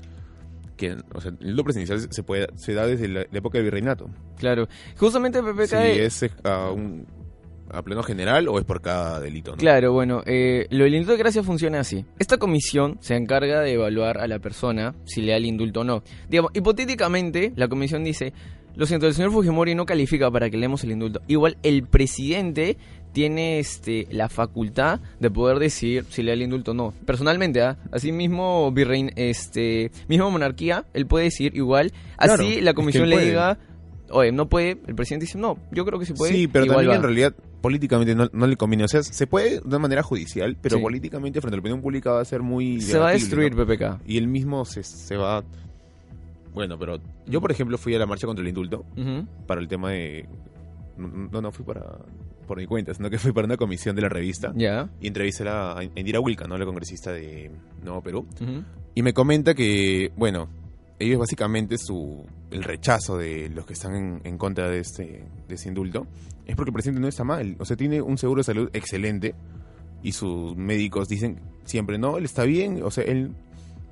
que 0.76 0.96
o 1.14 1.20
sea, 1.20 1.30
el 1.30 1.48
indulto 1.48 1.64
presidencial 1.64 2.06
se, 2.10 2.22
puede, 2.22 2.48
se 2.56 2.74
da 2.74 2.86
desde 2.86 3.08
la, 3.08 3.20
la 3.30 3.38
época 3.38 3.56
del 3.56 3.64
virreinato. 3.64 4.10
Claro. 4.36 4.68
Justamente 4.98 5.42
Pepe 5.42 5.66
Si 5.66 5.74
es 5.76 6.26
a, 6.44 6.70
un, 6.70 7.06
a 7.70 7.82
pleno 7.82 8.02
general 8.02 8.48
o 8.48 8.58
es 8.58 8.64
por 8.64 8.80
cada 8.80 9.20
delito, 9.20 9.52
¿no? 9.52 9.56
Claro, 9.56 9.92
bueno, 9.92 10.22
eh, 10.26 10.66
lo 10.70 10.84
del 10.84 10.94
indulto 10.94 11.12
de 11.12 11.18
gracia 11.18 11.42
funciona 11.42 11.80
así. 11.80 12.04
Esta 12.18 12.38
comisión 12.38 12.98
se 13.00 13.16
encarga 13.16 13.60
de 13.60 13.74
evaluar 13.74 14.18
a 14.18 14.26
la 14.26 14.38
persona 14.38 14.94
si 15.04 15.22
le 15.22 15.32
da 15.32 15.38
el 15.38 15.46
indulto 15.46 15.80
o 15.80 15.84
no. 15.84 16.02
Digamos, 16.28 16.52
hipotéticamente, 16.54 17.52
la 17.56 17.68
comisión 17.68 18.04
dice, 18.04 18.32
lo 18.78 18.86
siento, 18.86 19.06
el 19.06 19.14
señor 19.14 19.32
Fujimori 19.32 19.74
no 19.74 19.86
califica 19.86 20.30
para 20.30 20.50
que 20.50 20.56
le 20.56 20.62
demos 20.62 20.84
el 20.84 20.92
indulto. 20.92 21.20
Igual 21.26 21.56
el 21.62 21.82
presidente 21.84 22.76
tiene 23.12 23.58
este, 23.58 24.06
la 24.10 24.28
facultad 24.28 25.00
de 25.18 25.30
poder 25.30 25.58
decidir 25.58 26.04
si 26.10 26.22
le 26.22 26.30
da 26.30 26.34
el 26.34 26.42
indulto 26.42 26.70
o 26.70 26.74
no. 26.74 26.94
Personalmente, 27.04 27.60
¿ah? 27.60 27.76
así 27.90 28.12
mismo 28.12 28.70
virrein, 28.70 29.10
este, 29.16 29.90
mismo 30.06 30.30
monarquía, 30.30 30.84
él 30.94 31.06
puede 31.06 31.24
decir 31.24 31.56
igual. 31.56 31.92
Así 32.16 32.36
Claro, 32.36 32.62
la 32.62 32.74
comisión 32.74 33.08
le 33.08 33.18
diga, 33.18 33.58
oye, 34.10 34.30
no 34.30 34.48
puede, 34.48 34.78
el 34.86 34.94
presidente 34.94 35.26
dice, 35.26 35.38
no, 35.38 35.58
yo 35.72 35.84
creo 35.84 35.98
que 35.98 36.06
sí 36.06 36.12
puede. 36.12 36.32
sí, 36.32 36.46
pero 36.46 36.66
igual 36.66 36.86
también 36.86 36.92
va. 36.92 36.96
en 36.96 37.02
realidad 37.02 37.34
políticamente 37.60 38.14
no, 38.14 38.28
no 38.32 38.46
le 38.46 38.56
conviene. 38.56 38.84
O 38.84 38.88
sea, 38.88 39.02
se 39.02 39.26
puede 39.26 39.60
de 39.60 39.66
una 39.66 39.78
manera 39.78 40.02
judicial, 40.02 40.56
pero 40.60 40.76
Sí. 40.76 40.82
políticamente 40.82 41.40
frente 41.40 41.54
a 41.54 41.58
la 41.58 41.60
opinión 41.60 41.80
pública 41.82 42.12
va 42.12 42.20
a 42.20 42.24
ser 42.24 42.42
muy... 42.42 42.80
Se 42.80 42.98
va 42.98 43.08
a 43.08 43.12
destruir 43.12 43.54
¿no? 43.54 43.64
PPK. 43.66 44.00
Y 44.06 44.16
él 44.18 44.28
mismo 44.28 44.64
se, 44.64 44.82
se 44.82 45.16
va... 45.16 45.42
Bueno, 46.54 46.78
pero 46.78 46.98
yo, 47.26 47.40
por 47.40 47.50
ejemplo, 47.52 47.78
fui 47.78 47.94
a 47.94 47.98
la 47.98 48.06
marcha 48.06 48.26
contra 48.26 48.42
el 48.42 48.48
indulto 48.48 48.84
para 49.46 49.60
el 49.60 49.68
tema 49.68 49.90
de... 49.90 50.26
No, 50.96 51.40
no 51.40 51.52
fui 51.52 51.64
para 51.64 51.84
por 52.48 52.56
mi 52.56 52.66
cuenta, 52.66 52.94
sino 52.94 53.10
que 53.10 53.18
fui 53.18 53.32
para 53.32 53.44
una 53.44 53.58
comisión 53.58 53.94
de 53.94 54.00
la 54.02 54.08
revista 54.08 54.52
Ya. 54.56 54.88
y 55.02 55.06
entrevisté 55.08 55.46
a, 55.48 55.76
Indira 55.94 56.18
Wilca, 56.18 56.46
¿no? 56.48 56.56
la 56.56 56.64
congresista 56.64 57.12
de 57.12 57.50
Nuevo 57.84 58.00
Perú. 58.02 58.26
Y 58.94 59.02
me 59.02 59.12
comenta 59.12 59.52
que, 59.54 60.10
bueno, 60.16 60.48
ellos 60.98 61.18
básicamente 61.18 61.76
su 61.78 62.24
el 62.50 62.64
rechazo 62.64 63.16
de 63.18 63.48
los 63.50 63.66
que 63.66 63.74
están 63.74 63.94
en, 63.94 64.20
en 64.24 64.38
contra 64.38 64.68
de 64.68 64.80
este, 64.80 65.24
de 65.48 65.54
ese 65.54 65.68
indulto 65.68 66.06
es 66.46 66.56
porque 66.56 66.70
el 66.70 66.72
presidente 66.74 67.00
no 67.00 67.08
está 67.08 67.24
mal. 67.24 67.56
O 67.58 67.64
sea, 67.64 67.76
tiene 67.76 68.00
un 68.00 68.16
seguro 68.18 68.40
de 68.40 68.44
salud 68.44 68.70
excelente 68.72 69.34
y 70.02 70.12
sus 70.12 70.56
médicos 70.56 71.08
dicen 71.08 71.40
siempre, 71.64 71.98
no, 71.98 72.16
él 72.18 72.24
está 72.24 72.44
bien, 72.44 72.82
o 72.82 72.90
sea, 72.90 73.04
él 73.04 73.30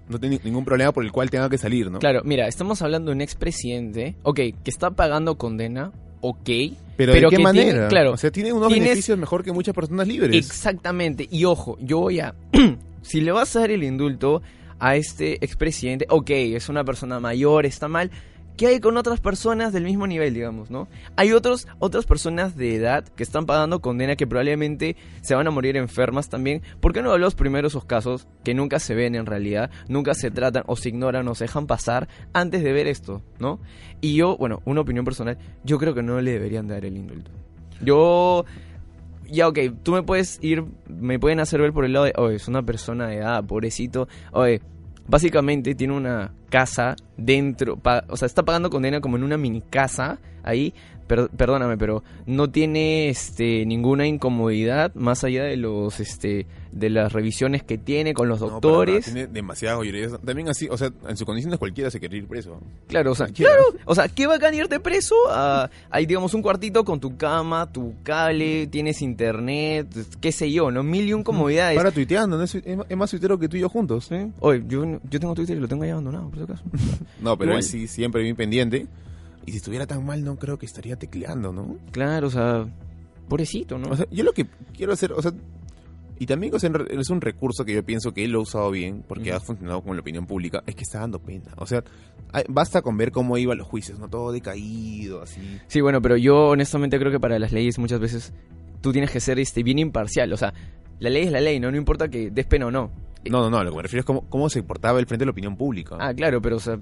no 0.09 0.19
tiene 0.19 0.41
ningún 0.45 0.65
problema 0.65 0.93
por 0.93 1.05
el 1.05 1.13
cual 1.13 1.29
tenga 1.31 1.51
que 1.51 1.59
salir, 1.59 1.91
¿no? 1.91 1.99
Claro, 1.99 2.23
mira, 2.25 2.47
estamos 2.49 2.81
hablando 2.83 3.11
de 3.11 3.17
un 3.17 3.21
expresidente, 3.21 4.15
ok, 4.23 4.37
que 4.37 4.55
está 4.67 4.91
pagando 4.93 5.37
condena, 5.37 5.93
ok. 6.21 6.39
Pero, 6.45 6.73
pero 6.97 7.13
¿de 7.13 7.21
qué 7.23 7.29
tiene- 7.29 7.43
manera? 7.43 7.89
claro, 7.89 8.13
o 8.13 8.17
sea, 8.17 8.31
tiene 8.31 8.53
unos 8.53 8.69
tienes- 8.69 8.85
beneficios 8.89 9.19
mejor 9.19 9.43
que 9.45 9.53
muchas 9.53 9.75
personas 9.75 10.07
libres. 10.09 10.35
Exactamente, 10.35 11.29
y 11.31 11.45
ojo, 11.45 11.77
yo 11.81 11.99
voy 11.99 12.21
a... 12.21 12.35
si 13.03 13.21
le 13.21 13.33
vas 13.33 13.55
a 13.57 13.61
dar 13.61 13.71
el 13.73 13.83
indulto 13.85 14.41
a 14.79 14.97
este 14.97 15.45
expresidente, 15.45 16.07
ok, 16.09 16.31
es 16.31 16.69
una 16.69 16.85
persona 16.85 17.21
mayor, 17.21 17.67
está 17.67 17.89
mal. 17.89 18.11
¿Qué 18.57 18.69
hay 18.69 18.81
con 18.81 18.97
otras 18.97 19.21
personas 19.21 19.75
del 19.75 19.85
mismo 19.85 20.07
nivel, 20.07 20.33
digamos, 20.33 20.71
no? 20.71 20.89
Hay 21.17 21.33
otros, 21.33 21.69
otras 21.79 22.07
personas 22.07 22.57
de 22.57 22.75
edad 22.75 23.07
que 23.07 23.23
están 23.23 23.45
pagando 23.45 23.83
condena 23.83 24.17
que 24.17 24.27
probablemente 24.27 24.97
se 25.21 25.35
van 25.35 25.47
a 25.47 25.51
morir 25.51 25.77
enfermas 25.77 26.31
también. 26.31 26.63
¿Por 26.81 26.95
qué 26.95 27.03
no 27.03 27.13
hablamos 27.13 27.35
primero 27.35 27.67
de 27.67 27.69
esos 27.69 27.85
casos 27.85 28.29
que 28.45 28.55
nunca 28.55 28.79
se 28.79 28.95
ven 28.95 29.15
en 29.15 29.27
realidad, 29.27 29.71
nunca 29.89 30.15
se 30.15 30.31
tratan 30.31 30.65
o 30.69 30.77
se 30.77 30.89
ignoran 30.89 31.29
o 31.29 31.35
se 31.35 31.45
dejan 31.45 31.67
pasar 31.67 32.09
antes 32.33 32.63
de 32.63 32.73
ver 32.73 32.87
esto, 32.87 33.21
¿no? 33.39 33.61
Y 34.01 34.15
yo, 34.15 34.39
bueno, 34.39 34.63
una 34.65 34.81
opinión 34.81 35.05
personal, 35.05 35.37
yo 35.63 35.79
creo 35.79 35.95
que 35.95 36.03
no 36.03 36.19
le 36.23 36.33
deberían 36.33 36.67
dar 36.67 36.87
el 36.87 36.97
indulto. 36.97 37.31
Yo 37.83 38.47
ya, 39.31 39.49
ok, 39.49 39.59
tú 39.83 39.93
me 39.93 40.03
puedes 40.03 40.39
ir, 40.43 40.65
me 40.89 41.19
pueden 41.19 41.41
hacer 41.41 41.61
ver 41.61 41.73
por 41.73 41.85
el 41.85 41.93
lado 41.93 42.07
de, 42.07 42.13
oye, 42.17 42.37
es 42.37 42.49
una 42.49 42.63
persona 42.63 43.09
de 43.09 43.17
edad, 43.17 43.45
pobrecito, 43.45 44.09
oye, 44.33 44.61
básicamente 45.09 45.75
tiene 45.75 45.95
una 45.95 46.33
casa 46.49 46.97
dentro, 47.17 47.77
pa- 47.77 48.05
o 48.09 48.17
sea, 48.17 48.27
está 48.27 48.45
pagando 48.45 48.71
condena 48.71 49.01
como 49.01 49.17
en 49.17 49.25
una 49.25 49.37
mini 49.37 49.61
casa 49.63 50.19
ahí, 50.43 50.73
per- 51.07 51.29
perdóname, 51.31 51.77
pero 51.77 52.03
no 52.27 52.51
tiene 52.51 53.09
este 53.09 53.65
ninguna 53.67 54.07
incomodidad 54.07 54.95
más 54.95 55.25
allá 55.25 55.45
de 55.45 55.57
los 55.57 55.99
este 56.01 56.47
de 56.73 56.91
las 56.91 57.11
revisiones 57.15 57.63
que 57.63 57.79
tiene 57.79 58.13
con 58.13 58.29
los 58.29 58.39
No, 58.41 58.49
doctores. 58.51 59.07
nada, 59.09 59.15
tiene 59.15 59.27
demasiadas. 59.33 59.81
También 60.27 60.49
así, 60.51 60.69
o 60.69 60.77
sea, 60.77 60.91
en 61.09 61.17
sus 61.17 61.25
condiciones 61.25 61.59
cualquiera 61.59 61.91
se 61.91 61.99
quiere 61.99 62.19
ir 62.19 62.27
preso. 62.27 62.61
Claro, 62.87 63.13
o 63.13 63.15
sea, 63.15 63.27
Cualquiera. 63.27 63.53
claro, 63.55 63.79
o 63.87 63.95
sea, 63.95 64.09
qué 64.09 64.27
bacán 64.27 64.53
irte 64.55 64.79
preso. 64.79 65.15
Ah, 65.31 65.71
hay, 65.89 66.05
digamos, 66.05 66.35
un 66.35 66.43
cuartito 66.43 66.85
con 66.85 67.01
tu 67.01 67.17
cama, 67.17 67.73
tu 67.73 67.95
cable, 68.03 68.67
tienes 68.67 69.01
internet, 69.01 69.89
qué 70.21 70.33
sé 70.33 70.53
yo, 70.53 70.71
¿no? 70.71 70.83
Mil 70.83 71.09
y 71.09 71.15
un 71.15 71.23
comodidades. 71.25 71.79
Para 71.79 71.91
tuiteando, 71.93 72.37
¿no? 72.37 72.43
es, 72.45 72.55
es 72.55 72.97
más- 72.97 73.11
tuitero 73.11 73.39
que 73.39 73.49
tú 73.49 73.57
y 73.57 73.61
yo 73.61 73.71
juntos. 73.71 74.05
¿Sí? 74.11 74.17
Oye, 74.41 74.63
yo, 74.69 74.85
yo 75.09 75.19
tengo 75.19 75.35
Twitter 75.35 75.57
y 75.57 75.61
lo 75.61 75.69
tengo 75.69 75.85
ahí 75.85 75.91
abandonado, 75.91 76.31
por 76.37 76.47
si 76.47 76.53
acaso. 76.53 76.65
No, 77.21 77.37
pero 77.37 77.53
Igual. 77.53 77.63
él 77.65 77.69
sí 77.69 77.87
siempre 77.87 78.23
bien 78.23 78.37
pendiente. 78.37 78.87
Y 79.47 79.53
si 79.53 79.59
estuviera 79.59 79.87
tan 79.87 80.05
mal, 80.05 80.25
no 80.25 80.37
creo 80.37 80.59
que 80.59 80.67
estaría 80.67 80.97
tecleando, 80.97 81.53
¿no? 81.53 81.77
Claro, 81.93 82.27
o 82.27 82.31
sea, 82.31 82.67
pobrecito, 83.29 83.79
¿no? 83.79 83.91
O 83.91 83.97
sea, 83.97 84.07
yo 84.11 84.25
lo 84.25 84.33
que 84.33 84.47
quiero 84.77 84.93
hacer, 84.93 85.13
o 85.13 85.23
sea, 85.23 85.33
y 86.19 86.27
también 86.27 86.55
o 86.55 86.59
sea, 86.59 86.71
es 86.91 87.11
un 87.11 87.21
recurso 87.21 87.65
que 87.65 87.75
yo 87.75 87.85
pienso 87.85 88.13
que 88.13 88.25
él 88.25 88.33
lo 88.33 88.39
ha 88.41 88.43
usado 88.43 88.71
bien, 88.71 89.05
porque 89.07 89.33
ha 89.33 89.39
funcionado 89.41 89.83
con 89.83 89.95
la 89.95 90.01
opinión 90.01 90.27
pública, 90.27 90.63
es 90.67 90.75
que 90.75 90.83
está 90.83 91.01
dando 91.01 91.19
pena. 91.21 91.53
O 91.59 91.67
sea, 91.67 91.85
hay- 92.33 92.45
basta 92.49 92.83
con 92.83 92.97
ver 92.97 93.13
cómo 93.13 93.37
iban 93.39 93.59
los 93.59 93.67
juicios, 93.69 93.99
¿no? 94.01 94.09
Todo 94.09 94.33
decaído, 94.33 95.23
así. 95.23 95.41
Sí, 95.69 95.81
bueno, 95.81 96.01
pero 96.03 96.17
yo 96.17 96.49
honestamente 96.49 96.99
creo 96.99 97.13
que 97.13 97.21
para 97.21 97.39
las 97.39 97.53
leyes 97.53 97.79
muchas 97.79 98.01
veces 98.01 98.33
tú 98.81 98.93
tienes 98.93 99.11
que 99.13 99.21
ser 99.21 99.39
este 99.39 99.63
bien 99.63 99.79
imparcial, 99.79 100.33
o 100.33 100.37
sea, 100.37 100.53
la 100.99 101.11
ley 101.11 101.25
es 101.25 101.31
la 101.33 101.41
ley, 101.41 101.61
¿no? 101.61 101.71
No 101.71 101.77
importa 101.77 102.09
que 102.09 102.31
des 102.31 102.47
pena 102.47 102.67
o 102.67 102.71
no. 102.71 102.91
No, 103.31 103.41
no, 103.43 103.51
no, 103.51 103.65
lo 103.65 103.71
que 103.71 103.77
me 103.77 103.83
refiero 103.83 104.01
es 104.01 104.07
cómo, 104.07 104.23
cómo 104.29 104.49
se 104.49 104.63
portaba 104.63 104.99
el 104.99 105.07
frente 105.07 105.23
de 105.23 105.27
la 105.27 105.33
opinión 105.33 105.57
pública. 105.57 105.97
Ah, 106.01 106.13
claro, 106.15 106.41
pero 106.43 106.57
o 106.57 106.61
sea, 106.61 106.79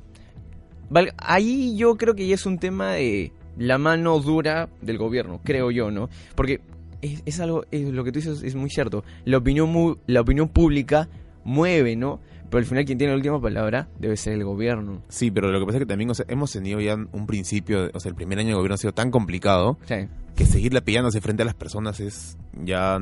ahí 1.18 1.76
yo 1.76 1.96
creo 1.96 2.14
que 2.14 2.26
ya 2.26 2.34
es 2.34 2.46
un 2.46 2.58
tema 2.58 2.92
de 2.92 3.32
la 3.58 3.78
mano 3.78 4.18
dura 4.20 4.68
del 4.82 4.98
gobierno, 4.98 5.40
creo 5.44 5.70
yo, 5.70 5.90
¿no? 5.90 6.08
Porque 6.34 6.60
es, 7.02 7.22
es 7.26 7.40
algo, 7.40 7.64
es- 7.70 7.88
lo 7.90 8.04
que 8.04 8.12
tú 8.12 8.18
dices 8.18 8.42
es 8.42 8.54
muy 8.54 8.70
cierto. 8.70 9.04
La 9.24 9.38
opinión, 9.38 9.70
mu- 9.70 9.96
la 10.06 10.20
opinión 10.20 10.48
pública 10.48 11.08
mueve, 11.44 11.96
¿no? 11.96 12.20
Pero 12.50 12.58
al 12.60 12.66
final 12.66 12.84
quien 12.84 12.98
tiene 12.98 13.12
la 13.12 13.16
última 13.16 13.40
palabra 13.40 13.88
debe 13.98 14.16
ser 14.16 14.34
el 14.34 14.44
gobierno. 14.44 15.02
Sí, 15.08 15.30
pero 15.30 15.50
lo 15.50 15.58
que 15.58 15.66
pasa 15.66 15.78
es 15.78 15.82
que 15.82 15.86
también 15.86 16.10
o 16.10 16.14
sea, 16.14 16.24
hemos 16.28 16.52
tenido 16.52 16.80
ya 16.80 16.94
un 16.94 17.26
principio, 17.26 17.90
o 17.92 18.00
sea, 18.00 18.10
el 18.10 18.14
primer 18.14 18.38
año 18.38 18.48
de 18.50 18.54
gobierno 18.54 18.74
ha 18.74 18.78
sido 18.78 18.92
tan 18.92 19.10
complicado 19.10 19.76
Sí. 19.86 20.06
que 20.36 20.44
seguir 20.46 20.72
lapillándose 20.72 21.20
frente 21.20 21.42
a 21.42 21.46
las 21.46 21.54
personas 21.54 21.98
es 22.00 22.36
ya 22.62 22.98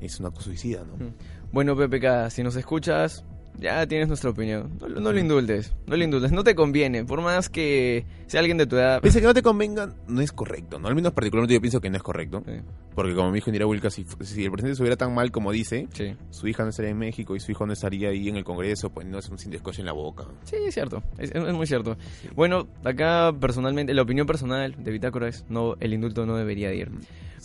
es 0.00 0.20
un 0.20 0.26
acto 0.26 0.40
suicida, 0.42 0.84
¿no? 0.84 1.12
Bueno, 1.52 1.74
PPK, 1.76 2.30
si 2.30 2.44
nos 2.44 2.54
escuchas, 2.54 3.24
ya 3.60 3.86
tienes 3.86 4.08
nuestra 4.08 4.30
opinión. 4.30 4.70
No, 4.80 4.88
lo- 4.88 5.00
no 5.00 5.12
lo 5.12 5.18
indultes, 5.20 5.74
no 5.86 5.96
lo 5.96 6.02
indultes, 6.04 6.32
no 6.32 6.42
te 6.44 6.54
conviene, 6.54 7.04
por 7.04 7.20
más 7.20 7.48
que 7.48 8.04
sea 8.26 8.40
alguien 8.40 8.56
de 8.58 8.66
tu 8.66 8.76
edad. 8.76 9.00
Pese 9.00 9.18
a 9.18 9.20
que 9.20 9.26
no 9.26 9.34
te 9.34 9.42
convenga, 9.42 9.94
no 10.08 10.20
es 10.20 10.32
correcto, 10.32 10.78
¿no? 10.78 10.88
Al 10.88 10.94
menos 10.94 11.12
particularmente 11.12 11.54
yo 11.54 11.60
pienso 11.60 11.80
que 11.80 11.90
no 11.90 11.96
es 11.96 12.02
correcto. 12.02 12.42
Sí, 12.46 12.52
Porque 12.94 13.14
como 13.14 13.28
me 13.30 13.34
dijo 13.36 13.50
Indira 13.50 13.66
Wilka, 13.66 13.90
si, 13.90 14.04
si 14.20 14.44
el 14.44 14.50
presidente 14.50 14.72
estuviera 14.72 14.96
tan 14.96 15.14
mal 15.14 15.30
como 15.30 15.52
dice, 15.52 15.88
sí. 15.92 16.16
su 16.30 16.48
hija 16.48 16.62
no 16.64 16.70
estaría 16.70 16.90
en 16.90 16.98
México 16.98 17.36
y 17.36 17.40
su 17.40 17.52
hijo 17.52 17.66
no 17.66 17.72
estaría 17.72 18.08
ahí 18.08 18.28
en 18.28 18.36
el 18.36 18.44
Congreso, 18.44 18.90
pues 18.90 19.06
no 19.06 19.18
es 19.18 19.28
un 19.28 19.38
sin 19.38 19.50
descoche 19.50 19.80
en 19.82 19.86
la 19.86 19.92
boca. 19.92 20.24
Sí, 20.44 20.56
es 20.66 20.74
cierto, 20.74 21.02
es, 21.18 21.30
es 21.34 21.54
muy 21.54 21.66
cierto. 21.66 21.96
Bueno, 22.34 22.66
acá 22.84 23.32
personalmente, 23.38 23.94
la 23.94 24.02
opinión 24.02 24.26
personal 24.26 24.74
de 24.78 24.90
Bitácora 24.90 25.28
es, 25.28 25.44
no, 25.48 25.76
el 25.80 25.92
indulto 25.94 26.26
no 26.26 26.36
debería 26.36 26.68
de 26.68 26.76
ir. 26.76 26.90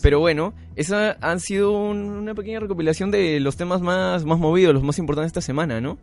Pero 0.02 0.20
bueno, 0.20 0.52
esa 0.76 1.16
han 1.22 1.40
sido 1.40 1.72
un- 1.72 2.10
una 2.10 2.34
pequeña 2.34 2.60
recopilación 2.60 3.10
de 3.10 3.40
los 3.40 3.56
temas 3.56 3.80
más, 3.80 4.26
más 4.26 4.38
movidos, 4.38 4.74
los 4.74 4.82
más 4.82 4.98
importantes 4.98 5.28
esta 5.30 5.40
semana, 5.40 5.80
¿no? 5.80 5.96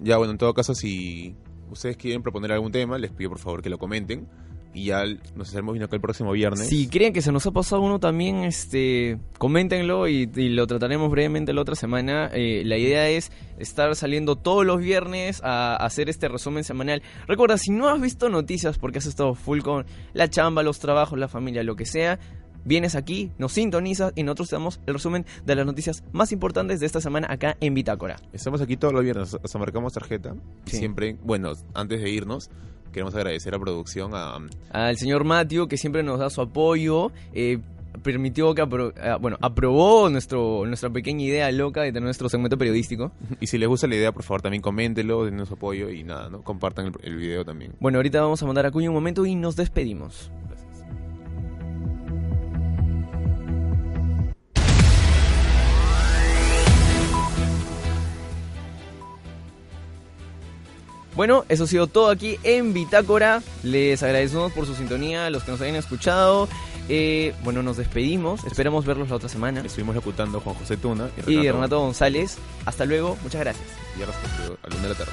Ya, 0.00 0.16
bueno, 0.18 0.32
en 0.32 0.38
todo 0.38 0.54
caso, 0.54 0.74
si 0.74 1.34
ustedes 1.70 1.96
quieren 1.96 2.22
proponer 2.22 2.52
algún 2.52 2.72
tema, 2.72 2.98
les 2.98 3.10
pido 3.10 3.30
por 3.30 3.38
favor 3.38 3.62
que 3.62 3.70
lo 3.70 3.78
comenten. 3.78 4.28
Y 4.76 4.86
ya 4.86 5.04
nos 5.36 5.46
estaremos 5.46 5.72
viendo 5.72 5.86
acá 5.86 5.94
el 5.94 6.02
próximo 6.02 6.32
viernes. 6.32 6.68
Si 6.68 6.88
creen 6.88 7.12
que 7.12 7.22
se 7.22 7.30
nos 7.30 7.46
ha 7.46 7.52
pasado 7.52 7.80
uno 7.80 8.00
también, 8.00 8.42
este, 8.42 9.20
coméntenlo 9.38 10.08
y, 10.08 10.28
y 10.34 10.48
lo 10.48 10.66
trataremos 10.66 11.12
brevemente 11.12 11.52
la 11.52 11.60
otra 11.60 11.76
semana. 11.76 12.28
Eh, 12.32 12.64
la 12.64 12.76
idea 12.76 13.08
es 13.08 13.30
estar 13.56 13.94
saliendo 13.94 14.34
todos 14.34 14.66
los 14.66 14.80
viernes 14.80 15.40
a, 15.44 15.74
a 15.74 15.86
hacer 15.86 16.10
este 16.10 16.26
resumen 16.26 16.64
semanal. 16.64 17.02
Recuerda, 17.28 17.56
si 17.56 17.70
no 17.70 17.88
has 17.88 18.00
visto 18.00 18.28
noticias 18.28 18.76
porque 18.76 18.98
has 18.98 19.06
estado 19.06 19.36
full 19.36 19.60
con 19.60 19.86
la 20.12 20.28
chamba, 20.28 20.64
los 20.64 20.80
trabajos, 20.80 21.20
la 21.20 21.28
familia, 21.28 21.62
lo 21.62 21.76
que 21.76 21.86
sea, 21.86 22.18
vienes 22.64 22.94
aquí, 22.94 23.30
nos 23.38 23.52
sintonizas 23.52 24.12
y 24.14 24.22
nosotros 24.22 24.48
te 24.50 24.56
damos 24.56 24.80
el 24.86 24.94
resumen 24.94 25.24
de 25.44 25.54
las 25.54 25.66
noticias 25.66 26.02
más 26.12 26.32
importantes 26.32 26.80
de 26.80 26.86
esta 26.86 27.00
semana 27.00 27.26
acá 27.30 27.56
en 27.60 27.74
Bitácora. 27.74 28.16
Estamos 28.32 28.60
aquí 28.60 28.76
todos 28.76 28.94
los 28.94 29.02
viernes, 29.04 29.36
hasta 29.42 29.58
marcamos 29.58 29.92
tarjeta. 29.92 30.34
Sí. 30.66 30.78
siempre, 30.78 31.16
bueno, 31.22 31.52
antes 31.74 32.00
de 32.02 32.10
irnos, 32.10 32.50
queremos 32.92 33.14
agradecer 33.14 33.54
a 33.54 33.58
producción, 33.58 34.12
a, 34.14 34.38
al 34.70 34.96
señor 34.98 35.24
Matthew 35.24 35.68
que 35.68 35.76
siempre 35.76 36.02
nos 36.02 36.18
da 36.18 36.30
su 36.30 36.40
apoyo. 36.40 37.10
eh, 37.32 37.58
permitió 38.02 38.52
que 38.56 38.62
apro- 38.62 38.92
ah, 39.00 39.18
bueno 39.20 39.38
aprobó 39.40 40.10
nuestro 40.10 40.66
nuestra 40.66 40.90
pequeña 40.90 41.22
idea 41.24 41.52
loca 41.52 41.82
de 41.82 41.90
tener 41.92 42.02
nuestro 42.02 42.28
segmento 42.28 42.58
periodístico 42.58 43.12
Y 43.40 43.46
si 43.46 43.56
les 43.56 43.68
gusta 43.68 43.86
la 43.86 43.94
idea, 43.94 44.10
por 44.10 44.24
favor, 44.24 44.42
también 44.42 44.60
coméntenlo, 44.62 45.24
denos 45.24 45.46
su 45.46 45.54
apoyo 45.54 45.88
y 45.90 46.02
nada, 46.02 46.28
¿no? 46.28 46.42
Compartan 46.42 46.86
el, 46.86 46.92
el 47.02 47.16
video 47.16 47.44
también. 47.44 47.72
bueno 47.78 47.98
ahorita 47.98 48.20
vamos 48.20 48.42
a 48.42 48.46
mandar 48.46 48.66
a 48.66 48.72
Cuña 48.72 48.90
un 48.90 48.94
momento 48.96 49.24
y 49.24 49.36
nos 49.36 49.54
despedimos 49.54 50.32
bueno 61.16 61.44
eso 61.48 61.64
ha 61.64 61.66
sido 61.66 61.86
todo 61.86 62.10
aquí 62.10 62.38
en 62.42 62.72
Bitácora. 62.72 63.42
Les 63.62 64.02
agradecemos 64.02 64.52
por 64.52 64.66
su 64.66 64.74
sintonía 64.74 65.26
a 65.26 65.30
los 65.30 65.44
que 65.44 65.52
nos 65.52 65.60
hayan 65.60 65.76
escuchado. 65.76 66.48
Eh, 66.88 67.34
bueno 67.42 67.62
nos 67.62 67.76
despedimos. 67.76 68.44
Esperamos 68.44 68.84
verlos 68.84 69.08
la 69.08 69.16
otra 69.16 69.28
semana. 69.28 69.62
Estuvimos 69.64 69.94
locutando 69.94 70.40
Juan 70.40 70.56
José 70.56 70.76
Tuna 70.76 71.08
y 71.16 71.20
Renato, 71.20 71.30
y 71.30 71.50
Renato 71.50 71.80
González. 71.80 72.38
Hasta 72.66 72.84
luego. 72.84 73.16
Muchas 73.22 73.40
gracias. 73.40 73.66
Y 73.98 74.02
a 74.02 74.06
de 74.06 74.88
la 74.88 74.94
tarde. 74.94 75.12